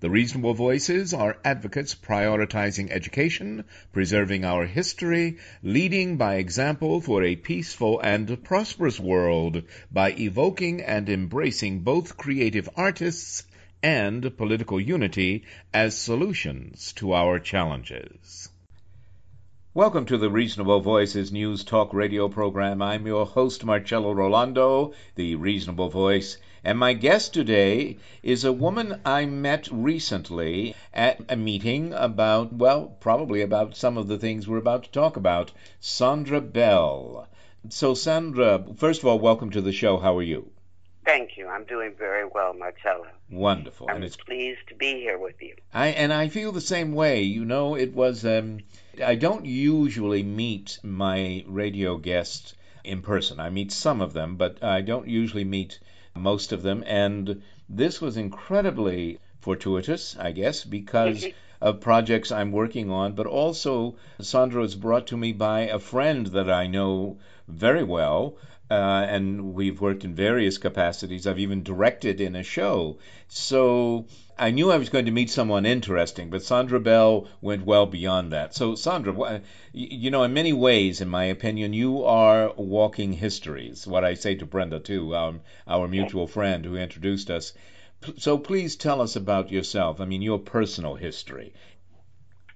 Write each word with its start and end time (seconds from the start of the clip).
The 0.00 0.10
reasonable 0.10 0.54
voices 0.54 1.12
are 1.12 1.38
advocates 1.44 1.92
prioritizing 1.92 2.88
education, 2.92 3.64
preserving 3.92 4.44
our 4.44 4.64
history, 4.64 5.38
leading 5.60 6.16
by 6.16 6.36
example 6.36 7.00
for 7.00 7.24
a 7.24 7.34
peaceful 7.34 7.98
and 7.98 8.44
prosperous 8.44 9.00
world 9.00 9.64
by 9.90 10.12
evoking 10.12 10.82
and 10.82 11.08
embracing 11.08 11.80
both 11.80 12.16
creative 12.16 12.68
artists 12.76 13.44
and 13.82 14.36
political 14.36 14.80
unity 14.80 15.42
as 15.74 15.98
solutions 15.98 16.92
to 16.92 17.12
our 17.12 17.40
challenges. 17.40 18.50
Welcome 19.74 20.06
to 20.06 20.16
the 20.16 20.30
Reasonable 20.30 20.80
Voices 20.80 21.32
News 21.32 21.64
Talk 21.64 21.92
radio 21.92 22.28
program. 22.28 22.82
I'm 22.82 23.04
your 23.04 23.26
host, 23.26 23.64
Marcello 23.64 24.14
Rollando, 24.14 24.94
the 25.16 25.34
Reasonable 25.34 25.88
Voice. 25.88 26.38
And 26.68 26.78
my 26.78 26.92
guest 26.92 27.32
today 27.32 27.96
is 28.22 28.44
a 28.44 28.52
woman 28.52 29.00
I 29.02 29.24
met 29.24 29.70
recently 29.72 30.74
at 30.92 31.18
a 31.30 31.34
meeting 31.34 31.94
about, 31.94 32.52
well, 32.52 32.94
probably 33.00 33.40
about 33.40 33.74
some 33.74 33.96
of 33.96 34.06
the 34.06 34.18
things 34.18 34.46
we're 34.46 34.58
about 34.58 34.82
to 34.82 34.90
talk 34.90 35.16
about. 35.16 35.50
Sandra 35.80 36.42
Bell. 36.42 37.26
So, 37.70 37.94
Sandra, 37.94 38.62
first 38.76 39.00
of 39.00 39.06
all, 39.06 39.18
welcome 39.18 39.48
to 39.52 39.62
the 39.62 39.72
show. 39.72 39.96
How 39.96 40.18
are 40.18 40.22
you? 40.22 40.50
Thank 41.06 41.38
you. 41.38 41.48
I'm 41.48 41.64
doing 41.64 41.94
very 41.98 42.26
well, 42.26 42.52
Marcello. 42.52 43.06
Wonderful. 43.30 43.88
I'm 43.88 43.96
and 43.96 44.04
it's 44.04 44.18
pleased 44.18 44.68
to 44.68 44.74
be 44.74 44.92
here 45.00 45.16
with 45.16 45.40
you. 45.40 45.54
I 45.72 45.88
and 45.88 46.12
I 46.12 46.28
feel 46.28 46.52
the 46.52 46.60
same 46.60 46.92
way. 46.92 47.22
You 47.22 47.46
know, 47.46 47.76
it 47.76 47.94
was 47.94 48.26
um 48.26 48.58
I 49.02 49.14
don't 49.14 49.46
usually 49.46 50.22
meet 50.22 50.80
my 50.82 51.44
radio 51.46 51.96
guests 51.96 52.52
in 52.84 53.00
person. 53.00 53.40
I 53.40 53.48
meet 53.48 53.72
some 53.72 54.02
of 54.02 54.12
them, 54.12 54.36
but 54.36 54.62
I 54.62 54.82
don't 54.82 55.08
usually 55.08 55.44
meet 55.44 55.78
most 56.18 56.52
of 56.52 56.62
them. 56.62 56.84
And 56.86 57.42
this 57.68 58.00
was 58.00 58.16
incredibly 58.16 59.18
fortuitous, 59.40 60.16
I 60.18 60.32
guess, 60.32 60.64
because 60.64 61.26
of 61.60 61.80
projects 61.80 62.30
I'm 62.30 62.52
working 62.52 62.90
on, 62.90 63.14
but 63.14 63.26
also 63.26 63.96
Sandra 64.20 64.60
was 64.60 64.74
brought 64.74 65.08
to 65.08 65.16
me 65.16 65.32
by 65.32 65.60
a 65.62 65.78
friend 65.78 66.26
that 66.28 66.50
I 66.50 66.66
know 66.66 67.18
very 67.48 67.84
well. 67.84 68.36
Uh, 68.70 69.06
and 69.08 69.54
we've 69.54 69.80
worked 69.80 70.04
in 70.04 70.14
various 70.14 70.58
capacities. 70.58 71.26
I've 71.26 71.38
even 71.38 71.62
directed 71.62 72.20
in 72.20 72.36
a 72.36 72.42
show. 72.42 72.98
So 73.28 74.04
I 74.40 74.50
knew 74.52 74.70
I 74.70 74.76
was 74.76 74.88
going 74.88 75.06
to 75.06 75.10
meet 75.10 75.30
someone 75.30 75.66
interesting, 75.66 76.30
but 76.30 76.42
Sandra 76.42 76.78
Bell 76.78 77.26
went 77.40 77.66
well 77.66 77.86
beyond 77.86 78.32
that. 78.32 78.54
So, 78.54 78.76
Sandra, 78.76 79.42
you 79.72 80.10
know, 80.10 80.22
in 80.22 80.32
many 80.32 80.52
ways, 80.52 81.00
in 81.00 81.08
my 81.08 81.24
opinion, 81.24 81.72
you 81.72 82.04
are 82.04 82.52
walking 82.56 83.12
histories. 83.12 83.86
What 83.86 84.04
I 84.04 84.14
say 84.14 84.36
to 84.36 84.46
Brenda 84.46 84.78
too, 84.78 85.14
our 85.14 85.88
mutual 85.88 86.28
friend 86.28 86.64
who 86.64 86.76
introduced 86.76 87.30
us. 87.30 87.52
So, 88.16 88.38
please 88.38 88.76
tell 88.76 89.00
us 89.00 89.16
about 89.16 89.50
yourself. 89.50 90.00
I 90.00 90.04
mean, 90.04 90.22
your 90.22 90.38
personal 90.38 90.94
history. 90.94 91.52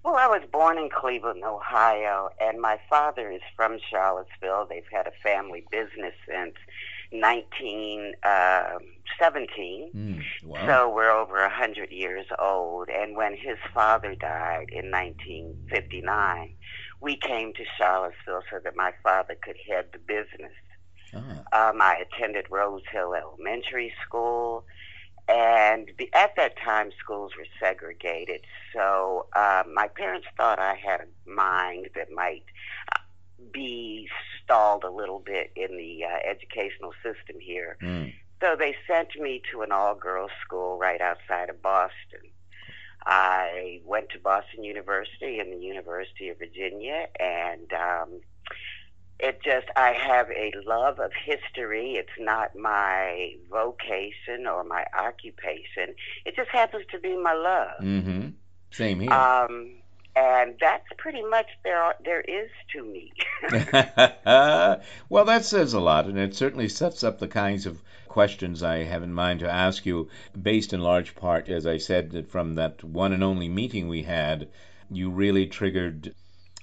Well, 0.04 0.16
I 0.16 0.26
was 0.26 0.42
born 0.52 0.78
in 0.78 0.88
Cleveland, 0.88 1.42
Ohio, 1.44 2.30
and 2.40 2.60
my 2.60 2.78
father 2.88 3.30
is 3.30 3.42
from 3.56 3.78
Charlottesville. 3.90 4.66
They've 4.68 4.84
had 4.90 5.06
a 5.06 5.12
family 5.22 5.64
business 5.70 6.14
since 6.26 6.54
19. 7.12 8.14
19- 8.22 8.24
uh, 8.24 8.78
17. 9.22 9.90
Mm, 9.94 10.22
wow. 10.44 10.66
So 10.66 10.88
we're 10.92 11.10
over 11.10 11.34
100 11.34 11.90
years 11.92 12.26
old. 12.38 12.88
And 12.88 13.16
when 13.16 13.36
his 13.36 13.58
father 13.72 14.14
died 14.14 14.66
in 14.70 14.90
1959, 14.90 16.54
we 17.00 17.16
came 17.16 17.52
to 17.54 17.62
Charlottesville 17.78 18.42
so 18.50 18.58
that 18.64 18.74
my 18.76 18.92
father 19.02 19.36
could 19.40 19.56
head 19.68 19.86
the 19.92 19.98
business. 19.98 20.52
Ah. 21.14 21.68
Um, 21.70 21.80
I 21.80 22.02
attended 22.02 22.46
Rose 22.50 22.82
Hill 22.90 23.14
Elementary 23.14 23.92
School. 24.04 24.64
And 25.28 25.90
at 26.14 26.34
that 26.36 26.58
time, 26.58 26.90
schools 26.98 27.32
were 27.38 27.46
segregated. 27.60 28.40
So 28.74 29.26
uh, 29.36 29.62
my 29.72 29.88
parents 29.88 30.26
thought 30.36 30.58
I 30.58 30.74
had 30.74 31.00
a 31.00 31.30
mind 31.30 31.90
that 31.94 32.10
might 32.10 32.44
uh, 32.92 32.98
be 33.52 34.08
stalled 34.42 34.82
a 34.82 34.90
little 34.90 35.20
bit 35.20 35.52
in 35.54 35.76
the 35.76 36.04
uh, 36.04 36.28
educational 36.28 36.92
system 37.04 37.40
here. 37.40 37.76
Mm. 37.80 38.12
So 38.42 38.56
they 38.58 38.74
sent 38.88 39.14
me 39.20 39.40
to 39.52 39.62
an 39.62 39.70
all 39.70 39.94
girls 39.94 40.32
school 40.44 40.76
right 40.76 41.00
outside 41.00 41.48
of 41.48 41.62
Boston. 41.62 42.28
I 43.06 43.80
went 43.84 44.10
to 44.10 44.18
Boston 44.18 44.64
University 44.64 45.38
and 45.38 45.52
the 45.52 45.64
University 45.64 46.28
of 46.28 46.38
Virginia, 46.38 47.06
and 47.20 47.72
um, 47.72 48.20
it 49.20 49.38
just, 49.44 49.68
I 49.76 49.92
have 49.92 50.28
a 50.30 50.52
love 50.66 50.98
of 50.98 51.12
history. 51.24 51.92
It's 51.92 52.18
not 52.18 52.56
my 52.56 53.36
vocation 53.48 54.48
or 54.48 54.64
my 54.64 54.86
occupation, 54.98 55.94
it 56.24 56.34
just 56.34 56.50
happens 56.50 56.84
to 56.90 56.98
be 56.98 57.16
my 57.16 57.34
love. 57.34 57.80
Mm-hmm. 57.80 58.28
Same 58.72 59.00
here. 59.00 59.12
Um, 59.12 59.74
and 60.16 60.56
that's 60.60 60.86
pretty 60.98 61.22
much 61.22 61.46
there 61.64 61.94
there 62.04 62.20
is 62.20 62.50
to 62.74 62.84
me. 62.84 63.12
well, 65.08 65.24
that 65.24 65.44
says 65.44 65.72
a 65.72 65.80
lot, 65.80 66.06
and 66.06 66.18
it 66.18 66.34
certainly 66.34 66.68
sets 66.68 67.04
up 67.04 67.18
the 67.18 67.28
kinds 67.28 67.66
of 67.66 67.80
questions 68.12 68.62
I 68.62 68.84
have 68.84 69.02
in 69.02 69.14
mind 69.14 69.40
to 69.40 69.50
ask 69.50 69.86
you, 69.86 70.10
based 70.40 70.74
in 70.74 70.82
large 70.82 71.14
part, 71.14 71.48
as 71.48 71.66
I 71.66 71.78
said, 71.78 72.28
from 72.28 72.56
that 72.56 72.84
one 72.84 73.14
and 73.14 73.24
only 73.24 73.48
meeting 73.48 73.88
we 73.88 74.02
had. 74.02 74.50
You 74.90 75.08
really 75.08 75.46
triggered 75.46 76.14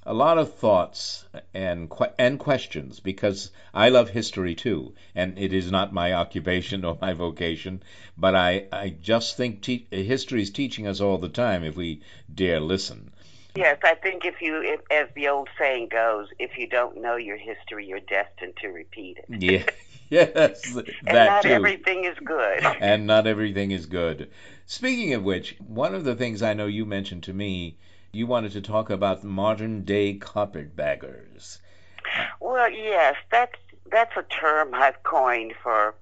a 0.03 0.13
lot 0.13 0.37
of 0.37 0.53
thoughts 0.53 1.25
and 1.51 1.91
and 2.19 2.37
questions 2.37 2.99
because 2.99 3.49
I 3.73 3.89
love 3.89 4.09
history 4.11 4.53
too, 4.53 4.93
and 5.15 5.39
it 5.39 5.51
is 5.51 5.71
not 5.71 5.91
my 5.91 6.13
occupation 6.13 6.85
or 6.87 6.99
my 7.01 7.13
vocation, 7.13 7.81
but 8.15 8.35
I 8.35 8.67
I 8.71 8.89
just 8.89 9.35
think 9.35 9.63
te- 9.63 9.87
history 9.89 10.43
is 10.43 10.51
teaching 10.51 10.85
us 10.85 11.01
all 11.01 11.17
the 11.17 11.29
time 11.29 11.63
if 11.63 11.75
we 11.75 12.03
dare 12.31 12.59
listen. 12.59 13.11
Yes, 13.55 13.79
I 13.83 13.95
think 13.95 14.23
if 14.23 14.35
you, 14.39 14.61
if, 14.61 14.81
as 14.91 15.07
the 15.15 15.27
old 15.27 15.49
saying 15.57 15.89
goes, 15.89 16.27
if 16.37 16.57
you 16.57 16.67
don't 16.67 17.01
know 17.01 17.15
your 17.15 17.37
history, 17.37 17.87
you're 17.87 17.99
destined 17.99 18.55
to 18.61 18.67
repeat 18.67 19.17
it. 19.17 19.73
Yes, 20.11 20.75
and 20.75 20.87
that 21.05 21.25
not 21.27 21.43
too. 21.43 21.49
everything 21.49 22.03
is 22.03 22.17
good. 22.25 22.63
and 22.79 23.05
not 23.05 23.27
everything 23.27 23.69
is 23.69 23.85
good. 23.85 24.31
Speaking 24.65 25.13
of 25.13 25.23
which, 25.23 25.55
one 25.59 25.93
of 25.93 26.03
the 26.03 26.15
things 26.15 26.41
I 26.41 26.55
know 26.55 26.65
you 26.65 26.83
mentioned 26.83 27.21
to 27.23 27.33
me, 27.33 27.77
you 28.11 28.25
wanted 28.25 28.53
to 28.53 28.61
talk 28.61 28.89
about 28.89 29.23
modern 29.23 29.83
day 29.83 30.15
carpetbaggers. 30.15 31.59
Well, 32.39 32.71
yes, 32.71 33.17
that's 33.31 33.59
that's 33.91 34.17
a 34.17 34.23
term 34.23 34.73
I've 34.73 35.03
coined 35.03 35.53
for 35.61 35.93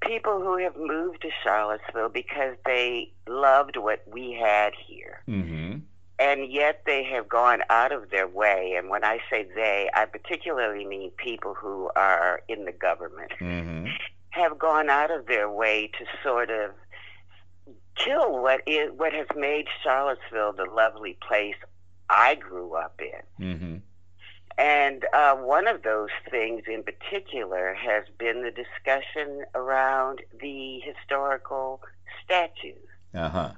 people 0.00 0.40
who 0.40 0.58
have 0.58 0.76
moved 0.76 1.22
to 1.22 1.30
Charlottesville 1.44 2.08
because 2.08 2.56
they 2.64 3.12
loved 3.28 3.76
what 3.76 4.02
we 4.12 4.32
had 4.32 4.72
here. 4.74 5.22
Mm-hmm 5.28 5.78
and 6.18 6.50
yet 6.50 6.82
they 6.86 7.04
have 7.04 7.28
gone 7.28 7.60
out 7.68 7.92
of 7.92 8.10
their 8.10 8.26
way. 8.26 8.74
And 8.76 8.88
when 8.88 9.04
I 9.04 9.18
say 9.30 9.46
they, 9.54 9.90
I 9.94 10.06
particularly 10.06 10.86
mean 10.86 11.10
people 11.16 11.54
who 11.54 11.90
are 11.94 12.40
in 12.48 12.64
the 12.64 12.72
government, 12.72 13.32
mm-hmm. 13.40 13.86
have 14.30 14.58
gone 14.58 14.88
out 14.88 15.10
of 15.10 15.26
their 15.26 15.50
way 15.50 15.90
to 15.98 16.04
sort 16.22 16.50
of 16.50 16.70
kill 17.96 18.42
what 18.42 18.60
is 18.66 18.90
what 18.96 19.12
has 19.12 19.26
made 19.36 19.66
Charlottesville 19.82 20.52
the 20.52 20.66
lovely 20.70 21.18
place 21.26 21.56
I 22.08 22.34
grew 22.34 22.74
up 22.74 23.00
in. 23.00 23.46
Mm-hmm. 23.46 23.76
And 24.58 25.04
uh, 25.12 25.34
one 25.34 25.68
of 25.68 25.82
those 25.82 26.08
things 26.30 26.62
in 26.66 26.82
particular 26.82 27.74
has 27.74 28.04
been 28.18 28.42
the 28.42 28.50
discussion 28.50 29.44
around 29.54 30.22
the 30.40 30.80
historical 30.80 31.82
statues. 32.24 32.88
Uh 33.14 33.28
huh. 33.28 33.50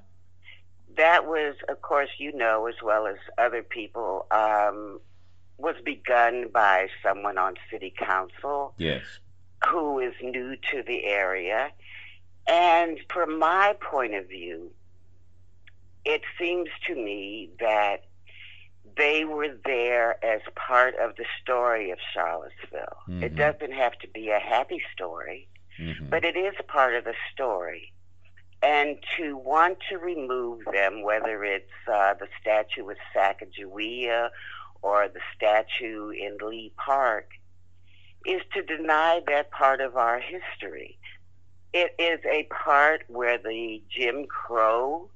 That 0.96 1.26
was, 1.26 1.55
of 1.69 1.82
course, 1.82 2.11
you 2.19 2.32
know 2.32 2.67
as 2.67 2.75
well 2.82 3.06
as 3.06 3.17
other 3.37 3.62
people, 3.62 4.26
um, 4.31 5.00
was 5.58 5.76
begun 5.85 6.49
by 6.52 6.88
someone 7.02 7.38
on 7.38 7.55
city 7.70 7.93
council. 7.96 8.75
Yes. 8.79 9.02
Who 9.69 9.99
is 9.99 10.14
new 10.23 10.56
to 10.70 10.82
the 10.87 11.05
area. 11.05 11.70
And 12.46 12.99
from 13.11 13.38
my 13.38 13.76
point 13.81 14.14
of 14.14 14.29
view, 14.29 14.70
it 16.05 16.23
seems 16.38 16.69
to 16.87 16.94
me 16.94 17.50
that 17.61 18.05
they 18.96 19.25
were 19.25 19.55
there 19.64 20.25
as 20.25 20.40
part 20.55 20.94
of 20.96 21.17
the 21.17 21.25
story 21.43 21.90
of 21.90 21.99
Charlottesville. 22.14 22.96
Mm-hmm. 23.08 23.23
It 23.23 23.37
doesn't 23.37 23.73
have 23.73 23.99
to 23.99 24.08
be 24.08 24.31
a 24.31 24.38
happy 24.38 24.82
story, 24.93 25.49
mm-hmm. 25.79 26.08
but 26.08 26.25
it 26.25 26.37
is 26.37 26.55
part 26.67 26.94
of 26.94 27.05
the 27.05 27.14
story. 27.32 27.93
And 28.62 28.96
to 29.16 29.37
want 29.37 29.78
to 29.88 29.99
remove 29.99 30.64
them, 30.72 31.02
whether 31.02 31.44
it's 31.44 31.70
uh, 31.87 32.14
the 32.14 32.26
statue 32.40 32.88
of 32.90 32.96
Sacagawea 33.14 34.31
or 34.82 35.08
the 35.08 35.20
statue 35.37 36.10
in 36.10 36.38
Lee 36.43 36.72
Park, 36.76 37.31
is 38.26 38.43
to 38.55 38.62
deny 38.62 39.20
that 39.28 39.50
part 39.52 39.81
of 39.81 39.96
our 39.96 40.20
history. 40.20 40.99
It 41.72 41.94
is 41.99 42.19
a 42.25 42.49
part 42.50 43.05
where 43.06 43.38
the 43.38 43.82
Jim 43.88 44.26
Crow 44.26 45.08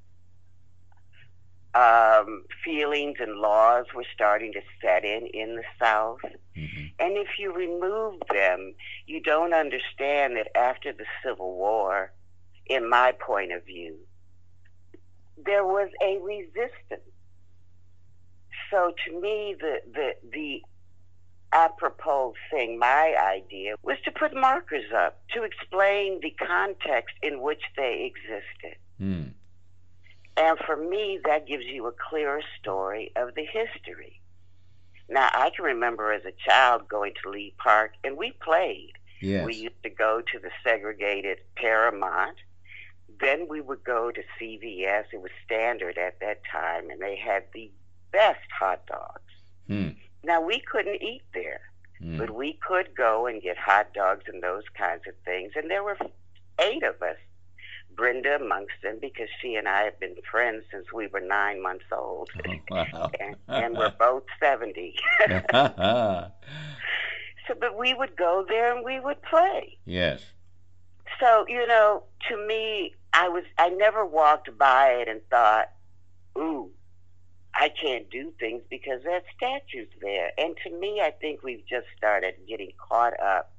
um, 1.74 2.44
feelings 2.64 3.16
and 3.18 3.38
laws 3.38 3.86
were 3.94 4.04
starting 4.14 4.52
to 4.52 4.60
set 4.80 5.04
in 5.04 5.26
in 5.28 5.56
the 5.56 5.64
South. 5.80 6.20
Mm-hmm. 6.56 6.86
And 6.98 7.16
if 7.16 7.38
you 7.38 7.52
remove 7.52 8.20
them, 8.30 8.74
you 9.06 9.20
don't 9.20 9.54
understand 9.54 10.36
that 10.36 10.54
after 10.56 10.92
the 10.92 11.06
Civil 11.24 11.56
War, 11.56 12.12
in 12.66 12.88
my 12.88 13.12
point 13.12 13.52
of 13.52 13.64
view, 13.64 13.96
there 15.44 15.64
was 15.64 15.88
a 16.02 16.18
resistance. 16.18 17.08
So 18.70 18.92
to 19.06 19.20
me, 19.20 19.54
the, 19.58 19.80
the, 19.92 20.10
the 20.32 20.62
apropos 21.52 22.34
thing, 22.50 22.78
my 22.78 23.14
idea, 23.20 23.74
was 23.82 23.98
to 24.04 24.10
put 24.10 24.34
markers 24.34 24.90
up 24.96 25.20
to 25.34 25.42
explain 25.42 26.20
the 26.22 26.30
context 26.30 27.14
in 27.22 27.42
which 27.42 27.62
they 27.76 28.10
existed. 28.10 28.78
Mm. 29.00 29.32
And 30.36 30.58
for 30.66 30.76
me, 30.76 31.20
that 31.24 31.46
gives 31.46 31.64
you 31.66 31.86
a 31.86 31.92
clearer 31.92 32.40
story 32.58 33.12
of 33.16 33.34
the 33.34 33.44
history. 33.44 34.20
Now, 35.08 35.28
I 35.34 35.50
can 35.54 35.64
remember 35.66 36.12
as 36.12 36.24
a 36.24 36.32
child 36.48 36.88
going 36.88 37.12
to 37.22 37.30
Lee 37.30 37.54
Park, 37.58 37.92
and 38.02 38.16
we 38.16 38.32
played. 38.42 38.92
Yes. 39.20 39.44
We 39.44 39.54
used 39.54 39.82
to 39.82 39.90
go 39.90 40.22
to 40.32 40.38
the 40.38 40.50
segregated 40.64 41.38
Paramount. 41.56 42.36
Then 43.20 43.46
we 43.48 43.60
would 43.60 43.84
go 43.84 44.10
to 44.10 44.20
CVS. 44.40 45.04
It 45.12 45.20
was 45.20 45.30
standard 45.44 45.98
at 45.98 46.20
that 46.20 46.40
time, 46.50 46.90
and 46.90 47.00
they 47.00 47.16
had 47.16 47.44
the 47.54 47.70
best 48.12 48.40
hot 48.58 48.86
dogs. 48.86 49.32
Hmm. 49.66 49.88
Now, 50.24 50.40
we 50.40 50.60
couldn't 50.60 51.02
eat 51.02 51.22
there, 51.34 51.60
hmm. 52.00 52.18
but 52.18 52.30
we 52.30 52.58
could 52.66 52.94
go 52.96 53.26
and 53.26 53.42
get 53.42 53.56
hot 53.58 53.92
dogs 53.94 54.24
and 54.26 54.42
those 54.42 54.64
kinds 54.76 55.02
of 55.08 55.14
things. 55.24 55.52
And 55.56 55.70
there 55.70 55.82
were 55.82 55.96
eight 56.60 56.82
of 56.82 57.00
us 57.02 57.16
Brenda 57.96 58.36
amongst 58.36 58.74
them 58.82 58.98
because 59.00 59.28
she 59.40 59.54
and 59.54 59.68
I 59.68 59.82
have 59.82 59.98
been 60.00 60.16
friends 60.30 60.64
since 60.70 60.92
we 60.92 61.06
were 61.08 61.20
nine 61.20 61.62
months 61.62 61.84
old. 61.92 62.30
Oh, 62.70 62.74
wow. 62.74 63.10
and, 63.20 63.36
and 63.48 63.76
we're 63.76 63.92
both 63.98 64.22
70. 64.40 64.94
so, 65.28 66.30
but 67.60 67.76
we 67.78 67.92
would 67.92 68.16
go 68.16 68.46
there 68.48 68.74
and 68.74 68.84
we 68.84 68.98
would 68.98 69.20
play. 69.22 69.76
Yes. 69.84 70.22
So, 71.20 71.46
you 71.48 71.66
know, 71.66 72.04
to 72.28 72.46
me, 72.46 72.94
I 73.12 73.28
was, 73.28 73.44
I 73.58 73.68
never 73.68 74.04
walked 74.04 74.56
by 74.58 74.88
it 75.00 75.08
and 75.08 75.20
thought, 75.30 75.70
ooh, 76.36 76.70
I 77.54 77.68
can't 77.68 78.08
do 78.10 78.32
things 78.40 78.62
because 78.70 79.02
that 79.04 79.24
statue's 79.36 79.88
there. 80.00 80.30
And 80.38 80.56
to 80.64 80.70
me, 80.70 81.00
I 81.00 81.10
think 81.10 81.42
we've 81.42 81.66
just 81.68 81.86
started 81.96 82.34
getting 82.48 82.72
caught 82.78 83.18
up 83.20 83.52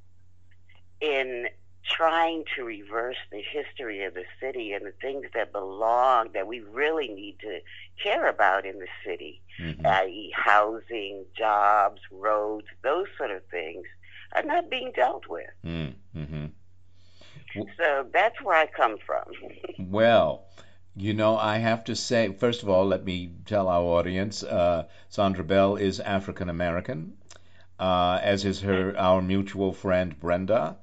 in 0.99 1.47
trying 1.85 2.45
to 2.55 2.63
reverse 2.63 3.17
the 3.31 3.41
history 3.41 4.03
of 4.03 4.13
the 4.13 4.23
city 4.39 4.71
and 4.71 4.85
the 4.85 4.93
things 5.01 5.25
that 5.33 5.51
belong 5.51 6.29
that 6.33 6.47
we 6.47 6.61
really 6.61 7.09
need 7.09 7.37
to 7.41 7.59
care 8.01 8.27
about 8.27 8.65
in 8.65 8.79
the 8.79 8.87
city, 9.05 9.41
mm-hmm. 9.59 9.85
i.e., 9.85 10.33
housing, 10.35 11.25
jobs, 11.37 12.01
roads, 12.09 12.67
those 12.83 13.07
sort 13.17 13.31
of 13.31 13.45
things, 13.51 13.85
are 14.33 14.43
not 14.43 14.69
being 14.69 14.91
dealt 14.95 15.27
with. 15.27 15.49
Mm-hmm. 15.65 16.45
So 17.53 18.07
that's 18.11 18.41
where 18.41 18.55
I 18.55 18.67
come 18.67 18.97
from. 19.05 19.25
well, 19.91 20.45
you 20.95 21.13
know, 21.13 21.37
I 21.37 21.57
have 21.57 21.83
to 21.85 21.95
say, 21.95 22.33
first 22.33 22.63
of 22.63 22.69
all, 22.69 22.85
let 22.85 23.03
me 23.03 23.31
tell 23.45 23.67
our 23.67 23.83
audience 23.83 24.43
uh, 24.43 24.85
Sandra 25.09 25.43
Bell 25.43 25.75
is 25.75 25.99
African 25.99 26.49
American, 26.49 27.17
uh, 27.79 28.19
as 28.21 28.45
is 28.45 28.61
her 28.61 28.97
our 28.97 29.21
mutual 29.21 29.73
friend 29.73 30.19
Brenda 30.19 30.77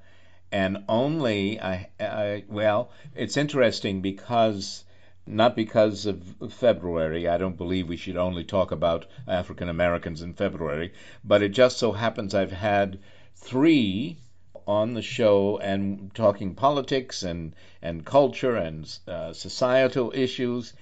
and 0.53 0.85
only 0.89 1.61
I, 1.61 1.91
I 2.01 2.45
well, 2.49 2.91
it's 3.15 3.37
interesting 3.37 4.01
because 4.01 4.85
not 5.27 5.55
because 5.55 6.07
of 6.07 6.23
February. 6.51 7.29
I 7.29 7.39
don't 7.39 7.57
believe 7.57 7.89
we 7.89 7.97
should 7.97 8.17
only 8.17 8.43
talk 8.43 8.73
about 8.73 9.07
African 9.29 9.69
Americans 9.69 10.23
in 10.23 10.35
February, 10.35 10.93
but 11.23 11.43
it 11.43 11.51
just 11.51 11.79
so 11.79 11.93
happens 11.93 12.35
I've 12.35 12.51
had 12.51 12.99
three 13.37 14.17
on 14.71 14.95
the 14.95 15.03
show 15.03 15.59
and 15.59 16.15
talking 16.15 16.55
politics 16.55 17.25
and 17.25 17.53
and 17.83 18.07
culture 18.07 18.55
and 18.55 18.99
uh, 19.09 19.33
societal 19.33 20.13
issues, 20.15 20.73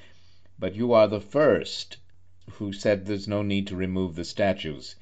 but 0.59 0.75
you 0.75 0.93
are 0.93 1.09
the 1.09 1.21
first 1.21 1.97
who 2.53 2.71
said 2.71 3.07
there's 3.07 3.27
no 3.27 3.43
need 3.43 3.67
to 3.67 3.75
remove 3.75 4.15
the 4.15 4.25
statues. 4.25 4.95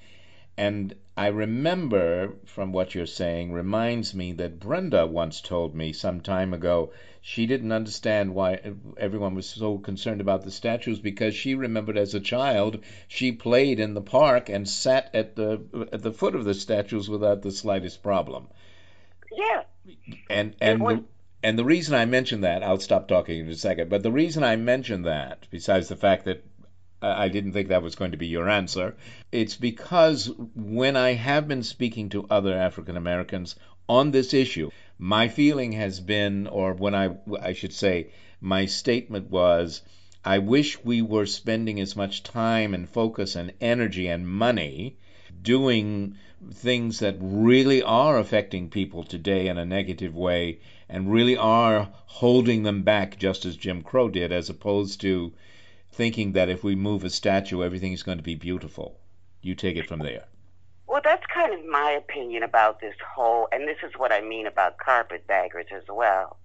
And 0.56 0.94
I 1.16 1.26
remember 1.26 2.34
from 2.44 2.72
what 2.72 2.94
you're 2.94 3.06
saying 3.06 3.52
reminds 3.52 4.14
me 4.14 4.32
that 4.34 4.60
Brenda 4.60 5.06
once 5.06 5.40
told 5.40 5.74
me 5.74 5.92
some 5.92 6.20
time 6.20 6.54
ago 6.54 6.92
she 7.20 7.44
didn't 7.44 7.72
understand 7.72 8.34
why 8.34 8.60
everyone 8.96 9.34
was 9.34 9.46
so 9.46 9.78
concerned 9.78 10.20
about 10.20 10.44
the 10.44 10.50
statues 10.50 11.00
because 11.00 11.34
she 11.34 11.56
remembered 11.56 11.98
as 11.98 12.14
a 12.14 12.20
child 12.20 12.78
she 13.08 13.32
played 13.32 13.80
in 13.80 13.94
the 13.94 14.00
park 14.00 14.48
and 14.48 14.68
sat 14.68 15.10
at 15.12 15.34
the 15.34 15.60
at 15.90 16.02
the 16.02 16.12
foot 16.12 16.36
of 16.36 16.44
the 16.44 16.54
statues 16.54 17.10
without 17.10 17.42
the 17.42 17.50
slightest 17.50 18.02
problem. 18.02 18.46
Yeah. 19.36 19.62
And 20.30 20.56
and 20.60 20.80
the, 20.80 21.04
and 21.42 21.58
the 21.58 21.64
reason 21.64 21.94
I 21.94 22.06
mention 22.06 22.40
that, 22.40 22.62
I'll 22.62 22.80
stop 22.80 23.06
talking 23.06 23.38
in 23.38 23.48
a 23.48 23.54
second, 23.54 23.90
but 23.90 24.02
the 24.02 24.10
reason 24.10 24.42
I 24.42 24.56
mention 24.56 25.02
that, 25.02 25.46
besides 25.50 25.88
the 25.88 25.96
fact 25.96 26.24
that 26.24 26.44
I 27.02 27.28
didn't 27.28 27.52
think 27.52 27.68
that 27.68 27.82
was 27.82 27.94
going 27.94 28.12
to 28.12 28.16
be 28.16 28.26
your 28.26 28.48
answer. 28.48 28.96
It's 29.30 29.54
because 29.54 30.32
when 30.54 30.96
I 30.96 31.12
have 31.12 31.46
been 31.46 31.62
speaking 31.62 32.08
to 32.10 32.26
other 32.30 32.54
African 32.54 32.96
Americans 32.96 33.54
on 33.86 34.10
this 34.10 34.32
issue, 34.32 34.70
my 34.98 35.28
feeling 35.28 35.72
has 35.72 36.00
been, 36.00 36.46
or 36.46 36.72
when 36.72 36.94
I, 36.94 37.16
I 37.40 37.52
should 37.52 37.74
say, 37.74 38.12
my 38.40 38.64
statement 38.66 39.30
was, 39.30 39.82
I 40.24 40.38
wish 40.38 40.82
we 40.82 41.02
were 41.02 41.26
spending 41.26 41.80
as 41.80 41.94
much 41.96 42.22
time 42.22 42.72
and 42.72 42.88
focus 42.88 43.36
and 43.36 43.52
energy 43.60 44.08
and 44.08 44.26
money 44.26 44.96
doing 45.42 46.16
things 46.52 47.00
that 47.00 47.16
really 47.20 47.82
are 47.82 48.18
affecting 48.18 48.68
people 48.68 49.02
today 49.02 49.48
in 49.48 49.58
a 49.58 49.64
negative 49.64 50.14
way 50.14 50.60
and 50.88 51.12
really 51.12 51.36
are 51.36 51.88
holding 52.06 52.62
them 52.62 52.82
back 52.82 53.18
just 53.18 53.44
as 53.44 53.56
Jim 53.56 53.82
Crow 53.82 54.08
did, 54.08 54.32
as 54.32 54.48
opposed 54.50 55.00
to 55.00 55.32
thinking 55.92 56.32
that 56.32 56.48
if 56.48 56.62
we 56.62 56.74
move 56.74 57.04
a 57.04 57.10
statue, 57.10 57.62
everything 57.62 57.92
is 57.92 58.02
going 58.02 58.18
to 58.18 58.24
be 58.24 58.34
beautiful. 58.34 58.98
You 59.40 59.54
take 59.54 59.76
it 59.76 59.86
from 59.86 60.00
there. 60.00 60.24
Well, 60.86 61.00
that's 61.02 61.26
kind 61.26 61.52
of 61.52 61.64
my 61.66 61.90
opinion 61.90 62.42
about 62.42 62.80
this 62.80 62.94
whole, 63.14 63.48
and 63.50 63.66
this 63.66 63.78
is 63.82 63.92
what 63.96 64.12
I 64.12 64.20
mean 64.20 64.46
about 64.46 64.78
carpetbaggers 64.78 65.66
as 65.74 65.82
well. 65.88 66.38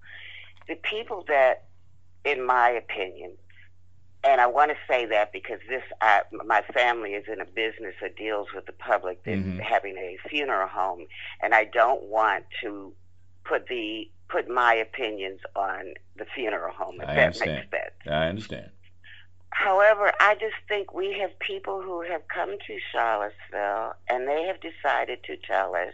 The 0.67 0.75
people 0.75 1.23
that, 1.27 1.65
in 2.25 2.45
my 2.45 2.69
opinion, 2.69 3.33
and 4.23 4.39
I 4.39 4.47
want 4.47 4.71
to 4.71 4.77
say 4.87 5.05
that 5.07 5.31
because 5.31 5.59
this, 5.67 5.83
I, 5.99 6.21
my 6.45 6.61
family 6.73 7.11
is 7.11 7.25
in 7.31 7.41
a 7.41 7.45
business 7.45 7.95
that 8.01 8.15
deals 8.15 8.47
with 8.53 8.65
the 8.65 8.73
public 8.73 9.23
that's 9.23 9.37
mm-hmm. 9.37 9.59
having 9.59 9.97
a 9.97 10.17
funeral 10.29 10.67
home, 10.67 11.07
and 11.41 11.55
I 11.55 11.65
don't 11.65 12.03
want 12.03 12.45
to 12.63 12.93
put 13.43 13.67
the 13.67 14.09
put 14.29 14.47
my 14.49 14.73
opinions 14.75 15.39
on 15.55 15.93
the 16.17 16.25
funeral 16.35 16.73
home. 16.73 17.01
If 17.01 17.09
I 17.09 17.15
that 17.15 17.25
understand. 17.25 17.51
makes 17.51 17.71
sense. 17.71 17.93
I 18.07 18.27
understand. 18.27 18.69
However, 19.49 20.13
I 20.19 20.35
just 20.35 20.55
think 20.67 20.93
we 20.93 21.17
have 21.19 21.37
people 21.39 21.81
who 21.81 22.01
have 22.01 22.21
come 22.33 22.51
to 22.51 22.77
Charlottesville 22.91 23.93
and 24.07 24.27
they 24.27 24.43
have 24.43 24.57
decided 24.61 25.23
to 25.25 25.35
tell 25.35 25.75
us 25.75 25.93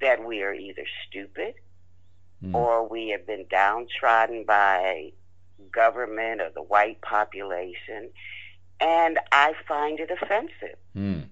that 0.00 0.24
we 0.24 0.42
are 0.42 0.52
either 0.52 0.84
stupid 1.08 1.54
mm. 2.44 2.54
or 2.54 2.86
we 2.88 3.10
have 3.10 3.26
been 3.26 3.46
downtrodden 3.48 4.44
by 4.46 5.12
government 5.72 6.40
or 6.40 6.50
the 6.54 6.62
white 6.62 7.00
population. 7.02 8.10
And 8.80 9.18
I 9.32 9.52
find 9.66 10.00
it 10.00 10.10
offensive. 10.10 10.78
Mm. 10.96 11.26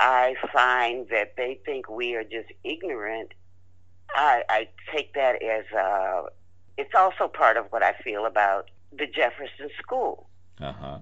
I 0.00 0.34
find 0.52 1.08
that 1.10 1.34
they 1.36 1.60
think 1.64 1.88
we 1.88 2.14
are 2.14 2.22
just 2.22 2.50
ignorant. 2.64 3.32
I, 4.14 4.42
I 4.48 4.68
take 4.94 5.14
that 5.14 5.42
as 5.42 5.64
a, 5.76 6.24
it's 6.76 6.94
also 6.94 7.28
part 7.28 7.56
of 7.56 7.66
what 7.70 7.82
I 7.82 7.94
feel 8.04 8.24
about 8.24 8.70
the 8.96 9.06
Jefferson 9.06 9.68
School. 9.82 10.28
Uh 10.60 10.72
huh. 10.72 10.98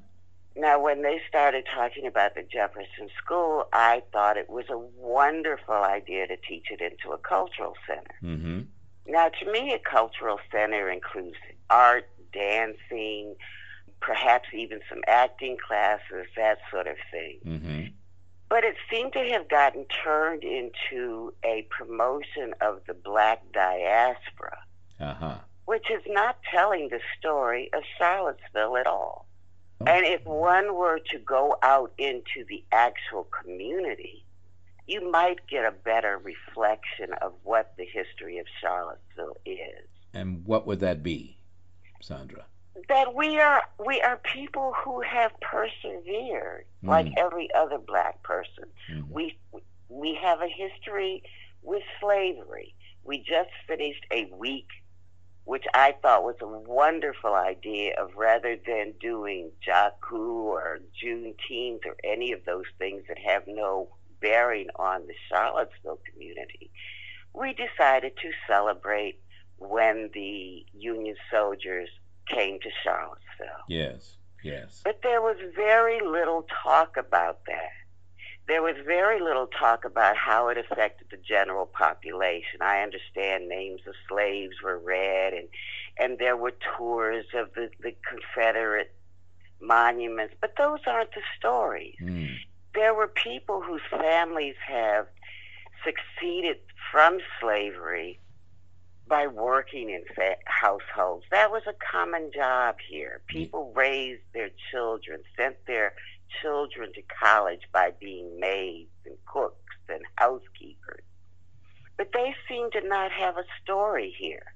Now, 0.58 0.80
when 0.80 1.02
they 1.02 1.20
started 1.28 1.66
talking 1.72 2.06
about 2.06 2.34
the 2.34 2.42
Jefferson 2.42 3.10
School, 3.22 3.68
I 3.74 4.02
thought 4.10 4.38
it 4.38 4.48
was 4.48 4.64
a 4.70 4.78
wonderful 4.78 5.74
idea 5.74 6.26
to 6.28 6.36
teach 6.48 6.70
it 6.70 6.80
into 6.80 7.14
a 7.14 7.18
cultural 7.18 7.74
center. 7.86 8.14
Mm-hmm. 8.22 8.60
Now, 9.06 9.28
to 9.28 9.52
me, 9.52 9.74
a 9.74 9.78
cultural 9.78 10.38
center 10.50 10.90
includes 10.90 11.36
art, 11.68 12.08
dancing, 12.36 13.34
perhaps 14.00 14.48
even 14.52 14.80
some 14.88 15.02
acting 15.06 15.56
classes, 15.66 16.26
that 16.36 16.58
sort 16.70 16.86
of 16.86 16.96
thing. 17.10 17.38
Mm-hmm. 17.46 17.82
But 18.48 18.62
it 18.64 18.76
seemed 18.90 19.12
to 19.14 19.24
have 19.32 19.48
gotten 19.48 19.86
turned 20.04 20.44
into 20.44 21.32
a 21.44 21.66
promotion 21.76 22.54
of 22.60 22.80
the 22.86 22.94
black 22.94 23.40
diaspora, 23.52 24.58
Uh-huh. 25.00 25.38
which 25.64 25.90
is 25.90 26.02
not 26.06 26.36
telling 26.52 26.88
the 26.90 27.00
story 27.18 27.70
of 27.72 27.82
Charlottesville 27.98 28.76
at 28.76 28.86
all. 28.86 29.26
Oh. 29.80 29.86
And 29.86 30.06
if 30.06 30.24
one 30.24 30.74
were 30.74 31.00
to 31.10 31.18
go 31.18 31.56
out 31.62 31.92
into 31.98 32.44
the 32.48 32.62
actual 32.70 33.24
community, 33.24 34.24
you 34.86 35.10
might 35.10 35.40
get 35.48 35.64
a 35.64 35.72
better 35.72 36.18
reflection 36.32 37.08
of 37.20 37.32
what 37.42 37.74
the 37.76 37.84
history 37.84 38.38
of 38.38 38.46
Charlottesville 38.60 39.36
is. 39.44 39.88
And 40.14 40.46
what 40.46 40.66
would 40.66 40.80
that 40.80 41.02
be, 41.02 41.36
Sandra? 42.00 42.44
That 42.88 43.14
we 43.14 43.40
are 43.40 43.64
we 43.84 44.00
are 44.02 44.18
people 44.18 44.74
who 44.84 45.00
have 45.00 45.32
persevered, 45.40 46.66
like 46.82 47.06
Mm. 47.06 47.14
every 47.16 47.48
other 47.54 47.78
black 47.78 48.22
person. 48.22 48.70
Mhm. 48.90 49.08
We 49.10 49.38
we 49.88 50.14
have 50.14 50.42
a 50.42 50.48
history 50.48 51.22
with 51.62 51.82
slavery. 52.00 52.74
We 53.04 53.18
just 53.18 53.50
finished 53.66 54.04
a 54.10 54.26
week, 54.26 54.68
which 55.44 55.64
I 55.74 55.92
thought 56.02 56.24
was 56.24 56.36
a 56.40 56.46
wonderful 56.46 57.34
idea 57.34 57.94
of 57.96 58.14
rather 58.16 58.56
than 58.56 58.92
doing 59.00 59.52
Jaku 59.66 60.44
or 60.44 60.80
Juneteenth 61.00 61.86
or 61.86 61.96
any 62.04 62.32
of 62.32 62.44
those 62.44 62.66
things 62.78 63.04
that 63.08 63.18
have 63.18 63.46
no 63.46 63.96
bearing 64.20 64.68
on 64.76 65.06
the 65.06 65.14
Charlottesville 65.28 66.00
community, 66.12 66.70
we 67.32 67.52
decided 67.54 68.16
to 68.18 68.32
celebrate 68.46 69.20
when 69.58 70.10
the 70.14 70.64
Union 70.72 71.16
soldiers 71.30 71.88
came 72.28 72.58
to 72.60 72.68
Charlottesville. 72.82 73.64
Yes. 73.68 74.16
Yes. 74.42 74.80
But 74.84 75.00
there 75.02 75.22
was 75.22 75.36
very 75.54 76.00
little 76.00 76.46
talk 76.62 76.96
about 76.96 77.44
that. 77.46 77.72
There 78.46 78.62
was 78.62 78.76
very 78.86 79.20
little 79.20 79.48
talk 79.48 79.84
about 79.84 80.16
how 80.16 80.48
it 80.48 80.58
affected 80.58 81.08
the 81.10 81.16
general 81.16 81.66
population. 81.66 82.62
I 82.62 82.80
understand 82.82 83.48
names 83.48 83.80
of 83.88 83.94
slaves 84.08 84.54
were 84.62 84.78
read 84.78 85.32
and 85.32 85.48
and 85.98 86.18
there 86.18 86.36
were 86.36 86.52
tours 86.76 87.24
of 87.34 87.54
the, 87.54 87.70
the 87.80 87.96
Confederate 88.08 88.94
monuments, 89.60 90.34
but 90.40 90.54
those 90.58 90.80
aren't 90.86 91.12
the 91.12 91.22
stories. 91.38 91.96
Mm. 92.02 92.36
There 92.74 92.94
were 92.94 93.08
people 93.08 93.62
whose 93.62 93.80
families 93.90 94.56
have 94.68 95.06
succeeded 95.82 96.58
from 96.92 97.18
slavery 97.40 98.20
by 99.08 99.26
working 99.26 99.90
in 99.90 100.02
fa- 100.14 100.36
households. 100.46 101.24
That 101.30 101.50
was 101.50 101.62
a 101.66 101.74
common 101.92 102.30
job 102.34 102.76
here. 102.88 103.20
Mm-hmm. 103.30 103.38
People 103.38 103.72
raised 103.74 104.22
their 104.34 104.50
children, 104.70 105.22
sent 105.36 105.56
their 105.66 105.94
children 106.42 106.92
to 106.94 107.02
college 107.02 107.62
by 107.72 107.92
being 108.00 108.38
maids 108.40 108.90
and 109.04 109.16
cooks 109.26 109.76
and 109.88 110.02
housekeepers. 110.16 111.02
But 111.96 112.10
they 112.12 112.34
seem 112.48 112.70
to 112.72 112.86
not 112.86 113.10
have 113.12 113.36
a 113.38 113.44
story 113.62 114.14
here. 114.18 114.52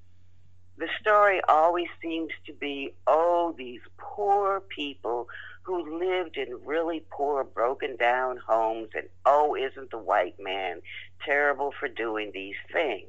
The 0.76 0.88
story 1.00 1.40
always 1.49 1.88
seems 2.02 2.30
to 2.47 2.52
be, 2.54 2.95
oh, 3.07 3.54
these 3.57 3.80
poor 3.99 4.61
people 4.61 5.28
who 5.62 5.99
lived 5.99 6.37
in 6.37 6.49
really 6.64 7.04
poor, 7.11 7.45
broken 7.45 7.97
down 7.97 8.38
homes, 8.38 8.88
and 8.95 9.09
oh, 9.26 9.54
isn't 9.54 9.90
the 9.90 9.99
white 9.99 10.37
man 10.40 10.80
terrible 11.25 11.73
for 11.78 11.87
doing 11.88 12.30
these 12.33 12.57
things? 12.73 13.09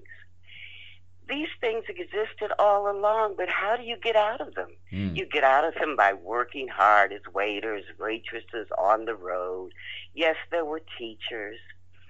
These 1.32 1.48
things 1.62 1.86
existed 1.88 2.52
all 2.60 2.92
along, 2.92 3.36
but 3.38 3.48
how 3.48 3.78
do 3.78 3.84
you 3.84 3.96
get 3.96 4.18
out 4.18 4.42
of 4.42 4.54
them? 4.54 4.72
Mm. 4.92 5.16
You 5.18 5.26
get 5.26 5.46
out 5.46 5.64
of 5.64 5.74
them 5.76 5.96
by 5.96 6.12
working 6.12 6.68
hard 6.68 7.14
as 7.14 7.22
waiters, 7.34 7.86
waitresses 7.98 8.68
on 8.78 9.06
the 9.06 9.16
road. 9.16 9.72
Yes, 10.14 10.36
there 10.52 10.66
were 10.66 10.82
teachers, 11.00 11.60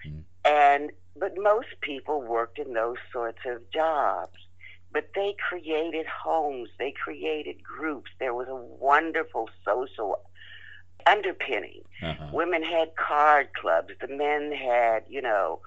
Mm. 0.05 0.23
and 0.43 0.91
but 1.15 1.33
most 1.37 1.67
people 1.81 2.17
worked 2.21 2.57
in 2.57 2.73
those 2.73 2.97
sorts 3.13 3.41
of 3.45 3.69
jobs. 3.69 4.37
But 4.93 5.11
they 5.15 5.35
created 5.49 6.05
homes, 6.07 6.69
they 6.79 6.91
created 6.91 7.63
groups. 7.63 8.11
There 8.19 8.33
was 8.33 8.47
a 8.49 8.55
wonderful 8.55 9.49
social 9.63 10.19
underpinning. 11.05 11.83
Uh-huh. 12.01 12.29
Women 12.33 12.63
had 12.63 12.95
card 12.95 13.49
clubs, 13.53 13.93
the 14.01 14.07
men 14.07 14.51
had, 14.51 15.03
you 15.07 15.21
know, 15.21 15.61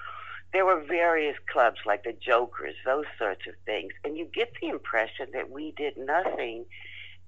there 0.55 0.65
were 0.65 0.81
various 0.85 1.37
clubs 1.53 1.79
like 1.85 2.05
the 2.05 2.13
Jokers, 2.13 2.77
those 2.87 3.07
sorts 3.19 3.43
of 3.49 3.55
things. 3.67 3.93
And 4.05 4.17
you 4.17 4.27
get 4.33 4.53
the 4.63 4.69
impression 4.69 5.27
that 5.33 5.51
we 5.51 5.75
did 5.77 5.99
nothing 5.99 6.65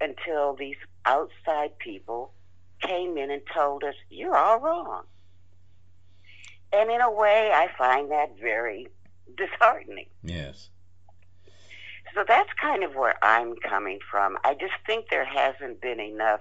until 0.00 0.54
these 0.54 0.76
outside 1.04 1.76
people 1.80 2.32
came 2.80 3.18
in 3.18 3.32
and 3.32 3.42
told 3.52 3.82
us, 3.82 3.96
you're 4.10 4.36
all 4.36 4.60
wrong. 4.60 5.02
And 6.72 6.88
in 6.88 7.00
a 7.00 7.10
way, 7.10 7.50
I 7.52 7.68
find 7.76 8.12
that 8.12 8.38
very 8.40 8.86
disheartening. 9.36 10.06
Yes. 10.22 10.68
So 12.14 12.24
that's 12.26 12.50
kind 12.60 12.84
of 12.84 12.94
where 12.94 13.22
I'm 13.24 13.56
coming 13.56 13.98
from. 14.08 14.38
I 14.44 14.54
just 14.54 14.74
think 14.86 15.06
there 15.10 15.24
hasn't 15.24 15.80
been 15.80 15.98
enough 15.98 16.40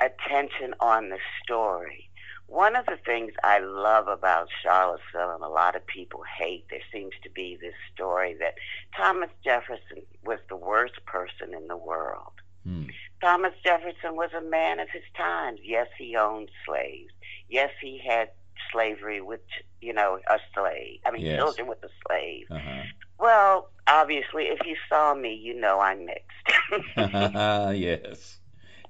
attention 0.00 0.74
on 0.80 1.10
the 1.10 1.18
story. 1.44 2.10
One 2.52 2.76
of 2.76 2.84
the 2.84 2.98
things 3.06 3.32
I 3.42 3.60
love 3.60 4.08
about 4.08 4.48
Charlottesville, 4.62 5.30
and 5.36 5.42
a 5.42 5.48
lot 5.48 5.74
of 5.74 5.86
people 5.86 6.20
hate, 6.38 6.66
there 6.68 6.82
seems 6.92 7.12
to 7.22 7.30
be 7.30 7.56
this 7.58 7.72
story 7.94 8.36
that 8.40 8.56
Thomas 8.94 9.30
Jefferson 9.42 10.02
was 10.22 10.38
the 10.50 10.56
worst 10.56 11.04
person 11.06 11.54
in 11.54 11.66
the 11.68 11.78
world. 11.78 12.32
Mm. 12.68 12.90
Thomas 13.22 13.54
Jefferson 13.64 14.16
was 14.16 14.28
a 14.36 14.42
man 14.42 14.80
of 14.80 14.88
his 14.90 15.02
times. 15.16 15.60
Yes, 15.64 15.86
he 15.96 16.14
owned 16.14 16.50
slaves. 16.66 17.12
Yes, 17.48 17.70
he 17.80 17.98
had 18.06 18.28
slavery 18.70 19.22
with, 19.22 19.40
you 19.80 19.94
know, 19.94 20.18
a 20.28 20.38
slave. 20.54 21.00
I 21.06 21.10
mean, 21.10 21.22
Yes. 21.22 21.38
children 21.38 21.68
with 21.68 21.82
a 21.82 21.88
slave. 22.06 22.46
Uh-huh. 22.50 22.82
Well, 23.18 23.70
obviously, 23.86 24.44
if 24.48 24.58
you 24.66 24.76
saw 24.90 25.14
me, 25.14 25.32
you 25.32 25.54
know 25.58 25.80
I'm 25.80 26.04
mixed. 26.04 26.48
yes. 26.96 28.40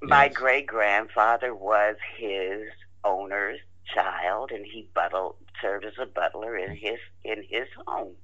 My 0.02 0.25
Yes. 0.25 0.35
great 0.35 0.66
grandfather 0.66 1.54
was 1.54 1.95
his 2.19 2.62
owner's 3.04 3.59
child, 3.94 4.50
and 4.50 4.64
he 4.64 4.88
buttled, 4.94 5.37
served 5.61 5.85
as 5.85 5.94
a 6.00 6.06
butler 6.06 6.56
in 6.56 6.76
his 6.76 6.99
in 7.25 7.42
his 7.49 7.68
home. 7.87 8.14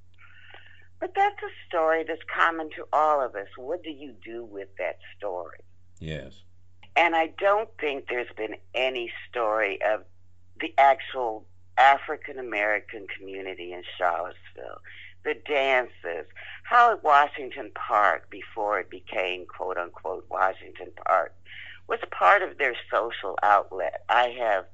But 1.00 1.14
that's 1.14 1.40
a 1.42 1.68
story 1.68 2.04
that's 2.06 2.22
common 2.34 2.70
to 2.70 2.86
all 2.92 3.20
of 3.24 3.34
us. 3.36 3.48
What 3.56 3.82
do 3.82 3.90
you 3.90 4.14
do 4.24 4.44
with 4.44 4.68
that 4.78 4.98
story? 5.16 5.58
Yes. 6.00 6.42
And 6.96 7.14
I 7.14 7.28
don't 7.38 7.68
think 7.80 8.06
there's 8.08 8.32
been 8.36 8.56
any 8.74 9.12
story 9.30 9.78
of 9.82 10.02
the 10.60 10.74
actual 10.78 11.46
African 11.76 12.38
American 12.38 13.06
community 13.16 13.72
in 13.72 13.84
Charlottesville. 13.96 14.80
The 15.24 15.34
dances, 15.46 16.26
how 16.64 16.92
at 16.92 17.04
Washington 17.04 17.70
Park, 17.74 18.30
before 18.30 18.80
it 18.80 18.90
became 18.90 19.46
quote 19.46 19.76
unquote 19.76 20.26
Washington 20.30 20.90
Park, 21.06 21.34
was 21.88 21.98
part 22.10 22.42
of 22.42 22.58
their 22.58 22.74
social 22.90 23.38
outlet. 23.42 24.02
I 24.08 24.28
have 24.38 24.66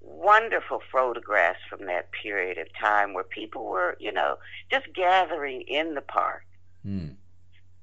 wonderful 0.00 0.80
photographs 0.92 1.60
from 1.68 1.86
that 1.86 2.10
period 2.12 2.58
of 2.58 2.66
time 2.78 3.14
where 3.14 3.24
people 3.24 3.64
were, 3.64 3.96
you 3.98 4.12
know, 4.12 4.36
just 4.70 4.86
gathering 4.94 5.62
in 5.62 5.94
the 5.94 6.00
park 6.00 6.42
Mm. 6.86 7.16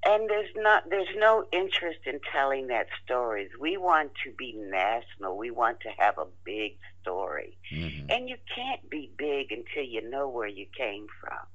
and 0.06 0.30
there's 0.30 0.50
not 0.56 0.90
there's 0.90 1.13
no 1.18 1.44
interest 1.52 2.00
in 2.06 2.22
telling 2.32 2.68
that 2.68 2.88
stories 3.04 3.50
we 3.60 3.75
want 3.75 4.12
to 4.24 4.32
be 4.38 4.54
national 4.54 5.36
we 5.38 5.52
want 5.52 5.82
to 5.82 5.90
have 5.98 6.18
a 6.18 6.25
big 6.46 6.78
story 7.02 7.58
hmm 7.70 8.10
and 8.10 8.30
you 8.30 8.38
can't 8.56 8.90
be 8.90 9.12
big 9.18 9.52
until 9.52 9.84
you 9.84 10.10
know 10.10 10.30
where 10.30 10.48
you 10.48 10.66
came 10.78 11.06
from 11.20 11.46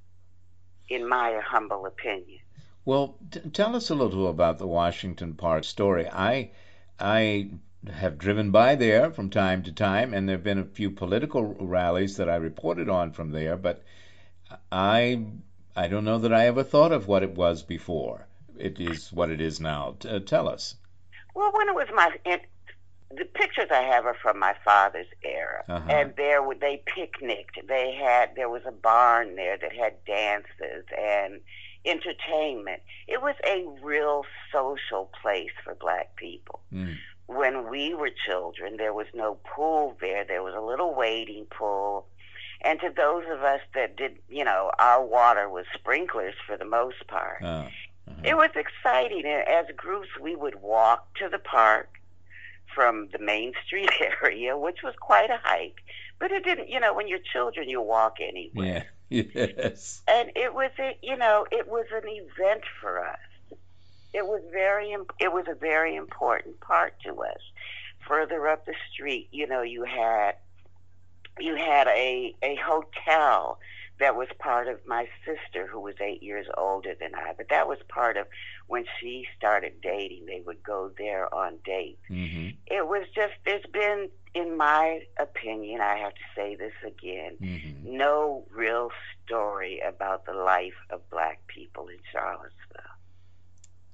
in 0.91 1.09
my 1.09 1.41
humble 1.43 1.87
opinion 1.87 2.41
Well, 2.85 3.17
t- 3.31 3.41
tell 3.53 3.75
us 3.75 3.89
a 3.89 3.95
little 3.95 4.29
about 4.29 4.59
the 4.59 4.67
Washington 4.67 5.35
Park 5.35 5.65
story. 5.65 6.07
I, 6.09 6.51
I 7.01 7.51
have 7.93 8.19
driven 8.19 8.51
by 8.51 8.75
there 8.75 9.11
from 9.11 9.31
time 9.31 9.63
to 9.65 9.73
time, 9.73 10.13
and 10.13 10.29
there 10.29 10.37
have 10.37 10.45
been 10.45 10.59
a 10.59 10.65
few 10.65 10.91
political 10.91 11.45
rallies 11.61 12.17
that 12.17 12.29
I 12.29 12.37
reported 12.37 12.89
on 12.89 13.13
from 13.13 13.31
there, 13.31 13.57
but 13.57 13.83
I, 14.73 15.25
I 15.77 15.89
don't 15.89 16.05
know 16.05 16.19
that 16.19 16.33
I 16.33 16.47
ever 16.47 16.65
thought 16.65 16.93
of 16.93 17.07
what 17.07 17.23
it 17.23 17.31
was 17.37 17.63
before. 17.63 18.27
It 18.59 18.81
is 18.81 19.13
what 19.13 19.31
it 19.31 19.41
is 19.41 19.61
now. 19.61 19.97
Uh, 20.09 20.19
tell 20.19 20.49
us. 20.49 20.75
well 21.35 21.53
when 21.53 21.69
it 21.69 21.75
was 21.75 21.87
my 21.95 22.11
in, 22.25 22.41
the 23.17 23.25
pictures 23.25 23.69
I 23.71 23.83
have 23.83 24.05
are 24.05 24.17
from 24.21 24.39
my 24.39 24.55
father's 24.65 25.07
era, 25.23 25.65
Uh-huh. 25.69 25.89
and 25.89 26.15
there 26.17 26.41
they 26.61 26.83
picnicked. 26.85 27.59
They 27.69 27.95
had 27.95 28.35
there 28.37 28.49
was 28.51 28.63
a 28.67 28.73
barn 28.73 29.37
there 29.37 29.57
that 29.57 29.73
had 29.73 30.05
dances 30.05 30.85
and 30.99 31.41
entertainment. 31.85 32.83
It 33.07 33.23
was 33.23 33.35
a 33.47 33.67
real 33.83 34.25
social 34.53 35.11
place 35.21 35.51
for 35.65 35.75
black 35.75 36.17
people. 36.17 36.61
Mm. 36.73 36.97
When 37.27 37.69
we 37.71 37.95
were 37.95 38.11
children, 38.27 38.77
there 38.79 38.95
was 38.95 39.07
no 39.15 39.39
pool 39.45 39.97
there. 40.01 40.25
There 40.25 40.43
was 40.43 40.55
a 40.57 40.61
little 40.61 40.95
wading 40.95 41.47
pool. 41.47 42.07
And 42.63 42.81
to 42.81 42.91
those 42.95 43.25
of 43.31 43.43
us 43.43 43.61
that 43.75 43.97
did, 43.97 44.19
you 44.29 44.45
know, 44.45 44.73
our 44.79 45.05
water 45.05 45.49
was 45.49 45.65
sprinklers 45.75 46.35
for 46.47 46.57
the 46.57 46.65
most 46.65 47.07
part. 47.07 47.43
Uh, 47.43 47.69
It 48.25 48.37
was 48.37 48.51
exciting. 48.57 49.25
And 49.27 49.47
as 49.47 49.67
groups, 49.77 50.09
we 50.21 50.35
would 50.35 50.61
walk 50.63 51.15
to 51.19 51.29
the 51.29 51.39
park 51.39 52.01
from 52.75 53.09
the 53.13 53.19
main 53.19 53.53
street 53.65 53.91
area, 54.23 54.57
which 54.57 54.79
was 54.83 54.95
quite 55.01 55.31
a 55.31 55.39
hike. 55.43 55.77
But 56.19 56.33
it 56.33 56.45
didn't, 56.45 56.69
you 56.69 56.81
know, 56.81 56.95
when 56.95 57.09
you're 57.09 57.21
children, 57.33 57.69
you 57.69 57.81
walk 57.81 58.17
anywhere. 58.21 58.67
yeah. 58.67 58.83
Yes. 59.11 60.03
And 60.07 60.33
it 60.37 60.53
was, 60.53 60.71
a, 60.79 60.95
you 61.03 61.17
know, 61.17 61.47
it 61.51 61.67
was 61.67 61.87
an 61.95 62.07
event 62.07 62.61
for 62.79 63.03
us. 63.03 63.19
It 64.13 64.27
was 64.27 64.43
very, 64.53 64.95
it 65.19 65.33
was 65.33 65.47
a 65.49 65.55
very 65.55 65.97
important 65.97 66.61
part 66.61 66.93
to 67.05 67.23
us. 67.23 67.41
Further 68.07 68.47
up 68.49 68.67
the 68.67 68.75
street, 68.93 69.29
you 69.33 69.47
know, 69.47 69.63
you 69.63 69.85
had, 69.85 70.33
you 71.39 71.57
had 71.57 71.87
a 71.87 72.35
a 72.43 72.57
hotel 72.57 73.59
that 73.99 74.17
was 74.17 74.29
part 74.39 74.69
of 74.69 74.79
my 74.87 75.09
sister 75.25 75.67
who 75.67 75.81
was 75.81 75.95
eight 76.01 76.23
years 76.23 76.47
older 76.57 76.95
than 76.99 77.15
I. 77.15 77.33
But 77.37 77.49
that 77.51 77.69
was 77.69 77.79
part 77.89 78.17
of 78.17 78.27
when 78.67 78.85
she 79.01 79.27
started 79.37 79.81
dating. 79.83 80.27
They 80.27 80.43
would 80.45 80.63
go 80.63 80.91
there 80.97 81.33
on 81.35 81.59
dates. 81.65 82.01
Mm-hmm. 82.11 82.51
It 82.67 82.87
was 82.87 83.07
just, 83.15 83.33
there's 83.45 83.67
been, 83.73 84.09
in 84.35 84.57
my 84.57 85.01
opinion, 85.19 85.81
I 85.81 85.97
have 85.97 86.15
to 86.15 86.21
say 86.37 86.55
this 86.57 86.73
again, 86.87 87.37
Mm-hmm. 87.41 87.97
no 87.97 88.45
real 88.55 88.91
story 89.25 89.81
about 89.87 90.27
the 90.27 90.33
life 90.33 90.75
of 90.91 91.09
black 91.11 91.47
people 91.47 91.89
in 91.89 91.99
Charlottesville. 92.13 92.53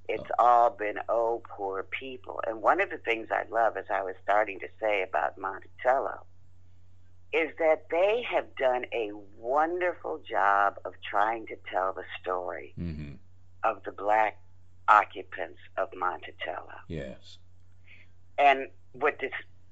It's 0.08 0.30
all 0.38 0.70
been, 0.70 0.98
oh, 1.08 1.42
poor 1.48 1.82
people. 1.82 2.40
And 2.46 2.60
one 2.60 2.80
of 2.82 2.90
the 2.90 2.98
things 2.98 3.28
I 3.30 3.44
love, 3.50 3.76
as 3.76 3.86
I 3.90 4.02
was 4.02 4.14
starting 4.22 4.60
to 4.60 4.68
say 4.80 5.02
about 5.02 5.38
Monticello, 5.38 6.24
is 7.32 7.50
that 7.58 7.86
they 7.90 8.22
have 8.30 8.54
done 8.56 8.84
a 8.92 9.10
wonderful 9.38 10.20
job 10.28 10.74
of 10.84 10.92
trying 11.08 11.46
to 11.46 11.56
tell 11.72 11.92
the 11.94 12.04
story 12.20 12.74
Mm-hmm. 12.78 13.12
of 13.64 13.82
the 13.84 13.92
black 13.92 14.38
occupants 14.88 15.58
of 15.78 15.88
Monticello. 15.96 16.74
Yes. 16.88 17.38
And 18.38 18.68
what 18.92 19.18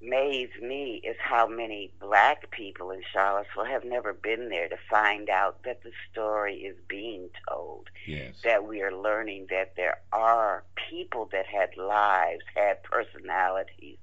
dismays 0.03 0.49
me 0.61 1.01
is 1.05 1.17
how 1.21 1.47
many 1.47 1.93
black 2.01 2.51
people 2.51 2.91
in 2.91 3.03
Charlottesville 3.13 3.65
have 3.65 3.85
never 3.85 4.13
been 4.13 4.49
there 4.49 4.69
to 4.69 4.77
find 4.91 5.29
out 5.29 5.63
that 5.65 5.83
the 5.83 5.91
story 6.11 6.57
is 6.59 6.77
being 6.89 7.29
told. 7.49 7.89
Yes. 8.07 8.35
That 8.45 8.65
we 8.67 8.83
are 8.83 8.93
learning 8.95 9.47
that 9.51 9.75
there 9.77 9.99
are 10.13 10.65
people 10.91 11.29
that 11.33 11.47
had 11.47 11.77
lives, 11.77 12.43
had 12.55 12.83
personalities, 12.83 13.99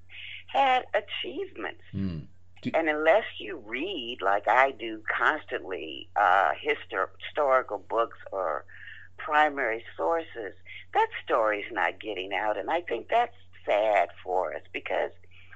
had 0.48 0.86
achievements. 0.94 1.82
Mm. 1.94 2.28
Do- 2.62 2.72
And 2.74 2.90
unless 2.90 3.26
you 3.40 3.58
read, 3.66 4.18
like 4.22 4.48
I 4.48 4.72
do 4.72 5.02
constantly, 5.18 6.10
uh, 6.16 6.52
histor- 6.54 7.10
historical 7.26 7.78
books 7.78 8.18
or 8.32 8.66
primary 9.18 9.84
sources, 9.96 10.54
that 10.94 11.08
story's 11.24 11.72
not 11.72 12.00
getting 12.00 12.34
out. 12.34 12.58
And 12.58 12.70
I 12.70 12.82
think 12.82 13.08
that's 13.10 13.36
sad 13.66 14.10
for 14.24 14.54
us 14.56 14.62
because 14.74 15.12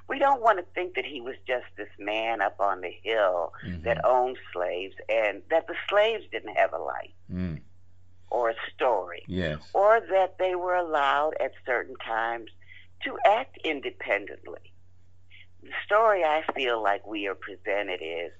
we 0.08 0.18
don't 0.18 0.42
want 0.42 0.58
to 0.58 0.64
think 0.74 0.94
that 0.94 1.04
he 1.04 1.20
was 1.20 1.36
just 1.46 1.64
this 1.76 1.88
man 1.98 2.40
up 2.42 2.60
on 2.60 2.80
the 2.82 2.90
hill 3.02 3.52
Mhm. 3.64 3.82
that 3.84 4.04
owned 4.04 4.38
slaves 4.52 4.94
and 5.08 5.42
that 5.50 5.66
the 5.66 5.74
slaves 5.88 6.24
didn't 6.30 6.54
have 6.56 6.72
a 6.72 6.78
life 6.78 7.10
Mm. 7.32 7.62
or 8.30 8.50
a 8.50 8.54
story 8.74 9.24
Yes. 9.26 9.58
or 9.72 10.00
that 10.00 10.38
they 10.38 10.54
were 10.54 10.74
allowed 10.76 11.34
at 11.40 11.52
certain 11.64 11.96
times 11.96 12.50
to 13.04 13.18
act 13.24 13.56
independently. 13.64 14.72
The 15.62 15.72
story 15.84 16.22
I 16.24 16.42
feel 16.54 16.82
like 16.82 17.06
we 17.06 17.26
are 17.26 17.34
presented 17.34 18.00
is 18.02 18.32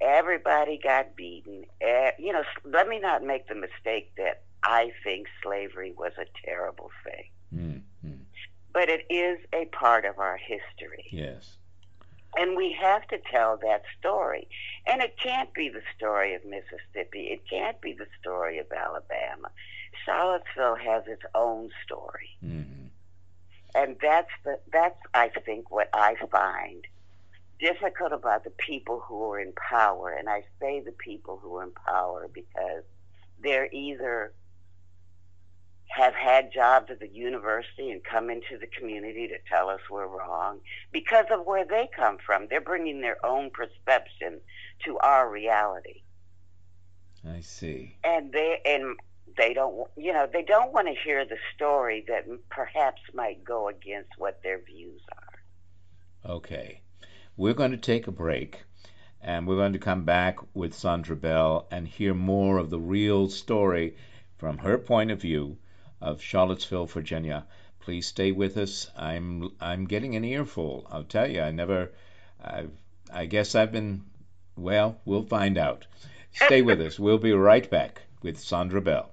everybody 0.00 0.78
got 0.78 1.14
beaten. 1.14 1.64
Eh, 1.80 2.12
You 2.18 2.32
know, 2.32 2.44
let 2.64 2.88
me 2.88 2.98
not 2.98 3.22
make 3.22 3.46
the 3.46 3.54
mistake 3.54 4.12
that 4.16 4.42
I 4.64 4.92
think 5.04 5.28
slavery 5.42 5.92
was 5.92 6.12
a 6.18 6.26
terrible 6.44 6.90
thing. 7.04 7.30
Mm. 7.54 7.82
But 8.72 8.88
it 8.88 9.06
is 9.10 9.38
a 9.52 9.66
part 9.66 10.04
of 10.04 10.18
our 10.18 10.36
history. 10.36 11.06
Yes. 11.10 11.56
And 12.36 12.56
we 12.56 12.74
have 12.80 13.06
to 13.08 13.18
tell 13.30 13.58
that 13.58 13.82
story. 13.98 14.48
And 14.86 15.02
it 15.02 15.18
can't 15.22 15.52
be 15.52 15.68
the 15.68 15.82
story 15.96 16.34
of 16.34 16.42
Mississippi. 16.44 17.28
It 17.30 17.42
can't 17.48 17.80
be 17.80 17.92
the 17.92 18.06
story 18.20 18.58
of 18.58 18.66
Alabama. 18.72 19.50
Charlottesville 20.04 20.76
has 20.76 21.04
its 21.06 21.22
own 21.34 21.68
story. 21.84 22.30
Mm-hmm. 22.44 22.86
And 23.74 23.96
that's 24.02 24.30
the 24.44 24.58
that's 24.70 24.98
I 25.14 25.28
think 25.28 25.70
what 25.70 25.88
I 25.92 26.16
find 26.30 26.86
difficult 27.58 28.12
about 28.12 28.44
the 28.44 28.50
people 28.50 29.00
who 29.00 29.30
are 29.30 29.40
in 29.40 29.52
power. 29.52 30.10
And 30.10 30.28
I 30.28 30.42
say 30.60 30.80
the 30.80 30.92
people 30.92 31.38
who 31.42 31.56
are 31.56 31.64
in 31.64 31.72
power 31.86 32.28
because 32.32 32.82
they're 33.42 33.68
either 33.72 34.32
have 35.94 36.14
had 36.14 36.50
jobs 36.50 36.90
at 36.90 37.00
the 37.00 37.08
university 37.08 37.90
and 37.90 38.02
come 38.02 38.30
into 38.30 38.56
the 38.58 38.66
community 38.66 39.28
to 39.28 39.36
tell 39.46 39.68
us 39.68 39.80
we're 39.90 40.06
wrong 40.06 40.58
because 40.90 41.26
of 41.30 41.44
where 41.44 41.66
they 41.66 41.86
come 41.94 42.16
from. 42.24 42.46
They're 42.48 42.62
bringing 42.62 43.02
their 43.02 43.24
own 43.24 43.50
perception 43.50 44.40
to 44.86 44.96
our 44.98 45.30
reality. 45.30 46.00
I 47.28 47.40
see. 47.40 47.98
And 48.04 48.32
they 48.32 48.60
and 48.64 48.96
they 49.36 49.52
don't 49.52 49.86
you 49.96 50.14
know, 50.14 50.26
they 50.32 50.42
don't 50.42 50.72
want 50.72 50.88
to 50.88 50.94
hear 50.94 51.26
the 51.26 51.36
story 51.54 52.04
that 52.08 52.24
perhaps 52.48 53.02
might 53.12 53.44
go 53.44 53.68
against 53.68 54.12
what 54.16 54.42
their 54.42 54.60
views 54.62 55.02
are. 55.12 56.32
Okay. 56.32 56.80
We're 57.36 57.54
going 57.54 57.72
to 57.72 57.76
take 57.76 58.06
a 58.06 58.12
break 58.12 58.62
and 59.20 59.46
we're 59.46 59.56
going 59.56 59.74
to 59.74 59.78
come 59.78 60.04
back 60.04 60.38
with 60.54 60.72
Sandra 60.72 61.16
Bell 61.16 61.66
and 61.70 61.86
hear 61.86 62.14
more 62.14 62.56
of 62.56 62.70
the 62.70 62.80
real 62.80 63.28
story 63.28 63.94
from 64.38 64.58
her 64.58 64.78
point 64.78 65.10
of 65.10 65.20
view 65.20 65.58
of 66.02 66.20
Charlottesville, 66.20 66.86
Virginia. 66.86 67.44
Please 67.80 68.06
stay 68.06 68.32
with 68.32 68.56
us. 68.56 68.90
I'm 68.96 69.52
I'm 69.60 69.86
getting 69.86 70.16
an 70.16 70.24
earful. 70.24 70.86
I'll 70.90 71.04
tell 71.04 71.28
you, 71.28 71.40
I 71.40 71.50
never 71.50 71.90
I 72.42 72.66
I 73.12 73.26
guess 73.26 73.54
I've 73.54 73.72
been 73.72 74.02
well, 74.56 75.00
we'll 75.04 75.24
find 75.24 75.56
out. 75.56 75.86
Stay 76.32 76.62
with 76.62 76.80
us. 76.80 76.98
We'll 76.98 77.18
be 77.18 77.32
right 77.32 77.68
back 77.68 78.02
with 78.22 78.38
Sandra 78.38 78.80
Bell. 78.80 79.10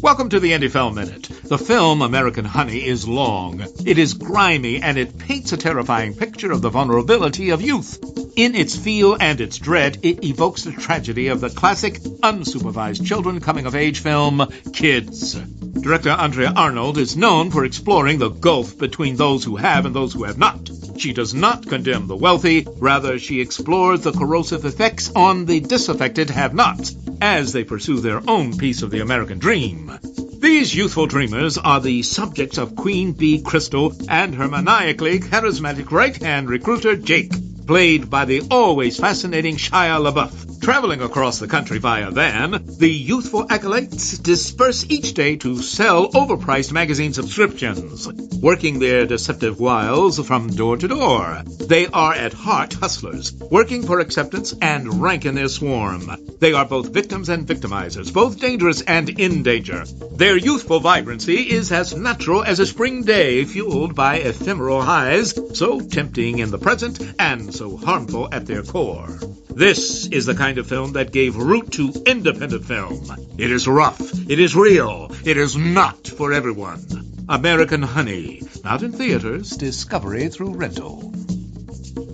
Welcome 0.00 0.30
to 0.30 0.40
the 0.40 0.52
Indie 0.52 0.70
Film 0.70 0.94
Minute. 0.94 1.28
The 1.44 1.58
film 1.58 2.00
American 2.00 2.46
Honey 2.46 2.84
is 2.84 3.06
long. 3.06 3.62
It 3.84 3.98
is 3.98 4.14
grimy 4.14 4.80
and 4.80 4.96
it 4.96 5.18
paints 5.18 5.52
a 5.52 5.58
terrifying 5.58 6.14
picture 6.14 6.50
of 6.50 6.62
the 6.62 6.70
vulnerability 6.70 7.50
of 7.50 7.60
youth. 7.60 8.02
In 8.36 8.54
its 8.54 8.74
feel 8.76 9.16
and 9.20 9.40
its 9.40 9.58
dread, 9.58 9.98
it 10.02 10.24
evokes 10.24 10.64
the 10.64 10.72
tragedy 10.72 11.28
of 11.28 11.40
the 11.40 11.50
classic 11.50 11.94
unsupervised 12.00 13.06
children 13.06 13.40
coming 13.40 13.66
of 13.66 13.74
age 13.74 14.00
film, 14.00 14.46
Kids. 14.72 15.36
Director 15.80 16.10
Andrea 16.10 16.52
Arnold 16.54 16.98
is 16.98 17.16
known 17.16 17.50
for 17.50 17.64
exploring 17.64 18.18
the 18.18 18.30
gulf 18.30 18.78
between 18.78 19.16
those 19.16 19.44
who 19.44 19.56
have 19.56 19.84
and 19.84 19.94
those 19.94 20.12
who 20.12 20.24
have 20.24 20.38
not. 20.38 20.70
She 20.96 21.12
does 21.12 21.34
not 21.34 21.66
condemn 21.66 22.06
the 22.06 22.16
wealthy, 22.16 22.66
rather, 22.78 23.18
she 23.18 23.40
explores 23.40 24.00
the 24.00 24.12
corrosive 24.12 24.64
effects 24.64 25.10
on 25.14 25.44
the 25.44 25.60
disaffected 25.60 26.30
have 26.30 26.54
nots 26.54 26.94
as 27.20 27.52
they 27.52 27.64
pursue 27.64 27.98
their 27.98 28.22
own 28.28 28.56
piece 28.56 28.82
of 28.82 28.90
the 28.90 29.00
American 29.00 29.38
dream. 29.38 29.90
These 30.38 30.74
youthful 30.74 31.06
dreamers 31.06 31.58
are 31.58 31.80
the 31.80 32.02
subjects 32.02 32.58
of 32.58 32.76
Queen 32.76 33.12
Bee 33.12 33.42
Krystal 33.42 34.06
and 34.08 34.34
her 34.34 34.48
maniacally 34.48 35.18
charismatic 35.18 35.90
right 35.90 36.16
hand 36.16 36.48
recruiter 36.48 36.96
Jake, 36.96 37.32
played 37.66 38.08
by 38.10 38.24
the 38.26 38.42
always 38.50 38.98
fascinating 38.98 39.56
Shia 39.56 40.00
LaBeouf. 40.00 40.53
Traveling 40.64 41.02
across 41.02 41.40
the 41.40 41.46
country 41.46 41.76
via 41.76 42.10
van, 42.10 42.64
the 42.78 42.88
youthful 42.88 43.46
acolytes 43.50 44.16
disperse 44.16 44.86
each 44.88 45.12
day 45.12 45.36
to 45.36 45.58
sell 45.58 46.10
overpriced 46.12 46.72
magazine 46.72 47.12
subscriptions, 47.12 48.08
working 48.40 48.78
their 48.78 49.04
deceptive 49.04 49.60
wiles 49.60 50.26
from 50.26 50.48
door 50.48 50.78
to 50.78 50.88
door. 50.88 51.42
They 51.44 51.86
are 51.88 52.14
at 52.14 52.32
heart 52.32 52.72
hustlers, 52.72 53.34
working 53.34 53.82
for 53.82 54.00
acceptance 54.00 54.54
and 54.62 55.02
rank 55.02 55.26
in 55.26 55.34
their 55.34 55.48
swarm. 55.48 56.10
They 56.40 56.54
are 56.54 56.64
both 56.64 56.94
victims 56.94 57.28
and 57.28 57.46
victimizers, 57.46 58.10
both 58.10 58.40
dangerous 58.40 58.80
and 58.80 59.10
in 59.10 59.42
danger. 59.42 59.84
Their 60.12 60.38
youthful 60.38 60.80
vibrancy 60.80 61.42
is 61.42 61.72
as 61.72 61.94
natural 61.94 62.42
as 62.42 62.58
a 62.58 62.64
spring 62.64 63.04
day 63.04 63.44
fueled 63.44 63.94
by 63.94 64.16
ephemeral 64.16 64.80
highs, 64.80 65.38
so 65.58 65.80
tempting 65.80 66.38
in 66.38 66.50
the 66.50 66.58
present 66.58 67.00
and 67.18 67.54
so 67.54 67.76
harmful 67.76 68.30
at 68.32 68.46
their 68.46 68.62
core. 68.62 69.18
This 69.54 70.08
is 70.08 70.26
the 70.26 70.34
kind 70.34 70.53
of 70.58 70.66
film 70.66 70.92
that 70.92 71.12
gave 71.12 71.36
root 71.36 71.72
to 71.72 71.92
independent 72.06 72.64
film. 72.64 73.04
It 73.38 73.50
is 73.50 73.66
rough, 73.66 74.00
it 74.28 74.38
is 74.38 74.54
real, 74.54 75.10
it 75.24 75.36
is 75.36 75.56
not 75.56 76.06
for 76.06 76.32
everyone. 76.32 76.84
American 77.28 77.82
Honey. 77.82 78.42
Not 78.62 78.82
in 78.82 78.92
theaters, 78.92 79.50
discovery 79.50 80.28
through 80.28 80.54
rental. 80.54 81.12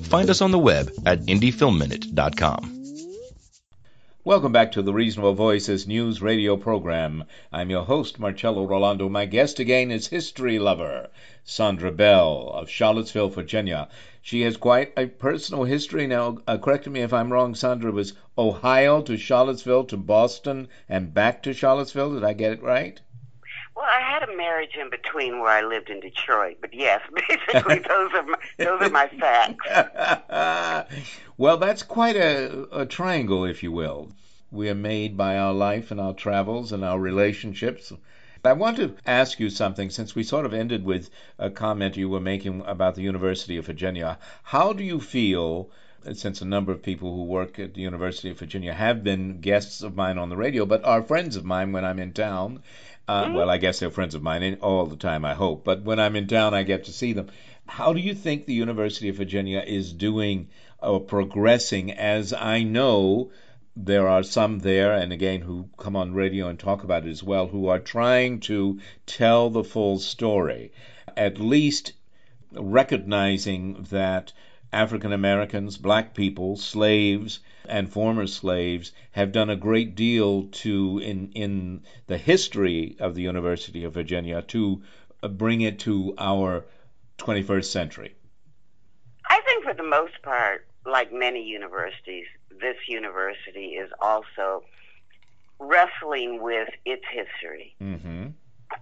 Find 0.03 0.31
us 0.31 0.41
on 0.41 0.51
the 0.51 0.59
web 0.59 0.91
at 1.07 1.21
indiefilmminute.com. 1.21 2.80
Welcome 4.23 4.53
back 4.53 4.73
to 4.73 4.83
the 4.83 4.93
Reasonable 4.93 5.33
Voices 5.33 5.87
news 5.87 6.21
radio 6.21 6.59
program. 6.59 7.25
I'm 7.51 7.71
your 7.71 7.85
host, 7.85 8.21
Marcello 8.21 8.67
Rollando. 8.67 9.09
My 9.09 9.25
guest 9.25 9.59
again 9.59 9.91
is 9.91 10.09
history 10.09 10.59
lover 10.59 11.09
Sandra 11.43 11.91
Bell 11.91 12.51
of 12.53 12.69
Charlottesville, 12.69 13.31
Virginia. 13.31 13.89
She 14.21 14.43
has 14.43 14.59
quite 14.59 14.93
a 14.95 15.07
personal 15.07 15.65
history. 15.65 16.07
Now, 16.07 16.37
uh, 16.47 16.59
correct 16.59 16.87
me 16.87 17.01
if 17.01 17.15
I'm 17.15 17.33
wrong, 17.33 17.55
Sandra, 17.55 17.93
was 17.93 18.13
Ohio 18.37 19.01
to 19.01 19.17
Charlottesville 19.17 19.85
to 19.85 19.97
Boston 19.97 20.69
and 20.87 21.15
back 21.15 21.43
to 21.45 21.55
Charlottesville. 21.55 22.13
Did 22.13 22.25
I 22.25 22.35
get 22.35 22.53
it 22.53 22.63
right? 22.63 23.01
Well, 23.75 23.87
I 23.87 24.03
had 24.03 24.29
a 24.29 24.37
marriage 24.37 24.77
in 24.79 24.91
between 24.91 25.41
where 25.41 25.51
I 25.51 25.63
lived 25.63 25.89
in 25.89 26.01
Detroit, 26.01 26.59
but 26.61 26.75
yes, 26.75 27.01
basically 27.29 27.79
those 27.79 28.11
are 28.13 28.25
my, 28.25 28.39
those 28.59 28.83
are 28.83 28.91
my 28.91 29.09
facts. 29.09 31.17
well, 31.41 31.57
that's 31.57 31.83
quite 31.83 32.17
a, 32.17 32.69
a 32.71 32.85
triangle, 32.85 33.47
if 33.47 33.63
you 33.63 33.73
will. 33.73 34.11
We 34.53 34.69
are 34.69 34.75
made 34.75 35.17
by 35.17 35.39
our 35.39 35.55
life 35.55 35.91
and 35.91 35.99
our 35.99 36.13
travels 36.13 36.71
and 36.71 36.85
our 36.85 37.01
relationships. 37.01 37.91
I 38.45 38.53
want 38.53 38.77
to 38.77 38.95
ask 39.07 39.41
you 39.41 39.49
something 39.49 39.89
since 39.89 40.15
we 40.15 40.23
sort 40.23 40.45
of 40.45 40.53
ended 40.53 40.85
with 40.85 41.09
a 41.39 41.49
comment 41.49 41.97
you 41.97 42.11
were 42.11 42.21
making 42.21 42.63
about 42.67 42.95
the 42.95 43.01
University 43.01 43.57
of 43.57 43.65
Virginia. 43.65 44.19
How 44.43 44.75
do 44.75 44.85
you 44.85 45.01
feel, 45.01 45.71
since 46.13 46.43
a 46.43 46.45
number 46.45 46.73
of 46.73 46.83
people 46.83 47.15
who 47.15 47.25
work 47.25 47.59
at 47.59 47.73
the 47.73 47.81
University 47.81 48.29
of 48.29 48.39
Virginia 48.39 48.75
have 48.75 49.03
been 49.03 49.41
guests 49.41 49.83
of 49.83 49.97
mine 49.97 50.19
on 50.19 50.29
the 50.29 50.37
radio, 50.37 50.67
but 50.67 50.85
are 50.85 51.03
friends 51.03 51.37
of 51.37 51.45
mine 51.47 51.73
when 51.73 51.87
I'm 51.87 52.01
in 52.01 52.13
town, 52.13 52.63
uh, 53.09 53.25
mm-hmm. 53.25 53.35
Well, 53.35 53.51
I 53.51 53.57
guess 53.57 53.81
they're 53.81 53.91
friends 53.91 54.15
of 54.15 54.23
mine 54.23 54.59
all 54.61 54.87
the 54.87 54.95
time, 54.95 55.25
I 55.25 55.35
hope. 55.35 55.65
But 55.65 55.83
when 55.83 55.99
I'm 55.99 56.15
in 56.15 56.29
town, 56.29 56.55
I 56.55 56.63
get 56.63 56.85
to 56.85 56.93
see 56.93 57.13
them. 57.13 57.29
How 57.67 57.93
do 57.93 57.99
you 57.99 58.15
think 58.15 58.47
the 58.47 58.55
University 58.55 59.09
of 59.09 59.17
Virginia 59.17 59.65
is 59.67 59.93
doing 59.93 60.49
progressing? 61.07 61.93
As 61.93 62.33
I 62.33 62.63
know, 62.63 63.31
there 63.77 64.09
are 64.09 64.23
some 64.23 64.59
there, 64.59 64.93
and 64.93 65.13
again, 65.13 65.43
who 65.43 65.69
come 65.79 65.97
on 65.97 66.13
radio 66.13 66.49
and 66.49 66.59
talk 66.59 66.83
about 66.83 67.07
it 67.07 67.11
as 67.11 67.23
well, 67.23 67.47
who 67.47 67.69
are 67.69 67.79
trying 67.79 68.41
to 68.41 68.81
tell 69.07 69.51
the 69.51 69.65
full 69.65 69.99
story, 69.99 70.73
at 71.17 71.39
least 71.39 71.93
recognizing 72.53 73.87
that 73.91 74.33
African 74.73 75.13
Americans, 75.13 75.77
black 75.77 76.15
people, 76.15 76.57
slaves, 76.57 77.41
and 77.69 77.93
former 77.93 78.27
slaves 78.27 78.93
have 79.13 79.33
done 79.33 79.51
a 79.51 79.57
great 79.57 79.95
deal 79.95 80.45
to 80.45 80.99
in 80.99 81.31
in 81.33 81.83
the 82.07 82.19
history 82.19 82.97
of 82.99 83.15
the 83.15 83.23
University 83.23 83.85
of 83.85 83.95
Virginia 83.95 84.43
to 84.43 84.83
bring 85.23 85.61
it 85.61 85.79
to 85.81 86.15
our 86.19 86.65
21st 87.19 87.65
century. 87.65 88.15
I 89.29 89.41
think 89.43 89.65
for 89.65 89.75
the 89.75 89.83
most 89.83 90.21
part, 90.23 90.67
like 90.87 91.13
many 91.13 91.43
universities, 91.43 92.27
this 92.61 92.77
university 92.89 93.75
is 93.75 93.91
also 94.01 94.63
wrestling 95.59 96.43
with 96.43 96.69
its 96.85 97.05
history. 97.11 97.75
Mm-hmm. 97.81 98.29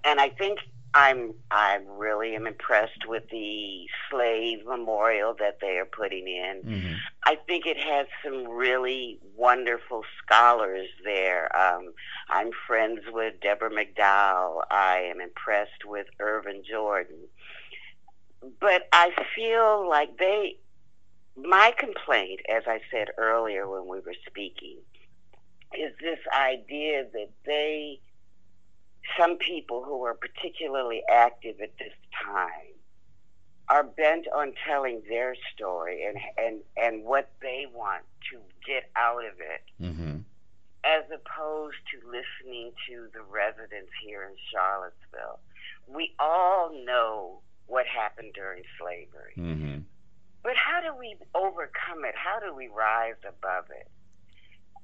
And 0.04 0.20
I 0.20 0.28
think 0.28 0.60
I'm 0.94 1.34
I 1.50 1.78
really 1.86 2.34
am 2.34 2.46
impressed 2.46 3.06
with 3.06 3.28
the 3.30 3.86
slave 4.10 4.64
memorial 4.66 5.34
that 5.38 5.58
they 5.60 5.76
are 5.78 5.84
putting 5.84 6.26
in. 6.26 6.62
Mm-hmm. 6.64 6.94
I 7.24 7.36
think 7.46 7.66
it 7.66 7.78
has 7.78 8.06
some 8.24 8.48
really 8.48 9.18
wonderful 9.36 10.02
scholars 10.22 10.88
there. 11.04 11.54
Um, 11.56 11.92
I'm 12.30 12.50
friends 12.66 13.00
with 13.08 13.34
Deborah 13.40 13.70
McDowell. 13.70 14.62
I 14.70 15.10
am 15.10 15.20
impressed 15.20 15.84
with 15.84 16.06
Ervin 16.20 16.62
Jordan. 16.68 17.28
But 18.60 18.88
I 18.92 19.10
feel 19.34 19.88
like 19.88 20.16
they 20.18 20.58
my 21.44 21.72
complaint, 21.78 22.40
as 22.48 22.64
I 22.66 22.80
said 22.90 23.08
earlier 23.16 23.68
when 23.68 23.82
we 23.82 24.00
were 24.00 24.14
speaking, 24.26 24.78
is 25.74 25.92
this 26.00 26.18
idea 26.34 27.04
that 27.12 27.30
they 27.44 28.00
some 29.18 29.36
people 29.38 29.84
who 29.84 30.04
are 30.04 30.14
particularly 30.14 31.02
active 31.10 31.60
at 31.62 31.76
this 31.78 31.92
time 32.24 32.74
are 33.68 33.84
bent 33.84 34.26
on 34.34 34.52
telling 34.66 35.02
their 35.08 35.34
story 35.54 36.04
and 36.04 36.18
and 36.36 36.60
and 36.76 37.04
what 37.04 37.30
they 37.40 37.66
want 37.72 38.02
to 38.30 38.38
get 38.66 38.90
out 38.96 39.24
of 39.24 39.34
it 39.40 39.62
mm-hmm. 39.82 40.18
as 40.84 41.04
opposed 41.06 41.76
to 41.90 42.06
listening 42.06 42.72
to 42.88 43.08
the 43.12 43.22
residents 43.30 43.92
here 44.04 44.24
in 44.24 44.34
Charlottesville 44.52 45.38
we 45.86 46.14
all 46.18 46.70
know 46.84 47.40
what 47.66 47.86
happened 47.86 48.32
during 48.34 48.62
slavery 48.78 49.34
mm-hmm. 49.36 49.78
But 50.42 50.52
how 50.56 50.80
do 50.80 50.96
we 50.98 51.16
overcome 51.34 52.04
it 52.04 52.14
how 52.16 52.38
do 52.40 52.54
we 52.54 52.68
rise 52.68 53.18
above 53.26 53.64
it 53.70 53.88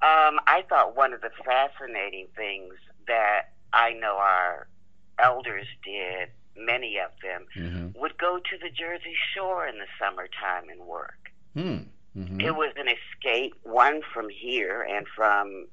um, 0.03 0.39
I 0.47 0.63
thought 0.69 0.97
one 0.97 1.15
of 1.15 1.23
the 1.23 1.31
fascinating 1.45 2.27
things 2.37 2.75
that 3.07 3.53
I 3.73 3.95
know 3.95 4.17
our 4.17 4.69
elders 5.19 5.67
did, 5.83 6.29
many 6.57 6.99
of 6.99 7.11
them, 7.23 7.47
mm-hmm. 7.57 7.99
would 7.99 8.19
go 8.19 8.39
to 8.39 8.59
the 8.63 8.69
Jersey 8.69 9.15
Shore 9.35 9.67
in 9.67 9.79
the 9.79 9.87
summertime 9.99 10.69
and 10.71 10.81
work. 10.81 11.31
Hmm. 11.55 11.89
Mm-hmm. 12.19 12.41
It 12.41 12.55
was 12.55 12.73
an 12.77 12.87
escape, 12.89 13.55
one 13.63 14.03
from 14.13 14.29
here 14.29 14.83
and 14.83 15.07
from 15.17 15.69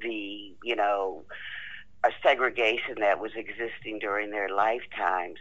the, 0.00 0.54
you 0.62 0.76
know, 0.76 1.24
a 2.04 2.10
segregation 2.22 3.00
that 3.00 3.18
was 3.18 3.32
existing 3.34 3.98
during 3.98 4.30
their 4.30 4.48
lifetimes. 4.48 5.38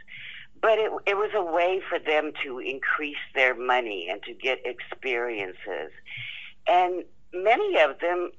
But 0.63 0.79
it, 0.79 0.91
it 1.05 1.17
was 1.17 1.29
a 1.35 1.43
way 1.43 1.81
for 1.87 1.99
them 1.99 2.31
to 2.43 2.57
increase 2.57 3.17
their 3.35 3.53
money 3.53 4.07
and 4.09 4.23
to 4.23 4.33
get 4.33 4.65
experiences. 4.65 5.91
And 6.67 7.03
many 7.33 7.79
of 7.81 7.99
them 7.99 8.31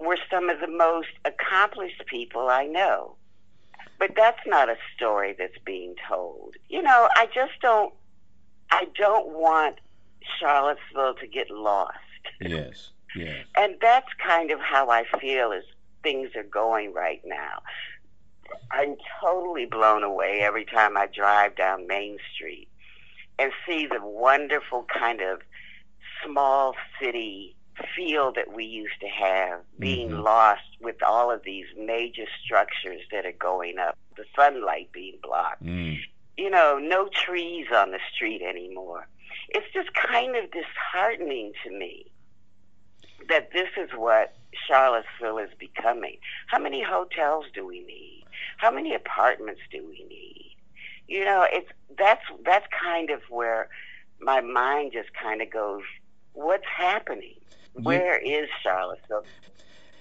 were 0.00 0.18
some 0.30 0.50
of 0.50 0.60
the 0.60 0.68
most 0.68 1.08
accomplished 1.24 2.04
people 2.06 2.48
I 2.48 2.66
know. 2.66 3.14
But 3.98 4.10
that's 4.16 4.40
not 4.44 4.68
a 4.68 4.76
story 4.96 5.36
that's 5.38 5.58
being 5.64 5.94
told. 6.08 6.54
You 6.68 6.82
know, 6.82 7.08
I 7.14 7.26
just 7.26 7.52
don't 7.62 7.94
I 8.70 8.86
don't 8.96 9.28
want 9.28 9.76
Charlottesville 10.38 11.14
to 11.14 11.26
get 11.26 11.48
lost. 11.50 11.96
Yes. 12.40 12.90
Yes. 13.16 13.46
And 13.56 13.76
that's 13.80 14.08
kind 14.24 14.50
of 14.50 14.60
how 14.60 14.90
I 14.90 15.04
feel 15.20 15.52
as 15.52 15.62
things 16.02 16.30
are 16.36 16.42
going 16.42 16.92
right 16.92 17.22
now. 17.24 17.62
I'm 18.70 18.96
totally 19.20 19.66
blown 19.66 20.02
away 20.02 20.40
every 20.42 20.64
time 20.64 20.96
I 20.96 21.06
drive 21.06 21.56
down 21.56 21.86
Main 21.86 22.18
Street 22.34 22.68
and 23.38 23.52
see 23.66 23.86
the 23.86 24.04
wonderful 24.04 24.84
kind 24.92 25.20
of 25.20 25.40
small 26.24 26.74
city 27.00 27.54
feel 27.94 28.32
that 28.32 28.52
we 28.52 28.64
used 28.64 29.00
to 29.00 29.08
have 29.08 29.60
being 29.78 30.10
Mhm. 30.10 30.24
lost 30.24 30.62
with 30.80 31.00
all 31.02 31.30
of 31.30 31.44
these 31.44 31.66
major 31.76 32.26
structures 32.42 33.02
that 33.12 33.24
are 33.24 33.32
going 33.32 33.78
up, 33.78 33.96
the 34.16 34.24
sunlight 34.34 34.90
being 34.90 35.18
blocked, 35.22 35.64
Mm. 35.64 36.02
you 36.36 36.50
know, 36.50 36.78
no 36.78 37.08
trees 37.08 37.70
on 37.70 37.92
the 37.92 38.00
street 38.12 38.42
anymore. 38.42 39.06
It's 39.50 39.72
just 39.72 39.94
kind 39.94 40.34
of 40.36 40.50
disheartening 40.50 41.54
to 41.62 41.70
me 41.70 42.10
that 43.28 43.52
this 43.52 43.68
is 43.76 43.92
what 43.94 44.34
Charlottesville 44.66 45.38
is 45.38 45.54
becoming. 45.54 46.18
How 46.48 46.58
many 46.58 46.82
hotels 46.82 47.46
do 47.52 47.64
we 47.64 47.80
need? 47.80 48.17
How 48.58 48.70
many 48.70 48.94
apartments 48.94 49.62
do 49.72 49.84
we 49.88 50.04
need? 50.08 50.56
You 51.08 51.24
know, 51.24 51.46
it's 51.50 51.70
that's 51.96 52.22
that's 52.44 52.66
kind 52.82 53.10
of 53.10 53.22
where 53.30 53.68
my 54.20 54.40
mind 54.40 54.92
just 54.92 55.08
kind 55.14 55.40
of 55.40 55.50
goes, 55.50 55.82
what's 56.34 56.66
happening? 56.66 57.34
Where 57.74 58.18
is 58.18 58.48
Charlottesville? 58.62 59.24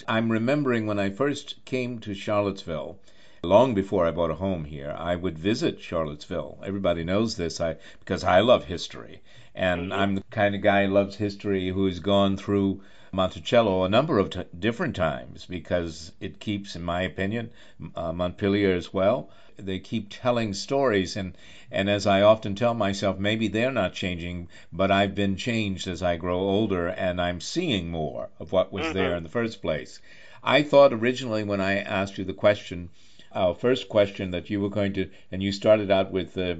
I'm 0.07 0.31
remembering 0.31 0.87
when 0.87 0.99
I 0.99 1.09
first 1.09 1.63
came 1.65 1.99
to 1.99 2.13
Charlottesville, 2.13 2.97
long 3.43 3.73
before 3.73 4.05
I 4.05 4.11
bought 4.11 4.31
a 4.31 4.35
home 4.35 4.65
here, 4.65 4.95
I 4.97 5.15
would 5.15 5.37
visit 5.37 5.81
Charlottesville. 5.81 6.59
Everybody 6.63 7.03
knows 7.03 7.35
this 7.35 7.61
I, 7.61 7.75
because 7.99 8.23
I 8.23 8.39
love 8.39 8.65
history. 8.65 9.21
And 9.53 9.91
mm-hmm. 9.91 9.99
I'm 9.99 10.15
the 10.15 10.23
kind 10.31 10.55
of 10.55 10.61
guy 10.61 10.85
who 10.85 10.93
loves 10.93 11.15
history 11.15 11.69
who's 11.69 11.99
gone 11.99 12.37
through 12.37 12.81
Monticello 13.11 13.85
a 13.85 13.89
number 13.89 14.19
of 14.19 14.29
t- 14.29 14.43
different 14.59 14.93
times 14.95 15.45
because 15.45 16.11
it 16.19 16.41
keeps, 16.41 16.75
in 16.75 16.83
my 16.83 17.03
opinion, 17.03 17.51
uh, 17.95 18.11
Montpelier 18.11 18.75
as 18.75 18.93
well. 18.93 19.29
They 19.55 19.79
keep 19.79 20.07
telling 20.09 20.53
stories, 20.53 21.15
and 21.15 21.37
and 21.71 21.89
as 21.89 22.05
I 22.05 22.21
often 22.21 22.53
tell 22.55 22.73
myself, 22.73 23.17
maybe 23.17 23.47
they're 23.47 23.71
not 23.71 23.93
changing, 23.93 24.49
but 24.73 24.91
I've 24.91 25.15
been 25.15 25.37
changed 25.37 25.87
as 25.87 26.03
I 26.03 26.17
grow 26.17 26.37
older, 26.37 26.87
and 26.87 27.21
I'm 27.21 27.39
seeing 27.39 27.89
more 27.89 28.29
of 28.39 28.51
what 28.51 28.73
was 28.73 28.91
there 28.91 29.15
in 29.15 29.23
the 29.23 29.29
first 29.29 29.61
place. 29.61 30.01
I 30.43 30.61
thought 30.61 30.91
originally 30.91 31.43
when 31.43 31.61
I 31.61 31.79
asked 31.79 32.17
you 32.17 32.25
the 32.25 32.33
question, 32.33 32.89
our 33.31 33.53
first 33.53 33.87
question 33.87 34.31
that 34.31 34.49
you 34.49 34.59
were 34.59 34.69
going 34.69 34.93
to, 34.93 35.09
and 35.31 35.41
you 35.41 35.51
started 35.51 35.89
out 35.89 36.11
with 36.11 36.37
uh, 36.37 36.55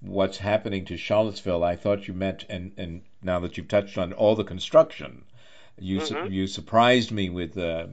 what's 0.00 0.38
happening 0.38 0.84
to 0.86 0.96
Charlottesville. 0.96 1.62
I 1.62 1.76
thought 1.76 2.08
you 2.08 2.14
meant, 2.14 2.46
and 2.48 2.72
and 2.76 3.02
now 3.22 3.38
that 3.38 3.56
you've 3.56 3.68
touched 3.68 3.96
on 3.96 4.12
all 4.12 4.34
the 4.34 4.44
construction, 4.44 5.24
you 5.78 6.00
su- 6.00 6.14
Mhm. 6.14 6.30
you 6.32 6.46
surprised 6.46 7.10
me 7.12 7.28
with 7.30 7.56
uh, 7.58 7.86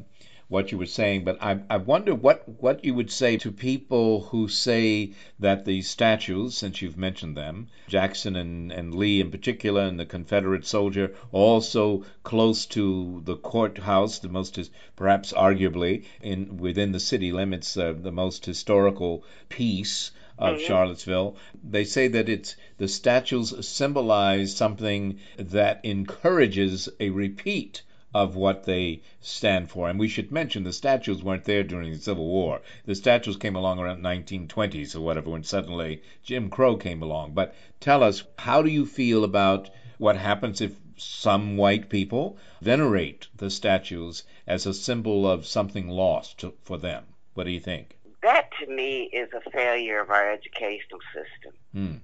what 0.47 0.69
you 0.71 0.77
were 0.77 0.85
saying, 0.85 1.23
but 1.23 1.37
I, 1.41 1.59
I 1.69 1.77
wonder 1.77 2.13
what, 2.13 2.43
what 2.59 2.83
you 2.83 2.93
would 2.93 3.09
say 3.09 3.37
to 3.37 3.51
people 3.53 4.19
who 4.19 4.49
say 4.49 5.13
that 5.39 5.63
the 5.63 5.81
statues, 5.81 6.57
since 6.57 6.81
you've 6.81 6.97
mentioned 6.97 7.37
them, 7.37 7.69
Jackson 7.87 8.35
and, 8.35 8.69
and 8.69 8.93
Lee 8.93 9.21
in 9.21 9.31
particular, 9.31 9.83
and 9.83 9.97
the 9.97 10.05
Confederate 10.05 10.65
soldier, 10.65 11.15
also 11.31 12.03
close 12.23 12.65
to 12.65 13.21
the 13.23 13.37
courthouse, 13.37 14.19
the 14.19 14.27
most, 14.27 14.59
perhaps 14.97 15.31
arguably, 15.31 16.03
in 16.21 16.57
within 16.57 16.91
the 16.91 16.99
city 16.99 17.31
limits, 17.31 17.77
uh, 17.77 17.93
the 17.97 18.11
most 18.11 18.45
historical 18.45 19.23
piece 19.47 20.11
of 20.41 20.57
mm-hmm. 20.57 20.65
Charlottesville. 20.65 21.35
They 21.63 21.83
say 21.83 22.07
that 22.07 22.27
it's 22.27 22.55
the 22.79 22.87
statues 22.87 23.65
symbolize 23.65 24.55
something 24.55 25.19
that 25.37 25.79
encourages 25.83 26.89
a 26.99 27.11
repeat 27.11 27.83
of 28.13 28.35
what 28.35 28.65
they 28.65 29.01
stand 29.21 29.69
for. 29.69 29.87
And 29.87 29.99
we 29.99 30.07
should 30.07 30.31
mention 30.31 30.63
the 30.63 30.73
statues 30.73 31.23
weren't 31.23 31.45
there 31.45 31.63
during 31.63 31.91
the 31.91 31.99
Civil 31.99 32.25
War. 32.25 32.61
The 32.85 32.95
statues 32.95 33.37
came 33.37 33.55
along 33.55 33.79
around 33.79 34.01
1920s 34.01 34.95
or 34.95 35.01
whatever 35.01 35.29
when 35.29 35.43
suddenly 35.43 36.01
Jim 36.23 36.49
Crow 36.49 36.75
came 36.75 37.03
along. 37.03 37.33
But 37.33 37.55
tell 37.79 38.03
us, 38.03 38.23
how 38.39 38.63
do 38.63 38.69
you 38.69 38.85
feel 38.85 39.23
about 39.23 39.69
what 39.99 40.17
happens 40.17 40.59
if 40.59 40.75
some 40.97 41.55
white 41.55 41.87
people 41.87 42.37
venerate 42.61 43.27
the 43.35 43.51
statues 43.51 44.23
as 44.47 44.65
a 44.65 44.73
symbol 44.73 45.29
of 45.29 45.45
something 45.45 45.87
lost 45.87 46.39
to, 46.39 46.53
for 46.63 46.77
them? 46.79 47.03
What 47.35 47.45
do 47.45 47.51
you 47.51 47.59
think? 47.59 47.95
That 48.23 48.49
to 48.59 48.67
me 48.67 49.09
is 49.11 49.29
a 49.33 49.49
failure 49.49 49.99
of 49.99 50.09
our 50.09 50.31
educational 50.31 50.99
system. 51.13 51.53
Hmm 51.73 51.97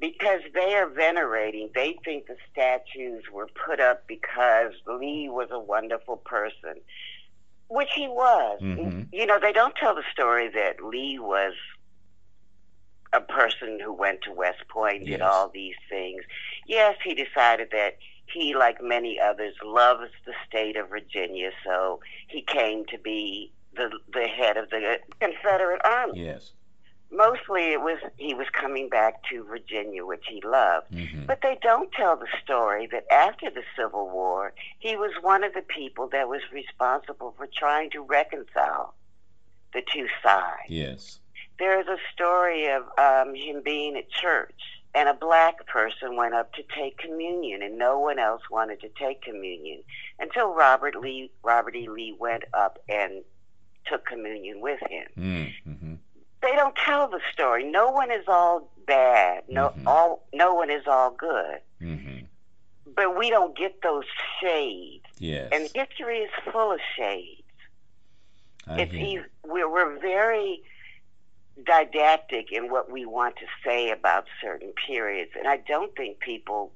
because 0.00 0.40
they 0.54 0.74
are 0.74 0.88
venerating. 0.88 1.70
They 1.74 1.96
think 2.04 2.26
the 2.26 2.36
statues 2.50 3.24
were 3.32 3.48
put 3.66 3.80
up 3.80 4.06
because 4.06 4.72
Lee 4.86 5.28
was 5.28 5.48
a 5.50 5.60
wonderful 5.60 6.16
person, 6.16 6.80
which 7.68 7.90
he 7.94 8.08
was. 8.08 8.60
Mm-hmm. 8.62 9.02
You 9.12 9.26
know, 9.26 9.38
they 9.38 9.52
don't 9.52 9.76
tell 9.76 9.94
the 9.94 10.02
story 10.12 10.48
that 10.48 10.82
Lee 10.82 11.18
was 11.18 11.52
a 13.12 13.20
person 13.20 13.78
who 13.82 13.92
went 13.92 14.22
to 14.22 14.32
West 14.32 14.66
Point, 14.68 15.00
did 15.04 15.18
yes. 15.18 15.20
all 15.22 15.50
these 15.52 15.74
things. 15.88 16.22
Yes, 16.66 16.96
he 17.04 17.14
decided 17.14 17.68
that 17.72 17.98
he, 18.32 18.54
like 18.54 18.82
many 18.82 19.20
others, 19.20 19.54
loves 19.64 20.10
the 20.24 20.32
state 20.48 20.76
of 20.76 20.88
Virginia, 20.88 21.50
so 21.66 22.00
he 22.28 22.42
came 22.42 22.86
to 22.86 22.98
be 22.98 23.52
the 23.76 23.90
the 24.12 24.26
head 24.26 24.56
of 24.56 24.70
the 24.70 24.98
Confederate 25.20 25.80
Army. 25.84 26.24
Yes 26.24 26.52
mostly 27.10 27.72
it 27.72 27.80
was 27.80 27.98
he 28.16 28.34
was 28.34 28.46
coming 28.52 28.88
back 28.88 29.22
to 29.30 29.44
Virginia, 29.44 30.04
which 30.04 30.24
he 30.28 30.40
loved. 30.44 30.90
Mm-hmm. 30.92 31.26
But 31.26 31.40
they 31.42 31.58
don't 31.62 31.90
tell 31.92 32.16
the 32.16 32.28
story 32.42 32.88
that 32.92 33.04
after 33.12 33.50
the 33.50 33.62
Civil 33.76 34.08
War, 34.10 34.52
he 34.78 34.96
was 34.96 35.12
one 35.20 35.44
of 35.44 35.54
the 35.54 35.62
people 35.62 36.08
that 36.08 36.28
was 36.28 36.40
responsible 36.52 37.34
for 37.36 37.48
trying 37.54 37.90
to 37.90 38.00
reconcile 38.00 38.94
the 39.72 39.82
two 39.92 40.06
sides. 40.22 40.68
Yes. 40.68 41.20
There's 41.58 41.86
a 41.86 41.98
story 42.12 42.68
of 42.68 42.84
um, 42.98 43.34
him 43.34 43.62
being 43.62 43.96
at 43.96 44.10
church, 44.10 44.60
and 44.94 45.08
a 45.08 45.14
black 45.14 45.66
person 45.66 46.16
went 46.16 46.34
up 46.34 46.52
to 46.54 46.62
take 46.74 46.96
communion, 46.98 47.62
and 47.62 47.76
no 47.76 47.98
one 47.98 48.18
else 48.18 48.42
wanted 48.50 48.80
to 48.80 48.88
take 48.98 49.22
communion 49.22 49.82
until 50.18 50.54
Robert 50.54 50.96
Lee, 50.96 51.30
Robert 51.42 51.76
E. 51.76 51.88
Lee 51.88 52.16
went 52.18 52.44
up 52.54 52.78
and 52.88 53.22
took 53.86 54.06
communion 54.06 54.60
with 54.60 54.80
him. 54.80 55.06
Mm-hmm 55.66 55.94
they 56.42 56.52
don't 56.52 56.74
tell 56.76 57.08
the 57.08 57.20
story. 57.32 57.64
No 57.70 57.90
one 57.90 58.10
is 58.10 58.24
all 58.26 58.70
bad. 58.86 59.44
No, 59.48 59.68
mm-hmm. 59.68 59.88
all 59.88 60.26
no 60.32 60.54
one 60.54 60.70
is 60.70 60.86
all 60.86 61.10
good. 61.10 61.60
Mm-hmm. 61.80 62.24
But 62.94 63.18
we 63.18 63.30
don't 63.30 63.56
get 63.56 63.82
those 63.82 64.04
shades. 64.40 65.04
Yes. 65.18 65.48
And 65.52 65.68
history 65.74 66.18
is 66.18 66.30
full 66.50 66.72
of 66.72 66.80
shades. 66.96 67.42
I 68.66 68.80
it's 68.80 68.94
easy, 68.94 69.22
we're 69.44 69.70
we're 69.70 69.98
very 69.98 70.62
didactic 71.64 72.52
in 72.52 72.70
what 72.70 72.90
we 72.90 73.04
want 73.04 73.36
to 73.36 73.44
say 73.64 73.90
about 73.90 74.24
certain 74.40 74.72
periods, 74.86 75.32
and 75.36 75.46
I 75.46 75.58
don't 75.58 75.94
think 75.94 76.20
people 76.20 76.72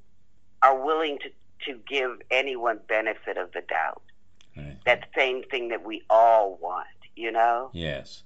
are 0.63 0.79
willing 0.85 1.19
to 1.21 1.31
to 1.67 1.81
give 1.89 2.19
anyone 2.31 2.81
benefit 2.87 3.39
of 3.39 3.53
the 3.53 3.63
doubt. 3.63 4.03
Right. 4.57 4.77
That 4.85 5.09
same 5.17 5.43
thing 5.45 5.69
that 5.69 5.85
we 5.85 6.03
all 6.11 6.59
want, 6.61 6.87
you 7.17 7.33
know. 7.33 7.71
Yes 7.73 8.23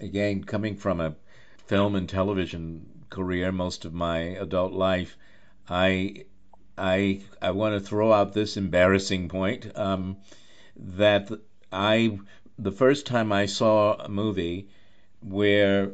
again, 0.00 0.44
coming 0.44 0.76
from 0.76 1.00
a 1.00 1.14
film 1.66 1.94
and 1.94 2.08
television 2.08 3.04
career 3.10 3.52
most 3.52 3.84
of 3.84 3.92
my 3.94 4.18
adult 4.18 4.72
life, 4.72 5.16
I 5.68 6.24
I 6.76 7.20
I 7.40 7.50
want 7.50 7.74
to 7.74 7.80
throw 7.80 8.12
out 8.12 8.32
this 8.32 8.56
embarrassing 8.56 9.28
point 9.28 9.76
um, 9.76 10.18
that 10.76 11.30
I 11.72 12.18
the 12.58 12.72
first 12.72 13.06
time 13.06 13.32
I 13.32 13.46
saw 13.46 13.94
a 13.94 14.08
movie 14.08 14.68
where 15.20 15.92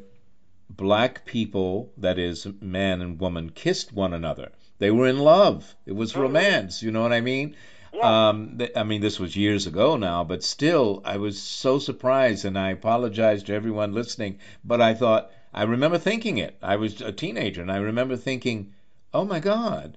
black 0.68 1.24
people, 1.24 1.92
that 1.98 2.18
is, 2.18 2.46
man 2.60 3.00
and 3.00 3.20
woman, 3.20 3.50
kissed 3.50 3.92
one 3.92 4.12
another. 4.12 4.52
They 4.78 4.90
were 4.90 5.06
in 5.06 5.18
love. 5.18 5.74
It 5.86 5.92
was 5.92 6.12
mm-hmm. 6.12 6.22
romance. 6.22 6.82
You 6.82 6.90
know 6.90 7.02
what 7.02 7.12
I 7.12 7.20
mean? 7.20 7.56
Um, 8.02 8.58
th- 8.58 8.72
I 8.76 8.82
mean, 8.82 9.00
this 9.00 9.20
was 9.20 9.36
years 9.36 9.66
ago 9.66 9.96
now, 9.96 10.24
but 10.24 10.42
still, 10.42 11.02
I 11.04 11.18
was 11.18 11.40
so 11.40 11.78
surprised, 11.78 12.44
and 12.44 12.58
I 12.58 12.70
apologize 12.70 13.42
to 13.44 13.54
everyone 13.54 13.94
listening. 13.94 14.38
But 14.64 14.80
I 14.80 14.94
thought, 14.94 15.30
I 15.52 15.64
remember 15.64 15.98
thinking 15.98 16.38
it. 16.38 16.56
I 16.62 16.76
was 16.76 17.00
a 17.00 17.12
teenager, 17.12 17.62
and 17.62 17.70
I 17.70 17.76
remember 17.76 18.16
thinking, 18.16 18.72
"Oh 19.12 19.24
my 19.24 19.40
God!" 19.40 19.96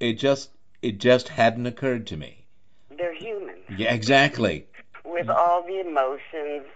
It 0.00 0.14
just, 0.14 0.50
it 0.82 0.98
just 0.98 1.28
hadn't 1.28 1.66
occurred 1.66 2.06
to 2.08 2.16
me. 2.16 2.46
They're 2.96 3.14
human. 3.14 3.56
Yeah, 3.76 3.92
exactly. 3.92 4.66
With 5.04 5.28
all 5.28 5.62
the 5.62 5.80
emotions 5.80 6.66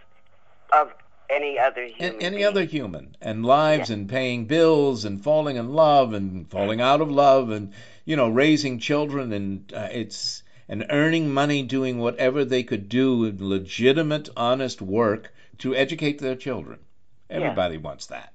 of 0.72 0.92
any 1.30 1.58
other 1.58 1.86
human. 1.86 2.22
any 2.22 2.36
being. 2.36 2.48
other 2.48 2.64
human, 2.64 3.16
and 3.20 3.44
lives, 3.44 3.90
yeah. 3.90 3.96
and 3.96 4.08
paying 4.08 4.44
bills, 4.44 5.04
and 5.04 5.22
falling 5.22 5.56
in 5.56 5.72
love, 5.72 6.12
and 6.12 6.48
falling 6.48 6.80
out 6.80 7.00
of 7.00 7.10
love, 7.10 7.50
and 7.50 7.72
you 8.04 8.16
know, 8.16 8.28
raising 8.28 8.78
children, 8.78 9.32
and 9.32 9.72
uh, 9.72 9.88
it's 9.90 10.42
and 10.72 10.86
earning 10.88 11.30
money 11.30 11.62
doing 11.62 11.98
whatever 11.98 12.46
they 12.46 12.62
could 12.62 12.88
do 12.88 13.18
with 13.18 13.42
legitimate, 13.42 14.30
honest 14.34 14.80
work 14.80 15.30
to 15.58 15.76
educate 15.76 16.18
their 16.18 16.34
children. 16.34 16.78
Everybody 17.28 17.74
yeah. 17.74 17.82
wants 17.82 18.06
that. 18.06 18.32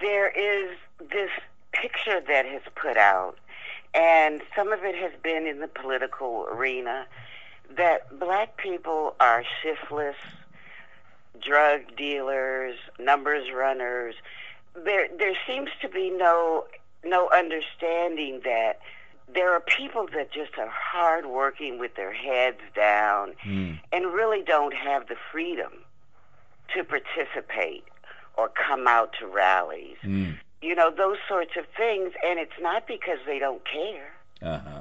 There 0.00 0.30
is 0.30 0.78
this 0.98 1.28
picture 1.72 2.22
that 2.26 2.46
has 2.46 2.62
put 2.74 2.96
out, 2.96 3.36
and 3.92 4.40
some 4.56 4.72
of 4.72 4.82
it 4.82 4.94
has 4.94 5.12
been 5.22 5.46
in 5.46 5.60
the 5.60 5.68
political 5.68 6.46
arena, 6.50 7.04
that 7.76 8.18
black 8.18 8.56
people 8.56 9.14
are 9.20 9.44
shiftless, 9.62 10.16
drug 11.38 11.82
dealers, 11.98 12.76
numbers 12.98 13.52
runners. 13.54 14.14
There, 14.74 15.08
there 15.18 15.36
seems 15.46 15.68
to 15.82 15.90
be 15.90 16.08
no 16.08 16.64
no 17.04 17.28
understanding 17.28 18.40
that 18.44 18.80
there 19.32 19.52
are 19.52 19.60
people 19.60 20.06
that 20.14 20.32
just 20.32 20.58
are 20.58 20.70
hardworking 20.70 21.78
with 21.78 21.94
their 21.96 22.12
heads 22.12 22.60
down 22.74 23.32
mm. 23.44 23.78
and 23.92 24.06
really 24.06 24.42
don't 24.42 24.74
have 24.74 25.08
the 25.08 25.16
freedom 25.32 25.72
to 26.74 26.84
participate 26.84 27.84
or 28.36 28.50
come 28.50 28.86
out 28.86 29.14
to 29.20 29.26
rallies. 29.26 29.96
Mm. 30.02 30.36
You 30.60 30.74
know, 30.74 30.90
those 30.90 31.18
sorts 31.28 31.52
of 31.58 31.64
things. 31.76 32.12
And 32.24 32.38
it's 32.38 32.52
not 32.60 32.86
because 32.86 33.18
they 33.26 33.38
don't 33.38 33.62
care. 33.64 34.12
Uh-huh. 34.42 34.80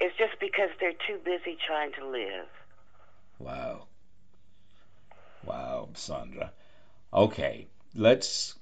It's 0.00 0.16
just 0.16 0.38
because 0.40 0.70
they're 0.80 0.92
too 0.92 1.18
busy 1.24 1.56
trying 1.66 1.92
to 1.92 2.06
live. 2.06 2.46
Wow. 3.38 3.84
Wow, 5.44 5.88
Sandra. 5.94 6.52
Okay, 7.12 7.66
let's 7.94 8.54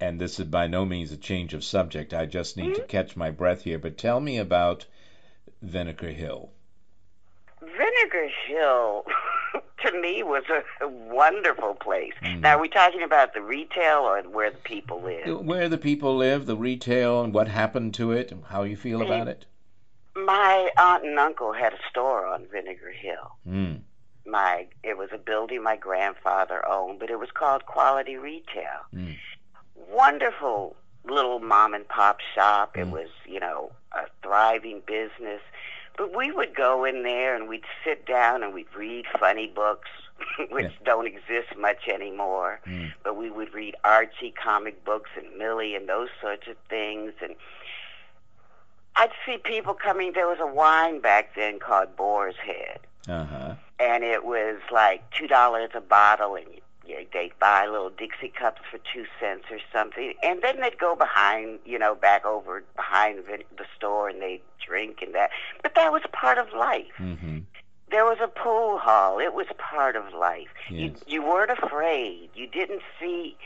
and 0.00 0.20
this 0.20 0.38
is 0.38 0.46
by 0.46 0.66
no 0.66 0.84
means 0.84 1.12
a 1.12 1.16
change 1.16 1.54
of 1.54 1.64
subject. 1.64 2.14
I 2.14 2.26
just 2.26 2.56
need 2.56 2.72
mm-hmm. 2.72 2.82
to 2.82 2.86
catch 2.86 3.16
my 3.16 3.30
breath 3.30 3.62
here. 3.62 3.78
But 3.78 3.98
tell 3.98 4.20
me 4.20 4.38
about 4.38 4.86
Vinegar 5.62 6.10
Hill. 6.10 6.50
Vinegar 7.60 8.28
Hill, 8.46 9.04
to 9.84 10.00
me, 10.00 10.22
was 10.22 10.44
a, 10.50 10.88
wonderful 10.88 11.74
place. 11.74 12.12
Mm. 12.22 12.40
Now, 12.40 12.56
are 12.56 12.60
we 12.60 12.68
talking 12.68 13.02
about 13.02 13.32
the 13.34 13.40
retail 13.40 14.00
or 14.00 14.22
where 14.22 14.50
the 14.50 14.58
people 14.58 15.02
live? 15.02 15.44
Where 15.44 15.68
the 15.68 15.78
people 15.78 16.16
live, 16.16 16.46
the 16.46 16.56
retail, 16.56 17.22
and 17.22 17.32
what 17.32 17.48
happened 17.48 17.94
to 17.94 18.12
it, 18.12 18.30
and 18.30 18.44
how 18.44 18.64
you 18.64 18.76
feel 18.76 19.02
about 19.02 19.28
it? 19.28 19.46
My 20.14 20.70
aunt 20.78 21.04
and 21.04 21.18
uncle 21.18 21.52
had 21.52 21.72
a 21.72 21.78
store 21.90 22.26
on 22.26 22.46
Vinegar 22.46 22.92
Hill. 22.92 23.36
Mm. 23.48 23.80
My 24.26 24.66
it 24.82 24.98
was 24.98 25.10
a 25.12 25.18
building 25.18 25.62
my 25.62 25.76
grandfather 25.76 26.66
owned, 26.66 26.98
but 26.98 27.10
it 27.10 27.18
was 27.18 27.30
called 27.32 27.64
Quality 27.64 28.16
Retail. 28.16 28.86
Mm 28.94 29.16
wonderful 29.90 30.76
little 31.04 31.38
mom 31.38 31.74
and 31.74 31.86
pop 31.88 32.18
shop. 32.34 32.74
Mm. 32.74 32.80
It 32.80 32.88
was, 32.88 33.08
you 33.26 33.40
know, 33.40 33.72
a 33.92 34.06
thriving 34.22 34.82
business. 34.86 35.40
But 35.96 36.14
we 36.14 36.30
would 36.30 36.54
go 36.54 36.84
in 36.84 37.04
there 37.04 37.34
and 37.34 37.48
we'd 37.48 37.64
sit 37.84 38.06
down 38.06 38.42
and 38.42 38.52
we'd 38.52 38.66
read 38.76 39.06
funny 39.18 39.46
books, 39.46 39.88
which 40.50 40.64
yeah. 40.64 40.84
don't 40.84 41.06
exist 41.06 41.56
much 41.58 41.88
anymore. 41.92 42.60
Mm. 42.66 42.92
But 43.02 43.16
we 43.16 43.30
would 43.30 43.54
read 43.54 43.76
Archie 43.84 44.32
comic 44.42 44.84
books 44.84 45.10
and 45.16 45.38
Millie 45.38 45.74
and 45.74 45.88
those 45.88 46.08
sorts 46.20 46.48
of 46.48 46.56
things. 46.68 47.12
And 47.22 47.34
I'd 48.96 49.10
see 49.24 49.38
people 49.38 49.74
coming. 49.74 50.12
There 50.12 50.28
was 50.28 50.38
a 50.40 50.46
wine 50.46 51.00
back 51.00 51.34
then 51.34 51.58
called 51.58 51.96
Boar's 51.96 52.36
Head. 52.36 52.80
Uh-huh. 53.08 53.54
and 53.78 54.02
it 54.02 54.24
was 54.24 54.56
like 54.72 55.08
two 55.12 55.28
dollars 55.28 55.70
a 55.74 55.80
bottle, 55.80 56.34
and 56.34 56.46
you 56.52 56.60
know, 56.94 57.04
they'd 57.12 57.38
buy 57.38 57.66
little 57.66 57.90
Dixie 57.90 58.28
cups 58.28 58.60
for 58.70 58.78
two 58.78 59.04
cents 59.20 59.44
or 59.50 59.58
something, 59.72 60.14
and 60.22 60.40
then 60.42 60.60
they'd 60.60 60.78
go 60.78 60.94
behind, 60.94 61.58
you 61.64 61.78
know, 61.78 61.94
back 61.94 62.24
over 62.24 62.62
behind 62.74 63.18
the, 63.18 63.42
the 63.56 63.64
store, 63.76 64.08
and 64.08 64.22
they'd 64.22 64.42
drink 64.64 64.98
and 65.02 65.14
that. 65.14 65.30
But 65.62 65.74
that 65.74 65.92
was 65.92 66.02
part 66.12 66.38
of 66.38 66.52
life. 66.52 66.92
Mm-hmm. 66.98 67.38
There 67.90 68.04
was 68.04 68.18
a 68.22 68.28
pool 68.28 68.78
hall. 68.78 69.18
It 69.18 69.32
was 69.32 69.46
part 69.58 69.96
of 69.96 70.12
life. 70.12 70.48
Yes. 70.70 70.92
You 71.06 71.20
you 71.20 71.22
weren't 71.22 71.50
afraid. 71.50 72.30
You 72.34 72.46
didn't 72.46 72.82
see, 73.00 73.36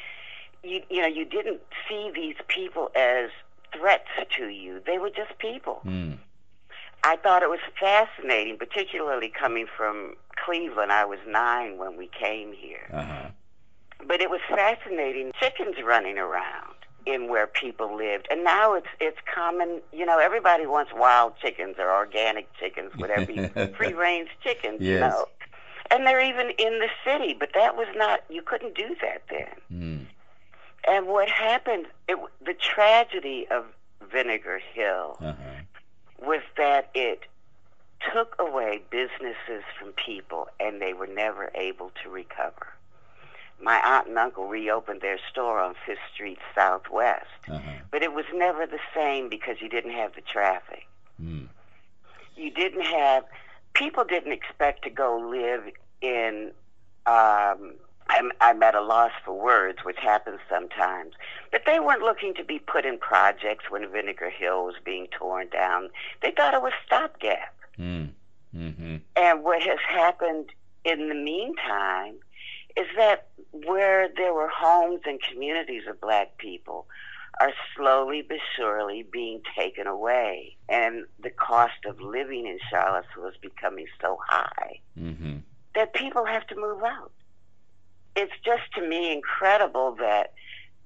you 0.62 0.82
you 0.88 1.02
know, 1.02 1.08
you 1.08 1.24
didn't 1.24 1.60
see 1.88 2.10
these 2.14 2.36
people 2.48 2.90
as 2.96 3.30
threats 3.72 4.08
to 4.38 4.48
you. 4.48 4.80
They 4.86 4.98
were 4.98 5.10
just 5.10 5.38
people. 5.38 5.80
Mm. 5.84 6.18
I 7.02 7.16
thought 7.16 7.42
it 7.42 7.48
was 7.50 7.60
fascinating, 7.78 8.56
particularly 8.58 9.28
coming 9.28 9.66
from 9.76 10.14
Cleveland. 10.44 10.92
I 10.92 11.04
was 11.04 11.18
nine 11.26 11.78
when 11.78 11.96
we 11.96 12.08
came 12.08 12.52
here. 12.52 12.88
Uh-huh. 12.92 13.28
But 14.06 14.20
it 14.20 14.30
was 14.30 14.40
fascinating. 14.48 15.32
Chickens 15.38 15.76
running 15.84 16.18
around 16.18 16.74
in 17.06 17.28
where 17.28 17.46
people 17.46 17.96
lived. 17.96 18.28
And 18.30 18.44
now 18.44 18.74
it's 18.74 18.86
it's 19.00 19.18
common, 19.34 19.80
you 19.92 20.04
know, 20.04 20.18
everybody 20.18 20.66
wants 20.66 20.92
wild 20.94 21.34
chickens 21.40 21.76
or 21.78 21.90
organic 21.94 22.52
chickens, 22.54 22.92
whatever 22.96 23.30
you 23.30 23.48
free 23.76 23.94
range 23.94 24.28
chickens, 24.42 24.80
you 24.80 24.92
Yes. 24.92 25.00
know. 25.00 25.26
And 25.90 26.06
they're 26.06 26.20
even 26.24 26.50
in 26.58 26.78
the 26.78 26.88
city, 27.04 27.34
but 27.38 27.50
that 27.54 27.76
was 27.76 27.88
not 27.96 28.20
you 28.28 28.42
couldn't 28.42 28.74
do 28.74 28.94
that 29.02 29.22
then. 29.28 29.56
Mm. 29.72 30.06
And 30.86 31.06
what 31.08 31.28
happened, 31.28 31.86
it, 32.08 32.18
the 32.44 32.54
tragedy 32.54 33.46
of 33.50 33.64
Vinegar 34.12 34.60
Hill 34.72 35.16
Uh-huh. 35.20 35.34
Was 36.20 36.40
that 36.56 36.90
it 36.94 37.20
took 38.12 38.34
away 38.38 38.82
businesses 38.90 39.62
from 39.78 39.92
people 39.92 40.48
and 40.58 40.80
they 40.80 40.92
were 40.94 41.06
never 41.06 41.50
able 41.54 41.92
to 42.02 42.08
recover. 42.10 42.68
My 43.62 43.78
aunt 43.84 44.08
and 44.08 44.16
uncle 44.18 44.46
reopened 44.48 45.02
their 45.02 45.18
store 45.30 45.60
on 45.60 45.74
Fifth 45.86 45.98
Street 46.14 46.38
Southwest, 46.54 47.26
Uh-huh. 47.48 47.60
but 47.90 48.02
it 48.02 48.12
was 48.14 48.24
never 48.34 48.66
the 48.66 48.78
same 48.94 49.28
because 49.28 49.60
you 49.60 49.68
didn't 49.68 49.92
have 49.92 50.14
the 50.14 50.22
traffic. 50.22 50.86
Mm. 51.22 51.48
You 52.36 52.50
didn't 52.50 52.86
have, 52.86 53.24
people 53.74 54.04
didn't 54.04 54.32
expect 54.32 54.82
to 54.84 54.90
go 54.90 55.18
live 55.18 55.64
in, 56.00 56.52
um, 57.04 57.74
I'm, 58.10 58.32
I'm 58.40 58.62
at 58.62 58.74
a 58.74 58.80
loss 58.80 59.12
for 59.24 59.32
words, 59.32 59.78
which 59.84 59.98
happens 60.02 60.40
sometimes, 60.48 61.14
but 61.52 61.62
they 61.64 61.78
weren't 61.80 62.02
looking 62.02 62.34
to 62.34 62.44
be 62.44 62.58
put 62.58 62.84
in 62.84 62.98
projects 62.98 63.70
when 63.70 63.88
Vinegar 63.90 64.30
Hill 64.30 64.64
was 64.64 64.74
being 64.84 65.06
torn 65.16 65.48
down. 65.48 65.90
They 66.22 66.32
thought 66.32 66.54
it 66.54 66.62
was 66.62 66.72
stopgap. 66.84 67.54
Mm. 67.78 68.10
Mm-hmm. 68.56 68.96
And 69.16 69.44
what 69.44 69.62
has 69.62 69.78
happened 69.88 70.50
in 70.84 71.08
the 71.08 71.14
meantime 71.14 72.16
is 72.76 72.86
that 72.96 73.28
where 73.52 74.08
there 74.16 74.34
were 74.34 74.48
homes 74.48 75.00
and 75.04 75.20
communities 75.22 75.82
of 75.88 76.00
black 76.00 76.36
people 76.38 76.86
are 77.40 77.52
slowly 77.76 78.22
but 78.28 78.38
surely 78.56 79.06
being 79.10 79.40
taken 79.56 79.86
away. 79.86 80.56
And 80.68 81.06
the 81.22 81.30
cost 81.30 81.84
of 81.86 82.00
living 82.00 82.46
in 82.46 82.58
Charlottesville 82.70 83.28
is 83.28 83.36
becoming 83.40 83.86
so 84.00 84.18
high 84.28 84.80
Mm-hmm. 84.98 85.36
that 85.74 85.94
people 85.94 86.26
have 86.26 86.46
to 86.48 86.56
move 86.56 86.82
out. 86.82 87.12
It's 88.16 88.32
just 88.44 88.72
to 88.74 88.86
me 88.86 89.12
incredible 89.12 89.96
that 90.00 90.32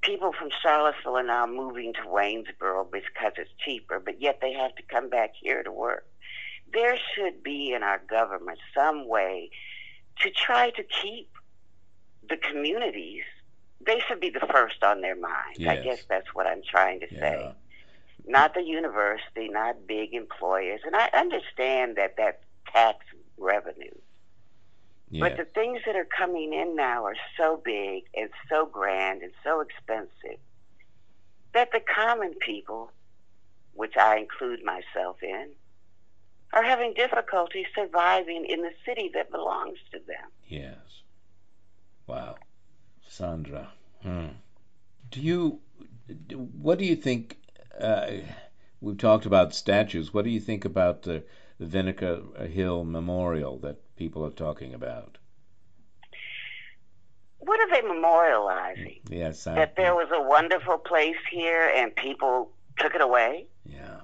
people 0.03 0.33
from 0.39 0.51
Charlottesville 0.63 1.17
are 1.17 1.23
now 1.23 1.47
moving 1.47 1.93
to 1.95 2.01
Waynesboro 2.01 2.89
because 2.93 3.33
it's 3.37 3.51
cheaper, 3.65 3.99
but 3.99 4.21
yet 4.21 4.39
they 4.41 4.53
have 4.53 4.75
to 4.77 4.83
come 4.83 5.09
back 5.09 5.33
here 5.41 5.63
to 5.63 5.73
work. 5.73 6.07
There 6.73 6.97
should 7.15 7.43
be 7.43 7.73
in 7.73 7.83
our 7.83 8.01
government 8.09 8.59
some 8.75 9.09
way 9.09 9.51
to 10.21 10.31
try 10.31 10.71
to 10.71 10.83
keep 10.83 11.31
the 12.29 12.37
communities. 12.37 13.23
They 13.85 14.01
should 14.07 14.21
be 14.21 14.31
the 14.31 14.47
first 14.53 14.83
on 14.83 15.01
their 15.01 15.17
minds. 15.17 15.59
I 15.69 15.77
guess 15.83 16.05
that's 16.09 16.35
what 16.35 16.47
I'm 16.47 16.63
trying 16.69 17.01
to 17.01 17.09
say. 17.09 17.55
Not 18.27 18.55
the 18.55 18.63
university, 18.63 19.49
not 19.49 19.87
big 19.87 20.15
employers. 20.15 20.81
And 20.85 20.97
I 20.97 21.11
understand 21.15 21.97
that 21.97 22.15
that's 22.17 22.43
tax 22.73 23.05
revenue. 23.37 23.95
But 25.21 25.37
the 25.37 25.45
things 25.45 25.81
that 25.87 25.97
are 25.97 26.07
coming 26.07 26.53
in 26.53 26.75
now 26.75 27.05
are 27.05 27.17
so 27.37 27.61
big 27.65 28.05
and 28.17 28.31
so 28.49 28.67
grand 28.67 29.23
and 29.23 29.33
so 29.45 29.61
expensive 29.61 30.41
that 31.53 31.71
the 31.73 31.81
common 31.81 32.35
people, 32.35 32.91
which 33.75 33.97
I 33.97 34.19
include 34.19 34.65
myself 34.65 35.23
in, 35.23 35.51
are 36.53 36.65
having 36.65 36.95
difficulty 36.95 37.67
surviving 37.75 38.45
in 38.45 38.63
the 38.63 38.73
city 38.85 39.11
that 39.15 39.31
belongs 39.31 39.79
to 39.93 39.99
them. 40.01 40.31
Yes. 40.49 40.77
Wow. 42.07 42.37
Sandra. 43.09 43.71
Hmm. 44.03 44.27
Do 45.11 45.21
you, 45.21 45.61
what 46.53 46.79
do 46.79 46.85
you 46.85 46.97
think, 46.97 47.39
uh, 47.81 48.11
we've 48.81 48.99
talked 48.99 49.27
about 49.27 49.55
statues, 49.55 50.13
what 50.13 50.25
do 50.25 50.31
you 50.31 50.41
think 50.41 50.65
about 50.65 51.03
the, 51.03 51.23
the 51.59 51.67
Vinegar 51.67 52.23
Hill 52.49 52.85
Memorial 52.85 53.59
that 53.59 53.79
people 53.97 54.25
are 54.25 54.31
talking 54.31 54.75
about? 54.75 55.19
What 57.39 57.61
are 57.61 57.71
they 57.71 57.87
memorializing? 57.87 59.01
Yes, 59.11 59.47
I, 59.47 59.55
That 59.55 59.77
there 59.77 59.95
was 59.95 60.09
a 60.13 60.23
wonderful 60.23 60.79
place 60.79 61.17
here 61.31 61.71
and 61.75 61.95
people 61.95 62.51
took 62.79 62.95
it 62.95 63.01
away? 63.01 63.47
yeah. 63.65 64.01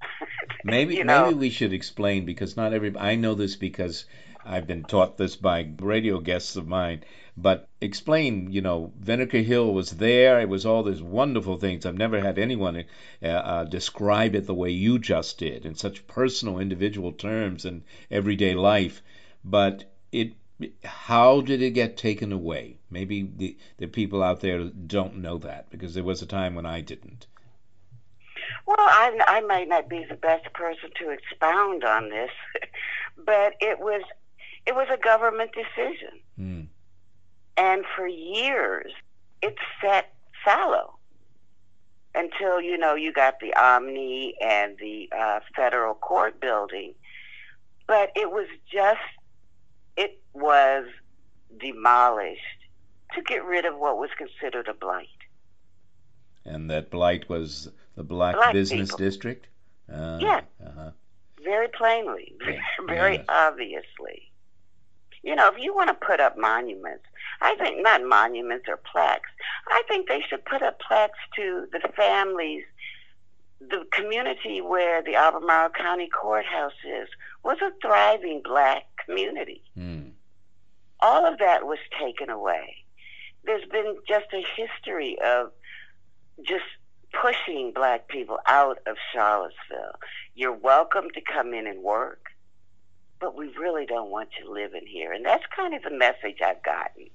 Maybe 0.64 0.96
You 0.96 1.04
know- 1.04 1.26
maybe 1.26 1.38
we 1.38 1.50
should 1.50 1.72
explain 1.72 2.24
because 2.24 2.56
not 2.56 2.72
every 2.72 2.96
I 2.98 3.16
know 3.16 3.34
this 3.34 3.56
because 3.56 4.06
I've 4.44 4.66
been 4.66 4.84
taught 4.84 5.16
this 5.16 5.36
by 5.36 5.68
radio 5.78 6.20
guests 6.20 6.56
of 6.56 6.68
mine. 6.68 7.04
But 7.36 7.68
explain, 7.80 8.52
you 8.52 8.60
know, 8.60 8.92
Vinegar 8.98 9.40
Hill 9.40 9.74
was 9.74 9.90
there. 9.92 10.40
It 10.40 10.48
was 10.48 10.64
all 10.64 10.82
these 10.82 11.02
wonderful 11.02 11.56
things. 11.56 11.84
I've 11.84 11.96
never 11.96 12.20
had 12.20 12.38
anyone 12.38 12.84
uh, 13.22 13.26
uh, 13.26 13.64
describe 13.64 14.34
it 14.34 14.46
the 14.46 14.54
way 14.54 14.70
you 14.70 14.98
just 14.98 15.38
did 15.38 15.66
in 15.66 15.74
such 15.74 16.06
personal, 16.06 16.60
individual 16.60 17.12
terms 17.12 17.64
and 17.64 17.82
everyday 18.10 18.54
life. 18.54 19.02
But 19.44 19.84
it, 20.12 20.34
how 20.84 21.40
did 21.40 21.60
it 21.60 21.70
get 21.70 21.96
taken 21.96 22.32
away? 22.32 22.78
Maybe 22.88 23.22
the 23.22 23.56
the 23.78 23.88
people 23.88 24.22
out 24.22 24.40
there 24.40 24.64
don't 24.64 25.16
know 25.16 25.38
that 25.38 25.70
because 25.70 25.94
there 25.94 26.04
was 26.04 26.22
a 26.22 26.26
time 26.26 26.54
when 26.54 26.66
I 26.66 26.80
didn't. 26.80 27.26
Well, 28.66 28.76
I, 28.78 29.18
I 29.26 29.40
might 29.40 29.68
not 29.68 29.88
be 29.88 30.04
the 30.08 30.14
best 30.14 30.52
person 30.52 30.90
to 31.00 31.10
expound 31.10 31.84
on 31.84 32.08
this, 32.08 32.30
but 33.16 33.54
it 33.60 33.78
was 33.78 34.02
it 34.66 34.74
was 34.74 34.88
a 34.92 34.96
government 34.96 35.50
decision, 35.52 36.20
Hmm. 36.36 36.62
and 37.56 37.84
for 37.96 38.06
years 38.08 38.92
it 39.42 39.56
sat 39.80 40.10
fallow 40.44 40.96
until 42.14 42.60
you 42.60 42.78
know 42.78 42.94
you 42.94 43.12
got 43.12 43.40
the 43.40 43.52
Omni 43.54 44.34
and 44.40 44.76
the 44.78 45.10
uh, 45.16 45.40
federal 45.56 45.94
court 45.94 46.40
building, 46.40 46.94
but 47.86 48.10
it 48.16 48.30
was 48.30 48.46
just 48.70 49.00
it 49.96 50.20
was 50.32 50.86
demolished 51.60 52.40
to 53.14 53.22
get 53.22 53.44
rid 53.44 53.64
of 53.64 53.76
what 53.78 53.98
was 53.98 54.10
considered 54.16 54.66
a 54.68 54.74
blight. 54.74 55.08
And 56.44 56.70
that 56.70 56.90
blight 56.90 57.28
was 57.28 57.70
the 57.96 58.02
Black, 58.02 58.34
Black 58.36 58.52
Business 58.52 58.90
people. 58.90 58.98
District? 58.98 59.46
Uh, 59.92 60.18
Yeah. 60.20 60.40
Uh-huh. 60.64 60.90
very 61.42 61.68
plainly, 61.68 62.34
Yeah, 62.46 62.58
very 62.86 63.14
yes. 63.16 63.24
obviously. 63.28 64.30
You 65.24 65.34
know, 65.34 65.48
if 65.48 65.54
you 65.58 65.74
want 65.74 65.88
to 65.88 66.06
put 66.06 66.20
up 66.20 66.36
monuments, 66.36 67.04
I 67.40 67.54
think 67.56 67.82
not 67.82 68.04
monuments 68.04 68.66
or 68.68 68.76
plaques. 68.76 69.30
I 69.68 69.82
think 69.88 70.06
they 70.06 70.20
should 70.20 70.44
put 70.44 70.62
up 70.62 70.78
plaques 70.80 71.18
to 71.36 71.66
the 71.72 71.80
families. 71.96 72.64
The 73.58 73.86
community 73.90 74.60
where 74.60 75.02
the 75.02 75.14
Albemarle 75.16 75.70
County 75.70 76.10
Courthouse 76.10 76.72
is 76.86 77.08
was 77.42 77.56
a 77.62 77.70
thriving 77.80 78.42
black 78.44 78.84
community. 79.06 79.62
Hmm. 79.74 80.08
All 81.00 81.24
of 81.24 81.38
that 81.38 81.64
was 81.64 81.78
taken 81.98 82.28
away. 82.28 82.76
There's 83.44 83.64
been 83.70 83.96
just 84.06 84.26
a 84.34 84.44
history 84.54 85.16
of 85.24 85.52
just 86.42 86.64
pushing 87.18 87.72
black 87.74 88.08
people 88.08 88.38
out 88.46 88.78
of 88.86 88.96
Charlottesville. 89.12 89.98
You're 90.34 90.52
welcome 90.52 91.06
to 91.14 91.20
come 91.20 91.54
in 91.54 91.66
and 91.66 91.82
work, 91.82 92.26
but 93.24 93.34
we 93.34 93.48
really 93.58 93.86
don't 93.86 94.10
want 94.10 94.28
you 94.38 94.52
living 94.52 94.86
here. 94.86 95.10
And 95.10 95.24
that's 95.24 95.44
kind 95.56 95.74
of 95.74 95.82
the 95.82 95.90
message 95.90 96.42
I've 96.44 96.62
gotten. 96.62 97.08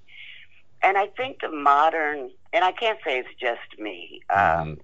And 0.81 0.97
I 0.97 1.05
think 1.05 1.41
the 1.41 1.51
modern, 1.51 2.31
and 2.51 2.63
I 2.63 2.71
can't 2.71 2.97
say 3.05 3.19
it's 3.19 3.29
just 3.39 3.79
me, 3.79 4.21
um, 4.35 4.79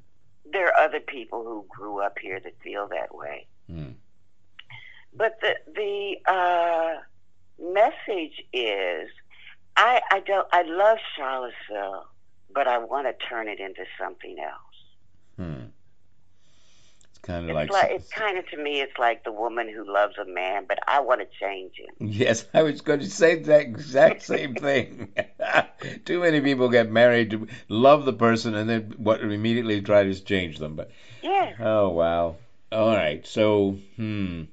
there 0.53 0.67
are 0.67 0.85
other 0.85 0.99
people 0.99 1.43
who 1.43 1.65
grew 1.67 1.99
up 1.99 2.19
here 2.21 2.39
that 2.39 2.53
feel 2.63 2.87
that 2.89 3.15
way. 3.15 3.47
Hmm. 3.67 3.93
But 5.15 5.39
the 5.41 5.55
the 5.73 6.31
uh, 6.31 6.99
message 7.59 8.43
is, 8.53 9.09
I 9.75 10.01
I 10.11 10.19
don't 10.19 10.47
I 10.51 10.61
love 10.61 10.99
Charlottesville, 11.17 12.05
but 12.53 12.67
I 12.67 12.77
want 12.77 13.07
to 13.07 13.25
turn 13.25 13.47
it 13.47 13.59
into 13.59 13.85
something 13.99 14.37
else. 14.37 14.77
Hmm. 15.37 15.65
It's 17.25 17.31
kind 17.31 17.49
of 17.49 17.55
like, 17.55 17.71
like 17.71 17.89
it's 17.89 18.09
kind 18.09 18.37
of 18.37 18.47
to 18.49 18.57
me. 18.57 18.81
It's 18.81 18.99
like 18.99 19.23
the 19.23 19.31
woman 19.31 19.67
who 19.67 19.91
loves 19.91 20.13
a 20.19 20.25
man, 20.25 20.65
but 20.67 20.77
I 20.87 20.99
want 20.99 21.21
to 21.21 21.27
change 21.39 21.73
him. 21.75 22.07
Yes, 22.07 22.45
I 22.53 22.61
was 22.61 22.81
going 22.81 22.99
to 22.99 23.09
say 23.09 23.41
that 23.41 23.61
exact 23.61 24.21
same 24.21 24.53
thing. 24.53 25.11
Too 26.05 26.19
many 26.19 26.39
people 26.41 26.69
get 26.69 26.91
married 26.91 27.31
to 27.31 27.47
love 27.67 28.05
the 28.05 28.13
person 28.13 28.53
and 28.53 28.69
then 28.69 28.93
what 28.97 29.21
immediately 29.21 29.81
try 29.81 30.03
to 30.03 30.23
change 30.23 30.59
them. 30.59 30.75
But 30.75 30.91
Yeah. 31.23 31.53
oh 31.59 31.89
wow. 31.89 32.35
All 32.71 32.95
right. 32.95 33.25
So, 33.25 33.79
hmm. 33.95 34.43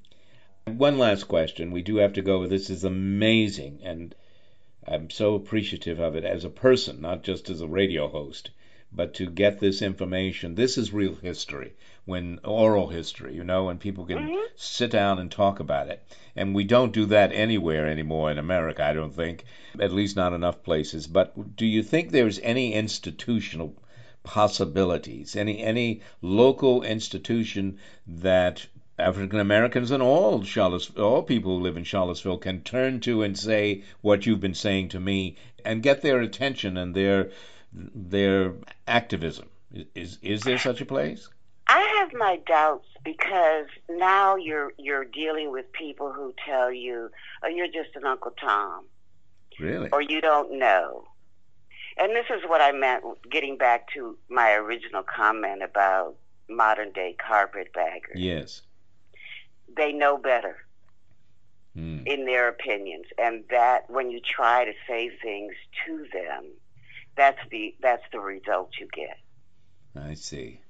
One 0.65 0.97
last 0.97 1.25
question. 1.25 1.73
We 1.73 1.83
do 1.83 1.97
have 1.97 2.15
to 2.15 2.23
go. 2.23 2.47
This 2.47 2.71
is 2.71 2.85
amazing, 2.85 3.81
and 3.83 4.15
I'm 4.89 5.11
so 5.11 5.35
appreciative 5.35 6.01
of 6.01 6.17
it 6.17 6.25
as 6.25 6.45
a 6.45 6.51
person, 6.51 7.03
not 7.03 7.23
just 7.23 7.51
as 7.51 7.61
a 7.61 7.69
radio 7.69 8.09
host. 8.09 8.49
But 8.95 9.15
to 9.15 9.27
get 9.29 9.59
this 9.59 9.83
information, 9.83 10.55
this 10.55 10.79
is 10.79 10.93
real 10.93 11.15
history, 11.15 11.73
when 12.05 12.41
oral 12.43 12.89
history, 12.89 13.35
you 13.35 13.45
know, 13.45 13.65
when 13.65 13.79
people 13.79 14.05
can 14.05 14.19
mm-hmm. 14.19 14.45
sit 14.57 14.91
down 14.91 15.19
and 15.19 15.31
talk 15.31 15.61
about 15.61 15.89
it. 15.89 16.03
And 16.35 16.55
we 16.55 16.65
don't 16.65 16.93
do 16.93 17.07
that 17.07 17.33
anywhere 17.33 17.87
anymore 17.87 18.31
in 18.31 18.39
America, 18.39 18.85
I 18.85 18.93
don't 18.93 19.15
think, 19.15 19.45
at 19.79 19.93
least 19.93 20.17
not 20.17 20.33
enough 20.33 20.65
places. 20.65 21.07
But 21.07 21.57
do 21.57 21.65
you 21.65 21.83
think 21.83 22.11
there's 22.11 22.41
any 22.41 22.75
institutional 22.75 23.77
possibilities, 24.25 25.37
any 25.37 25.63
any 25.63 26.01
local 26.21 26.83
institution 26.83 27.79
that 28.07 28.67
African 28.99 29.41
Americans 29.41 29.91
and 29.91 30.03
all 30.03 30.43
Charlottesville, 30.43 31.05
all 31.05 31.23
people 31.23 31.57
who 31.57 31.63
live 31.63 31.77
in 31.77 31.85
Charlottesville 31.85 32.39
can 32.39 32.63
turn 32.63 33.01
to 33.01 33.23
and 33.23 33.39
say 33.39 33.83
what 34.01 34.27
you've 34.27 34.41
been 34.41 34.55
saying 34.55 34.89
to 34.91 35.01
me 35.01 35.37
and 35.65 35.83
get 35.83 36.03
their 36.03 36.21
attention 36.21 36.77
and 36.77 36.95
their 36.95 37.31
their 37.73 38.55
activism. 38.87 39.49
Is 39.95 40.19
is 40.23 40.43
there 40.43 40.59
such 40.59 40.81
a 40.81 40.87
place? 40.87 41.29
I 41.75 41.81
have 42.01 42.13
my 42.13 42.37
doubts 42.47 42.87
because 43.03 43.67
now 43.89 44.37
you're 44.37 44.73
you're 44.77 45.07
dealing 45.07 45.51
with 45.51 45.73
people 45.73 46.13
who 46.13 46.35
tell 46.47 46.71
you, 46.71 47.11
"Oh, 47.43 47.49
you're 47.49 47.67
just 47.67 47.97
an 47.97 48.05
Uncle 48.05 48.33
Tom," 48.39 48.85
Really? 49.59 49.89
or 49.91 50.03
you 50.03 50.21
don't 50.21 50.59
know. 50.59 51.09
And 51.97 52.13
this 52.15 52.27
is 52.31 52.43
what 52.47 52.61
I 52.61 52.73
meant, 52.73 53.05
getting 53.31 53.57
back 53.57 53.89
to 53.95 54.19
my 54.29 54.53
original 54.53 55.03
comment 55.03 55.63
about 55.63 56.17
modern 56.49 56.93
day 56.93 57.17
carpetbaggers. 57.19 58.17
Yes. 58.17 58.63
They 59.75 59.93
know 59.93 60.19
better 60.19 60.57
Hmm. 61.75 62.03
in 62.07 62.27
their 62.27 62.49
opinions, 62.49 63.07
and 63.17 63.45
that 63.49 63.89
when 63.89 64.11
you 64.11 64.21
try 64.21 64.67
to 64.67 64.75
say 64.87 65.09
things 65.23 65.55
to 65.87 66.07
them, 66.13 66.51
that's 67.17 67.41
the 67.51 67.75
that's 67.81 68.05
the 68.13 68.21
result 68.21 68.73
you 68.79 68.89
get. 68.93 69.19
I 69.97 70.13
see. 70.15 70.61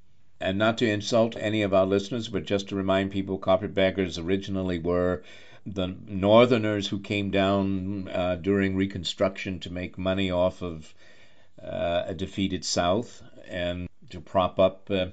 And 0.43 0.59
not 0.59 0.78
to 0.78 0.90
insult 0.90 1.36
any 1.38 1.62
of 1.62 1.72
our 1.72 1.86
listeners, 1.86 2.28
but 2.28 2.45
just 2.45 2.68
to 2.68 2.76
remind 2.76 3.12
people, 3.12 3.38
carpetbaggers 3.38 4.18
originally 4.18 4.80
were 4.80 5.22
the 5.64 5.86
Northerners 5.86 6.88
who 6.88 6.99
came 6.99 7.30
down 7.30 8.09
uh, 8.09 8.34
during 8.34 8.74
Reconstruction 8.74 9.61
to 9.61 9.72
make 9.72 9.97
money 9.97 10.32
off 10.32 10.61
of 10.61 10.93
uh, 11.62 12.03
a 12.07 12.14
defeated 12.14 12.64
South 12.64 13.22
and 13.49 13.88
to 14.11 14.20
prop 14.20 14.59
up 14.59 14.90
uh, 14.90 15.07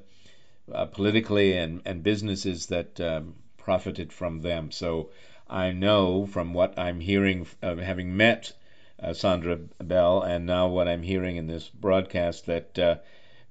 uh, 0.74 0.86
politically 0.88 1.56
and, 1.56 1.84
and 1.86 2.02
businesses 2.02 2.66
that 2.66 3.00
um, 3.00 3.36
profited 3.58 4.12
from 4.12 4.42
them. 4.42 4.72
So 4.72 5.12
I 5.48 5.72
know 5.72 6.26
from 6.26 6.56
what 6.56 6.80
I'm 6.80 7.00
hearing, 7.00 7.46
uh, 7.62 7.76
having 7.76 8.18
met 8.18 8.52
uh, 9.00 9.14
Sandra 9.14 9.58
Bell, 9.78 10.24
and 10.24 10.48
now 10.48 10.68
what 10.70 10.88
I'm 10.88 11.04
hearing 11.04 11.36
in 11.38 11.46
this 11.46 11.70
broadcast, 11.70 12.48
that 12.48 13.04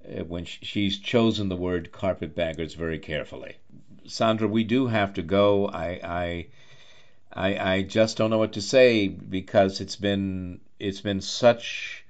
Uh, 0.09 0.25
when 0.25 0.45
sh- 0.45 0.59
she's 0.63 0.99
chosen 0.99 1.49
the 1.49 1.57
word 1.57 1.93
carpetbaggers 1.93 2.73
very 2.75 2.99
carefully. 2.99 3.57
Sandra, 4.07 4.49
we 4.49 4.65
do 4.65 4.87
have 4.87 5.13
to 5.13 5.23
go. 5.23 5.67
I, 5.69 6.01
I, 6.03 6.47
I, 7.33 7.73
I 7.75 7.83
just 7.83 8.17
don't 8.17 8.31
know 8.31 8.39
what 8.39 8.55
to 8.55 8.63
say 8.63 9.09
because 9.09 9.83
it's 9.83 9.97
been 9.97 10.61
it's 10.79 11.03
been 11.03 11.21
such 11.21 12.05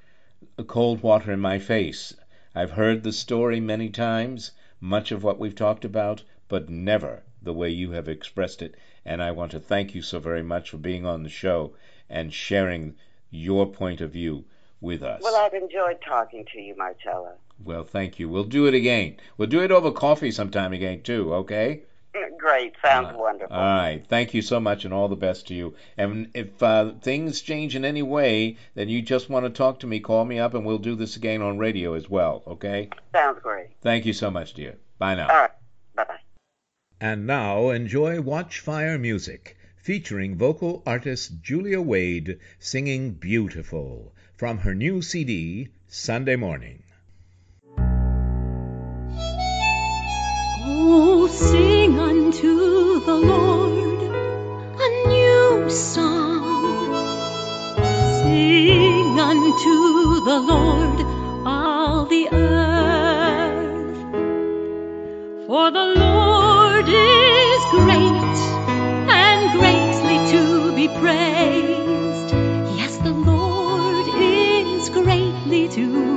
cold 0.68 1.02
water 1.02 1.32
in 1.32 1.40
my 1.40 1.58
face. 1.58 2.14
I've 2.54 2.70
heard 2.70 3.02
the 3.02 3.12
story 3.12 3.58
many 3.58 3.88
times, 3.88 4.52
much 4.80 5.10
of 5.10 5.24
what 5.24 5.40
we've 5.40 5.56
talked 5.56 5.84
about, 5.84 6.22
but 6.46 6.68
never 6.68 7.24
the 7.42 7.52
way 7.52 7.70
you 7.70 7.90
have 7.92 8.08
expressed 8.08 8.62
it. 8.62 8.76
And 9.04 9.20
I 9.20 9.32
want 9.32 9.50
to 9.52 9.60
thank 9.60 9.94
you 9.94 10.02
so 10.02 10.20
very 10.20 10.42
much 10.42 10.70
for 10.70 10.76
being 10.76 11.04
on 11.04 11.24
the 11.24 11.28
show 11.28 11.74
and 12.08 12.32
sharing 12.32 12.94
your 13.30 13.66
point 13.66 14.00
of 14.00 14.12
view 14.12 14.44
with 14.80 15.02
us. 15.02 15.20
Well, 15.22 15.36
I've 15.36 15.54
enjoyed 15.54 15.98
talking 16.06 16.44
to 16.52 16.60
you, 16.60 16.76
Marcella. 16.76 17.34
Well, 17.64 17.84
thank 17.84 18.18
you. 18.18 18.28
We'll 18.28 18.44
do 18.44 18.66
it 18.66 18.74
again. 18.74 19.16
We'll 19.36 19.48
do 19.48 19.62
it 19.62 19.72
over 19.72 19.90
coffee 19.90 20.30
sometime 20.30 20.72
again, 20.72 21.02
too, 21.02 21.34
okay? 21.34 21.82
Great, 22.38 22.74
sounds 22.82 23.16
wonderful. 23.16 23.54
All 23.54 23.62
right. 23.62 24.02
Thank 24.08 24.32
you 24.32 24.42
so 24.42 24.60
much, 24.60 24.84
and 24.84 24.94
all 24.94 25.08
the 25.08 25.16
best 25.16 25.48
to 25.48 25.54
you. 25.54 25.74
And 25.96 26.30
if 26.34 26.62
uh, 26.62 26.92
things 27.00 27.40
change 27.42 27.76
in 27.76 27.84
any 27.84 28.02
way, 28.02 28.56
then 28.74 28.88
you 28.88 29.02
just 29.02 29.28
want 29.28 29.44
to 29.44 29.50
talk 29.50 29.80
to 29.80 29.86
me, 29.86 30.00
call 30.00 30.24
me 30.24 30.38
up, 30.38 30.54
and 30.54 30.64
we'll 30.64 30.78
do 30.78 30.94
this 30.94 31.16
again 31.16 31.42
on 31.42 31.58
radio 31.58 31.94
as 31.94 32.08
well, 32.08 32.42
okay? 32.46 32.88
Sounds 33.12 33.40
great. 33.42 33.68
Thank 33.82 34.06
you 34.06 34.12
so 34.12 34.30
much, 34.30 34.54
dear. 34.54 34.78
Bye 34.98 35.16
now. 35.16 35.28
All 35.28 35.36
right. 35.36 35.50
Bye 35.94 36.04
bye. 36.04 36.20
And 37.00 37.26
now 37.26 37.70
enjoy 37.70 38.18
Watchfire 38.18 38.98
Music, 38.98 39.56
featuring 39.76 40.36
vocal 40.36 40.82
artist 40.86 41.42
Julia 41.42 41.80
Wade 41.80 42.38
singing 42.58 43.12
Beautiful 43.12 44.12
from 44.38 44.58
her 44.58 44.72
new 44.72 45.02
CD, 45.02 45.68
Sunday 45.88 46.36
Morning. 46.36 46.80
Oh, 50.64 51.26
sing 51.28 51.98
unto 51.98 53.00
the 53.04 53.14
Lord 53.14 54.12
a 54.78 55.08
new 55.08 55.68
song. 55.68 56.94
Sing 58.22 59.18
unto 59.18 60.24
the 60.24 60.38
Lord 60.38 61.00
all 61.44 62.06
the 62.06 62.28
earth. 62.30 63.66
For 65.48 65.70
the 65.72 65.94
Lord 65.96 66.17
to 75.86 76.07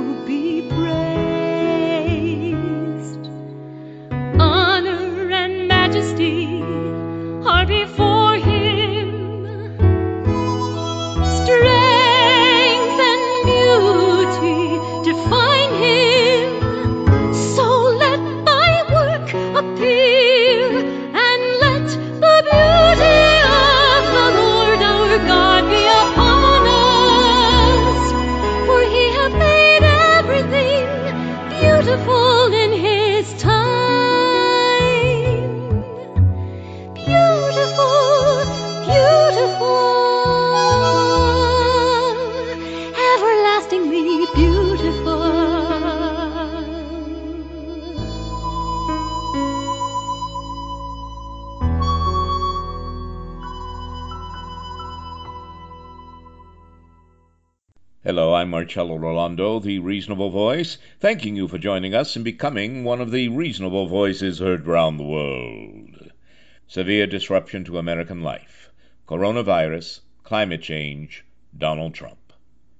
Marcello 58.74 58.96
Rollando, 58.96 59.62
the 59.62 59.80
Reasonable 59.80 60.30
Voice, 60.30 60.78
thanking 60.98 61.36
you 61.36 61.46
for 61.46 61.58
joining 61.58 61.94
us 61.94 62.16
and 62.16 62.24
becoming 62.24 62.84
one 62.84 63.02
of 63.02 63.10
the 63.10 63.28
reasonable 63.28 63.86
voices 63.86 64.38
heard 64.38 64.66
round 64.66 64.98
the 64.98 65.04
world. 65.04 66.10
Severe 66.66 67.06
disruption 67.06 67.64
to 67.64 67.76
American 67.76 68.22
life. 68.22 68.72
Coronavirus, 69.06 70.00
climate 70.24 70.62
change, 70.62 71.22
Donald 71.54 71.92
Trump. 71.92 72.32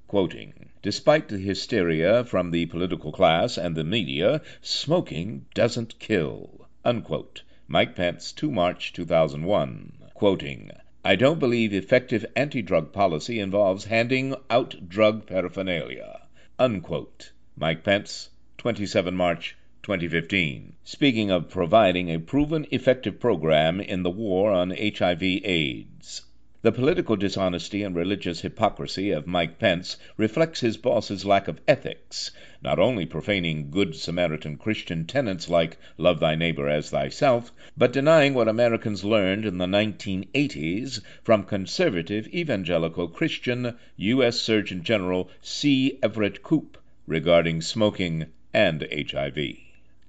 Quoting, 0.08 0.70
Despite 0.80 1.28
the 1.28 1.36
hysteria 1.36 2.24
from 2.24 2.52
the 2.52 2.64
political 2.64 3.12
class 3.12 3.58
and 3.58 3.76
the 3.76 3.84
media, 3.84 4.40
smoking 4.62 5.44
doesn't 5.54 5.98
kill. 5.98 6.68
Unquote. 6.86 7.42
Mike 7.68 7.94
Pence, 7.94 8.32
2 8.32 8.50
March 8.50 8.94
2001. 8.94 9.92
Quoting, 10.14 10.70
I 11.04 11.16
don't 11.16 11.40
believe 11.40 11.74
effective 11.74 12.24
anti 12.36 12.62
drug 12.62 12.92
policy 12.92 13.40
involves 13.40 13.86
handing 13.86 14.36
out 14.48 14.88
drug 14.88 15.26
paraphernalia. 15.26 16.20
Unquote. 16.60 17.32
Mike 17.56 17.82
Pence, 17.82 18.30
27 18.58 19.16
March 19.16 19.56
2015, 19.82 20.74
speaking 20.84 21.32
of 21.32 21.50
providing 21.50 22.08
a 22.08 22.20
proven 22.20 22.66
effective 22.70 23.18
program 23.18 23.80
in 23.80 24.04
the 24.04 24.10
war 24.10 24.52
on 24.52 24.70
HIV/AIDS. 24.70 26.22
The 26.64 26.70
political 26.70 27.16
dishonesty 27.16 27.82
and 27.82 27.96
religious 27.96 28.42
hypocrisy 28.42 29.10
of 29.10 29.26
Mike 29.26 29.58
Pence 29.58 29.96
reflects 30.16 30.60
his 30.60 30.76
boss's 30.76 31.24
lack 31.24 31.48
of 31.48 31.60
ethics, 31.66 32.30
not 32.62 32.78
only 32.78 33.04
profaning 33.04 33.68
good 33.72 33.96
Samaritan 33.96 34.56
Christian 34.58 35.04
tenets 35.04 35.48
like 35.50 35.76
love 35.98 36.20
thy 36.20 36.36
neighbor 36.36 36.68
as 36.68 36.88
thyself, 36.88 37.50
but 37.76 37.92
denying 37.92 38.32
what 38.32 38.46
Americans 38.46 39.02
learned 39.02 39.44
in 39.44 39.58
the 39.58 39.66
1980s 39.66 41.00
from 41.24 41.42
conservative 41.42 42.28
evangelical 42.28 43.08
Christian 43.08 43.74
U.S. 43.96 44.40
Surgeon 44.40 44.84
General 44.84 45.28
C. 45.40 45.98
Everett 46.00 46.44
Koop 46.44 46.78
regarding 47.08 47.60
smoking 47.60 48.26
and 48.54 48.86
HIV. 48.92 49.36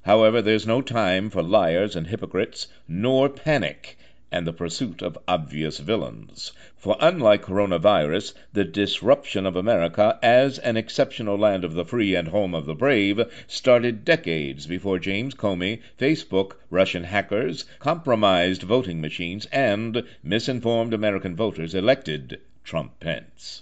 However, 0.04 0.40
there's 0.40 0.68
no 0.68 0.84
time 0.84 1.32
for 1.32 1.42
liars 1.42 1.96
and 1.96 2.06
hypocrites, 2.06 2.68
nor 2.88 3.28
panic 3.28 3.98
and 4.34 4.48
the 4.48 4.52
pursuit 4.52 5.04
of 5.04 5.16
obvious 5.28 5.78
villains. 5.78 6.54
For 6.76 6.98
unlike 7.00 7.44
coronavirus, 7.44 8.34
the 8.52 8.64
disruption 8.64 9.46
of 9.46 9.56
America 9.56 10.18
as 10.24 10.58
an 10.58 10.76
exceptional 10.76 11.38
land 11.38 11.64
of 11.64 11.76
the 11.76 11.86
free 11.86 12.16
and 12.16 12.30
home 12.30 12.56
of 12.56 12.66
the 12.66 12.74
brave 12.74 13.22
started 13.46 14.04
decades 14.04 14.66
before 14.66 14.98
James 14.98 15.36
Comey, 15.36 15.82
Facebook, 16.00 16.54
Russian 16.72 17.04
hackers, 17.04 17.66
compromised 17.78 18.64
voting 18.64 19.00
machines, 19.00 19.46
and 19.52 20.02
misinformed 20.24 20.96
American 20.96 21.36
voters 21.36 21.76
elected 21.76 22.42
Trump 22.64 23.00
Pence. 23.00 23.62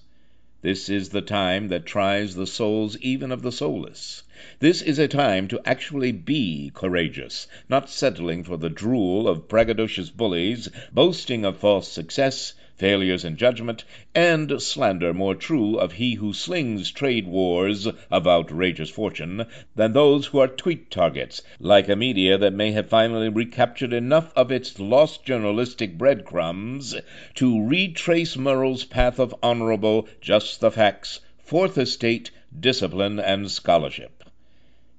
This 0.61 0.88
is 0.88 1.09
the 1.09 1.22
time 1.22 1.67
that 1.67 1.86
tries 1.86 2.36
the 2.36 2.47
souls 2.47 2.95
even 2.99 3.34
of 3.34 3.41
the 3.41 3.51
soulless. 3.51 4.24
This 4.60 4.82
is 4.84 5.00
a 5.00 5.08
time 5.08 5.48
to 5.50 5.62
actually 5.66 6.12
be 6.12 6.72
courageous, 6.74 7.48
not 7.70 7.89
settling 7.89 8.44
for 8.44 8.58
the 8.58 8.70
drool 8.70 9.28
of 9.28 9.48
braggadocious 9.48 10.10
bullies, 10.16 10.70
boasting 10.92 11.46
of 11.46 11.58
false 11.58 11.88
success, 11.88 12.54
failures 12.76 13.26
in 13.26 13.38
judgment, 13.38 13.84
and 14.14 14.62
slander 14.62 15.14
more 15.14 15.34
true 15.36 15.78
of 15.78 15.94
he 15.94 16.16
who 16.16 16.34
slings 16.34 16.92
trade 16.92 17.28
wars 17.28 17.88
of 18.12 18.28
outrageous 18.28 18.89
fortune 18.89 19.46
than 19.76 19.94
those 19.94 20.28
who 20.28 20.39
are 20.39 20.48
tweet 20.48 20.92
targets, 20.92 21.42
like 21.60 21.89
a 21.89 21.96
media 21.96 22.38
that 22.38 22.54
may 22.54 22.72
have 22.72 22.89
finally 22.89 23.30
recaptured 23.30 23.94
enough 23.94 24.32
of 24.36 24.52
its 24.52 24.80
lost 24.80 25.24
journalistic 25.26 25.98
breadcrumbs 25.98 26.96
to 27.36 27.64
retrace 27.66 28.38
Murrow's 28.38 28.86
path 28.86 29.20
of 29.20 29.36
honorable, 29.42 30.08
just 30.20 30.62
the 30.62 30.72
facts, 30.72 31.20
Fourth 31.39 31.78
Estate, 31.78 32.30
discipline, 32.60 33.20
and 33.20 33.50
scholarship. 33.50 34.20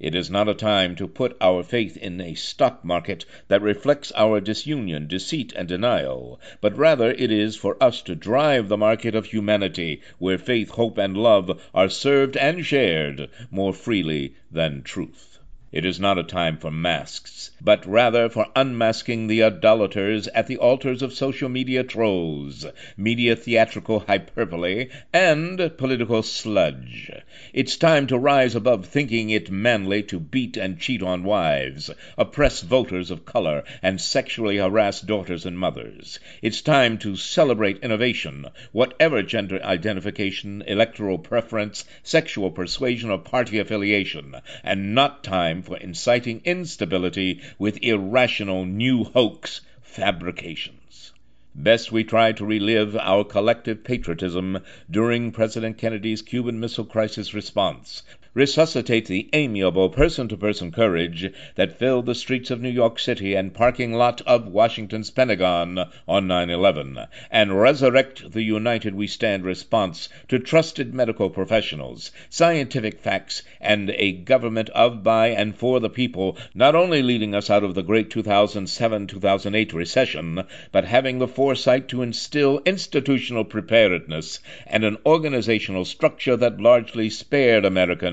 It 0.02 0.16
is 0.16 0.28
not 0.28 0.48
a 0.48 0.54
time 0.54 0.96
to 0.96 1.06
put 1.06 1.36
our 1.40 1.62
faith 1.62 1.96
in 1.96 2.20
a 2.20 2.34
stock 2.34 2.84
market 2.84 3.24
that 3.46 3.62
reflects 3.62 4.10
our 4.16 4.40
disunion, 4.40 5.06
deceit, 5.06 5.52
and 5.54 5.68
denial, 5.68 6.40
but 6.60 6.76
rather 6.76 7.12
it 7.12 7.30
is 7.30 7.54
for 7.54 7.80
us 7.80 8.02
to 8.02 8.16
drive 8.16 8.66
the 8.68 8.76
market 8.76 9.14
of 9.14 9.26
humanity 9.26 10.00
where 10.18 10.38
faith, 10.38 10.70
hope, 10.70 10.98
and 10.98 11.16
love 11.16 11.62
are 11.72 11.88
served 11.88 12.36
and 12.36 12.66
shared 12.66 13.28
more 13.52 13.72
freely 13.72 14.34
than 14.50 14.82
truth. 14.82 15.31
It 15.72 15.86
is 15.86 15.98
not 15.98 16.18
a 16.18 16.22
time 16.22 16.58
for 16.58 16.70
masks, 16.70 17.50
but 17.58 17.86
rather 17.86 18.28
for 18.28 18.46
unmasking 18.54 19.26
the 19.26 19.42
idolaters 19.42 20.28
at 20.28 20.46
the 20.46 20.58
altars 20.58 21.00
of 21.00 21.14
social 21.14 21.48
media 21.48 21.82
trolls, 21.82 22.66
media 22.98 23.34
theatrical 23.36 24.00
hyperbole, 24.00 24.88
and 25.14 25.72
political 25.78 26.22
sludge. 26.22 27.10
It's 27.54 27.78
time 27.78 28.06
to 28.08 28.18
rise 28.18 28.54
above 28.54 28.84
thinking 28.84 29.30
it 29.30 29.50
manly 29.50 30.02
to 30.04 30.20
beat 30.20 30.58
and 30.58 30.78
cheat 30.78 31.02
on 31.02 31.24
wives, 31.24 31.90
oppress 32.18 32.60
voters 32.60 33.10
of 33.10 33.24
color, 33.24 33.64
and 33.82 33.98
sexually 33.98 34.58
harass 34.58 35.00
daughters 35.00 35.46
and 35.46 35.58
mothers. 35.58 36.20
It's 36.42 36.60
time 36.60 36.98
to 36.98 37.16
celebrate 37.16 37.78
innovation, 37.78 38.46
whatever 38.72 39.22
gender 39.22 39.58
identification, 39.64 40.62
electoral 40.66 41.16
preference, 41.16 41.86
sexual 42.02 42.50
persuasion, 42.50 43.10
or 43.10 43.18
party 43.18 43.58
affiliation, 43.58 44.34
and 44.62 44.94
not 44.94 45.24
time 45.24 45.61
for 45.62 45.76
inciting 45.76 46.42
instability 46.44 47.40
with 47.58 47.82
irrational 47.82 48.64
new 48.64 49.04
hoax 49.04 49.60
fabrications. 49.80 51.12
Best 51.54 51.92
we 51.92 52.02
try 52.02 52.32
to 52.32 52.46
relive 52.46 52.96
our 52.96 53.24
collective 53.24 53.84
patriotism 53.84 54.58
during 54.90 55.32
President 55.32 55.76
Kennedy's 55.78 56.22
Cuban 56.22 56.58
Missile 56.58 56.86
Crisis 56.86 57.34
response, 57.34 58.02
resuscitate 58.34 59.06
the 59.06 59.28
amiable 59.34 59.90
person 59.90 60.26
to 60.26 60.36
person 60.38 60.72
courage 60.72 61.30
that 61.54 61.78
filled 61.78 62.06
the 62.06 62.14
streets 62.14 62.50
of 62.50 62.62
New 62.62 62.70
York 62.70 62.98
City 62.98 63.34
and 63.34 63.52
parking 63.52 63.92
lot 63.92 64.22
of 64.22 64.46
Washington's 64.46 65.10
Pentagon 65.10 65.78
on 66.08 66.26
9 66.26 66.48
11, 66.48 66.98
and 67.30 67.60
resurrect 67.60 68.32
the 68.32 68.42
United 68.42 68.94
We 68.94 69.06
Stand 69.06 69.44
response 69.44 70.08
to 70.28 70.38
trusted 70.38 70.94
medical 70.94 71.28
professionals, 71.28 72.10
scientific 72.30 73.00
facts, 73.00 73.42
and 73.60 73.90
a 73.90 74.12
government 74.12 74.70
of, 74.70 75.02
by, 75.02 75.28
and 75.28 75.54
for 75.54 75.78
the 75.78 75.90
people, 75.90 76.38
not 76.54 76.74
only 76.74 77.02
leading 77.02 77.34
us 77.34 77.50
out 77.50 77.64
of 77.64 77.74
the 77.74 77.82
great 77.82 78.08
2007 78.08 79.08
2008 79.08 79.74
recession, 79.74 80.42
but 80.70 80.86
having 80.86 81.18
the 81.18 81.28
foresight 81.28 81.86
to 81.88 82.00
instill 82.00 82.62
institutional 82.64 83.44
preparedness 83.44 84.40
and 84.66 84.84
an 84.84 84.96
organizational 85.04 85.84
structure 85.84 86.36
that 86.36 86.58
largely 86.58 87.10
spared 87.10 87.66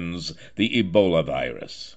Americans 0.09 0.33
the 0.55 0.69
Ebola 0.81 1.23
virus. 1.23 1.95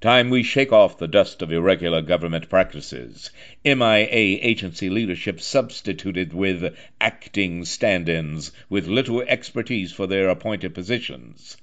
Time 0.00 0.30
we 0.30 0.44
shake 0.44 0.70
off 0.72 0.96
the 0.96 1.08
dust 1.08 1.42
of 1.42 1.50
irregular 1.50 2.00
government 2.00 2.48
practices, 2.48 3.32
MIA 3.64 4.06
agency 4.40 4.88
leadership 4.88 5.40
substituted 5.40 6.32
with 6.32 6.72
acting 7.00 7.64
stand 7.64 8.08
ins 8.08 8.52
with 8.70 8.86
little 8.86 9.22
expertise 9.22 9.90
for 9.90 10.06
their 10.06 10.28
appointed 10.28 10.72
positions 10.72 11.56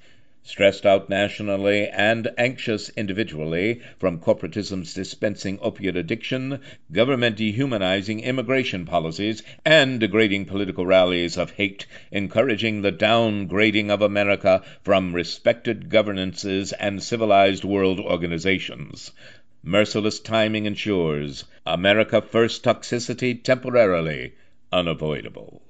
stressed 0.48 0.86
out 0.86 1.10
nationally 1.10 1.88
and 1.88 2.30
anxious 2.38 2.90
individually 2.90 3.82
from 3.98 4.20
corporatism's 4.20 4.94
dispensing 4.94 5.58
opiate 5.60 5.98
addiction, 5.98 6.60
government 6.92 7.36
dehumanizing 7.36 8.20
immigration 8.20 8.86
policies, 8.86 9.42
and 9.66 10.00
degrading 10.00 10.46
political 10.46 10.86
rallies 10.86 11.36
of 11.36 11.50
hate, 11.50 11.88
encouraging 12.12 12.84
the 12.84 12.92
downgrading 12.92 13.90
of 13.90 14.04
America 14.04 14.62
from 14.84 15.16
respected 15.16 15.90
governances 15.90 16.72
and 16.74 17.02
civilized 17.02 17.64
world 17.64 18.00
organizations. 18.00 19.12
Merciless 19.64 20.20
timing 20.20 20.68
ensures 20.68 21.46
America 21.66 22.22
first 22.22 22.64
toxicity 22.64 23.34
temporarily 23.42 24.34
unavoidable. 24.72 25.64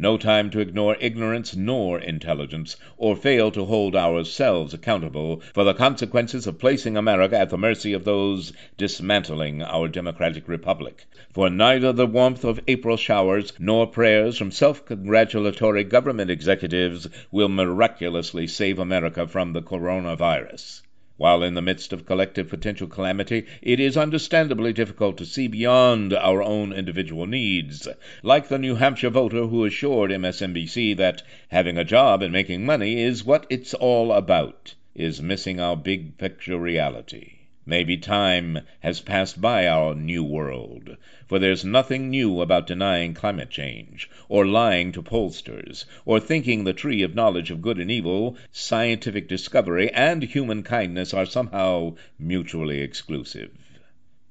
No 0.00 0.16
time 0.16 0.48
to 0.50 0.60
ignore 0.60 0.96
ignorance 1.00 1.56
nor 1.56 1.98
intelligence, 1.98 2.76
or 2.96 3.16
fail 3.16 3.50
to 3.50 3.64
hold 3.64 3.96
ourselves 3.96 4.72
accountable 4.72 5.40
for 5.52 5.64
the 5.64 5.74
consequences 5.74 6.46
of 6.46 6.60
placing 6.60 6.96
America 6.96 7.36
at 7.36 7.50
the 7.50 7.58
mercy 7.58 7.92
of 7.94 8.04
those 8.04 8.52
dismantling 8.76 9.60
our 9.60 9.88
democratic 9.88 10.46
republic. 10.46 11.04
For 11.32 11.50
neither 11.50 11.92
the 11.92 12.06
warmth 12.06 12.44
of 12.44 12.60
April 12.68 12.96
showers 12.96 13.52
nor 13.58 13.88
prayers 13.88 14.38
from 14.38 14.52
self 14.52 14.86
congratulatory 14.86 15.82
government 15.82 16.30
executives 16.30 17.08
will 17.32 17.48
miraculously 17.48 18.46
save 18.46 18.78
America 18.78 19.26
from 19.26 19.52
the 19.52 19.62
coronavirus. 19.62 20.82
While 21.18 21.42
in 21.42 21.54
the 21.54 21.62
midst 21.62 21.92
of 21.92 22.06
collective 22.06 22.48
potential 22.48 22.86
calamity, 22.86 23.44
it 23.60 23.80
is 23.80 23.96
understandably 23.96 24.72
difficult 24.72 25.18
to 25.18 25.26
see 25.26 25.48
beyond 25.48 26.14
our 26.14 26.40
own 26.40 26.72
individual 26.72 27.26
needs. 27.26 27.88
Like 28.22 28.46
the 28.46 28.56
New 28.56 28.76
Hampshire 28.76 29.10
voter 29.10 29.48
who 29.48 29.64
assured 29.64 30.12
MSNBC 30.12 30.96
that 30.96 31.24
having 31.48 31.76
a 31.76 31.82
job 31.82 32.22
and 32.22 32.32
making 32.32 32.64
money 32.64 33.02
is 33.02 33.24
what 33.24 33.48
it's 33.50 33.74
all 33.74 34.12
about, 34.12 34.76
is 34.94 35.20
missing 35.20 35.58
our 35.58 35.76
big 35.76 36.18
picture 36.18 36.56
reality. 36.56 37.32
Maybe 37.66 37.96
time 37.96 38.60
has 38.78 39.00
passed 39.00 39.40
by 39.40 39.66
our 39.66 39.96
new 39.96 40.22
world, 40.22 40.96
for 41.28 41.38
there's 41.38 41.64
nothing 41.64 42.08
new 42.08 42.40
about 42.40 42.66
denying 42.66 43.12
climate 43.12 43.50
change, 43.50 44.08
or 44.30 44.46
lying 44.46 44.90
to 44.90 45.02
pollsters, 45.02 45.84
or 46.06 46.18
thinking 46.18 46.64
the 46.64 46.72
tree 46.72 47.02
of 47.02 47.14
knowledge 47.14 47.50
of 47.50 47.60
good 47.60 47.78
and 47.78 47.90
evil, 47.90 48.34
scientific 48.50 49.28
discovery, 49.28 49.90
and 49.92 50.22
human 50.22 50.62
kindness 50.62 51.12
are 51.12 51.26
somehow 51.26 51.94
mutually 52.18 52.80
exclusive. 52.80 53.50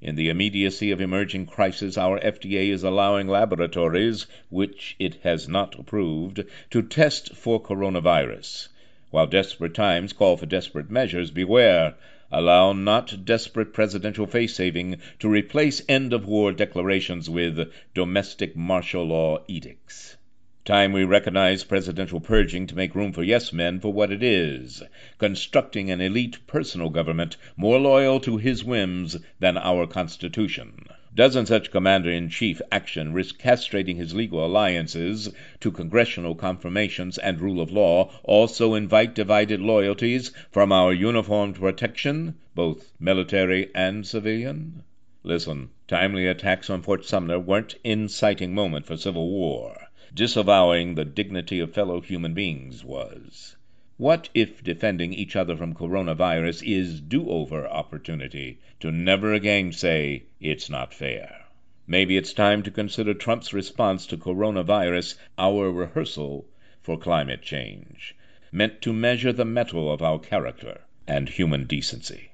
In 0.00 0.16
the 0.16 0.28
immediacy 0.28 0.90
of 0.90 1.00
emerging 1.00 1.46
crisis, 1.46 1.96
our 1.96 2.20
FDA 2.20 2.68
is 2.70 2.84
allowing 2.84 3.26
laboratories, 3.26 4.26
which 4.48 4.94
it 4.98 5.16
has 5.22 5.48
not 5.48 5.78
approved, 5.78 6.44
to 6.70 6.82
test 6.82 7.34
for 7.34 7.62
coronavirus. 7.62 8.68
While 9.10 9.26
desperate 9.26 9.74
times 9.74 10.12
call 10.12 10.36
for 10.36 10.46
desperate 10.46 10.90
measures, 10.90 11.30
beware. 11.30 11.94
Allow 12.30 12.74
not 12.74 13.24
desperate 13.24 13.72
presidential 13.72 14.26
face 14.26 14.54
saving 14.54 14.98
to 15.18 15.30
replace 15.30 15.80
end 15.88 16.12
of 16.12 16.26
war 16.26 16.52
declarations 16.52 17.30
with 17.30 17.72
domestic 17.94 18.54
martial 18.54 19.04
law 19.04 19.42
edicts. 19.48 20.18
Time 20.66 20.92
we 20.92 21.04
recognize 21.04 21.64
presidential 21.64 22.20
purging 22.20 22.66
to 22.66 22.76
make 22.76 22.94
room 22.94 23.14
for 23.14 23.22
yes 23.22 23.50
men 23.50 23.80
for 23.80 23.94
what 23.94 24.12
it 24.12 24.22
is 24.22 24.82
constructing 25.16 25.90
an 25.90 26.02
elite 26.02 26.46
personal 26.46 26.90
government 26.90 27.38
more 27.56 27.78
loyal 27.78 28.20
to 28.20 28.36
his 28.36 28.62
whims 28.62 29.16
than 29.40 29.56
our 29.56 29.86
Constitution. 29.86 30.84
Doesn't 31.18 31.46
such 31.46 31.72
commander 31.72 32.12
in 32.12 32.28
chief 32.28 32.62
action 32.70 33.12
risk 33.12 33.40
castrating 33.40 33.96
his 33.96 34.14
legal 34.14 34.46
alliances 34.46 35.28
to 35.58 35.72
congressional 35.72 36.36
confirmations 36.36 37.18
and 37.18 37.40
rule 37.40 37.60
of 37.60 37.72
law 37.72 38.12
also 38.22 38.74
invite 38.74 39.16
divided 39.16 39.60
loyalties 39.60 40.30
from 40.52 40.70
our 40.70 40.92
uniformed 40.92 41.56
protection, 41.56 42.36
both 42.54 42.92
military 43.00 43.68
and 43.74 44.06
civilian? 44.06 44.84
Listen, 45.24 45.70
timely 45.88 46.24
attacks 46.28 46.70
on 46.70 46.82
Fort 46.82 47.04
Sumner 47.04 47.40
weren't 47.40 47.74
inciting 47.82 48.54
moment 48.54 48.86
for 48.86 48.96
civil 48.96 49.28
war. 49.28 49.76
Disavowing 50.14 50.94
the 50.94 51.04
dignity 51.04 51.58
of 51.58 51.74
fellow 51.74 52.00
human 52.00 52.32
beings 52.32 52.84
was. 52.84 53.56
What 53.98 54.28
if 54.32 54.62
defending 54.62 55.12
each 55.12 55.34
other 55.34 55.56
from 55.56 55.74
coronavirus 55.74 56.62
is 56.64 57.00
do 57.00 57.28
over 57.28 57.66
opportunity 57.66 58.60
to 58.78 58.92
never 58.92 59.34
again 59.34 59.72
say 59.72 60.22
it's 60.38 60.70
not 60.70 60.94
fair? 60.94 61.46
Maybe 61.84 62.16
it's 62.16 62.32
time 62.32 62.62
to 62.62 62.70
consider 62.70 63.12
Trump's 63.12 63.52
response 63.52 64.06
to 64.06 64.16
coronavirus 64.16 65.16
our 65.36 65.72
rehearsal 65.72 66.46
for 66.80 66.96
climate 66.96 67.42
change, 67.42 68.14
meant 68.52 68.80
to 68.82 68.92
measure 68.92 69.32
the 69.32 69.44
mettle 69.44 69.92
of 69.92 70.00
our 70.00 70.20
character 70.20 70.82
and 71.08 71.28
human 71.28 71.64
decency. 71.66 72.30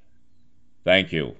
Thank 0.84 1.12
you, 1.12 1.38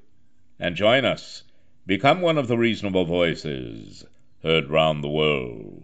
and 0.58 0.74
join 0.74 1.04
us. 1.04 1.42
Become 1.84 2.22
one 2.22 2.38
of 2.38 2.48
the 2.48 2.56
reasonable 2.56 3.04
voices 3.04 4.06
heard 4.42 4.70
round 4.70 5.04
the 5.04 5.10
world. 5.10 5.83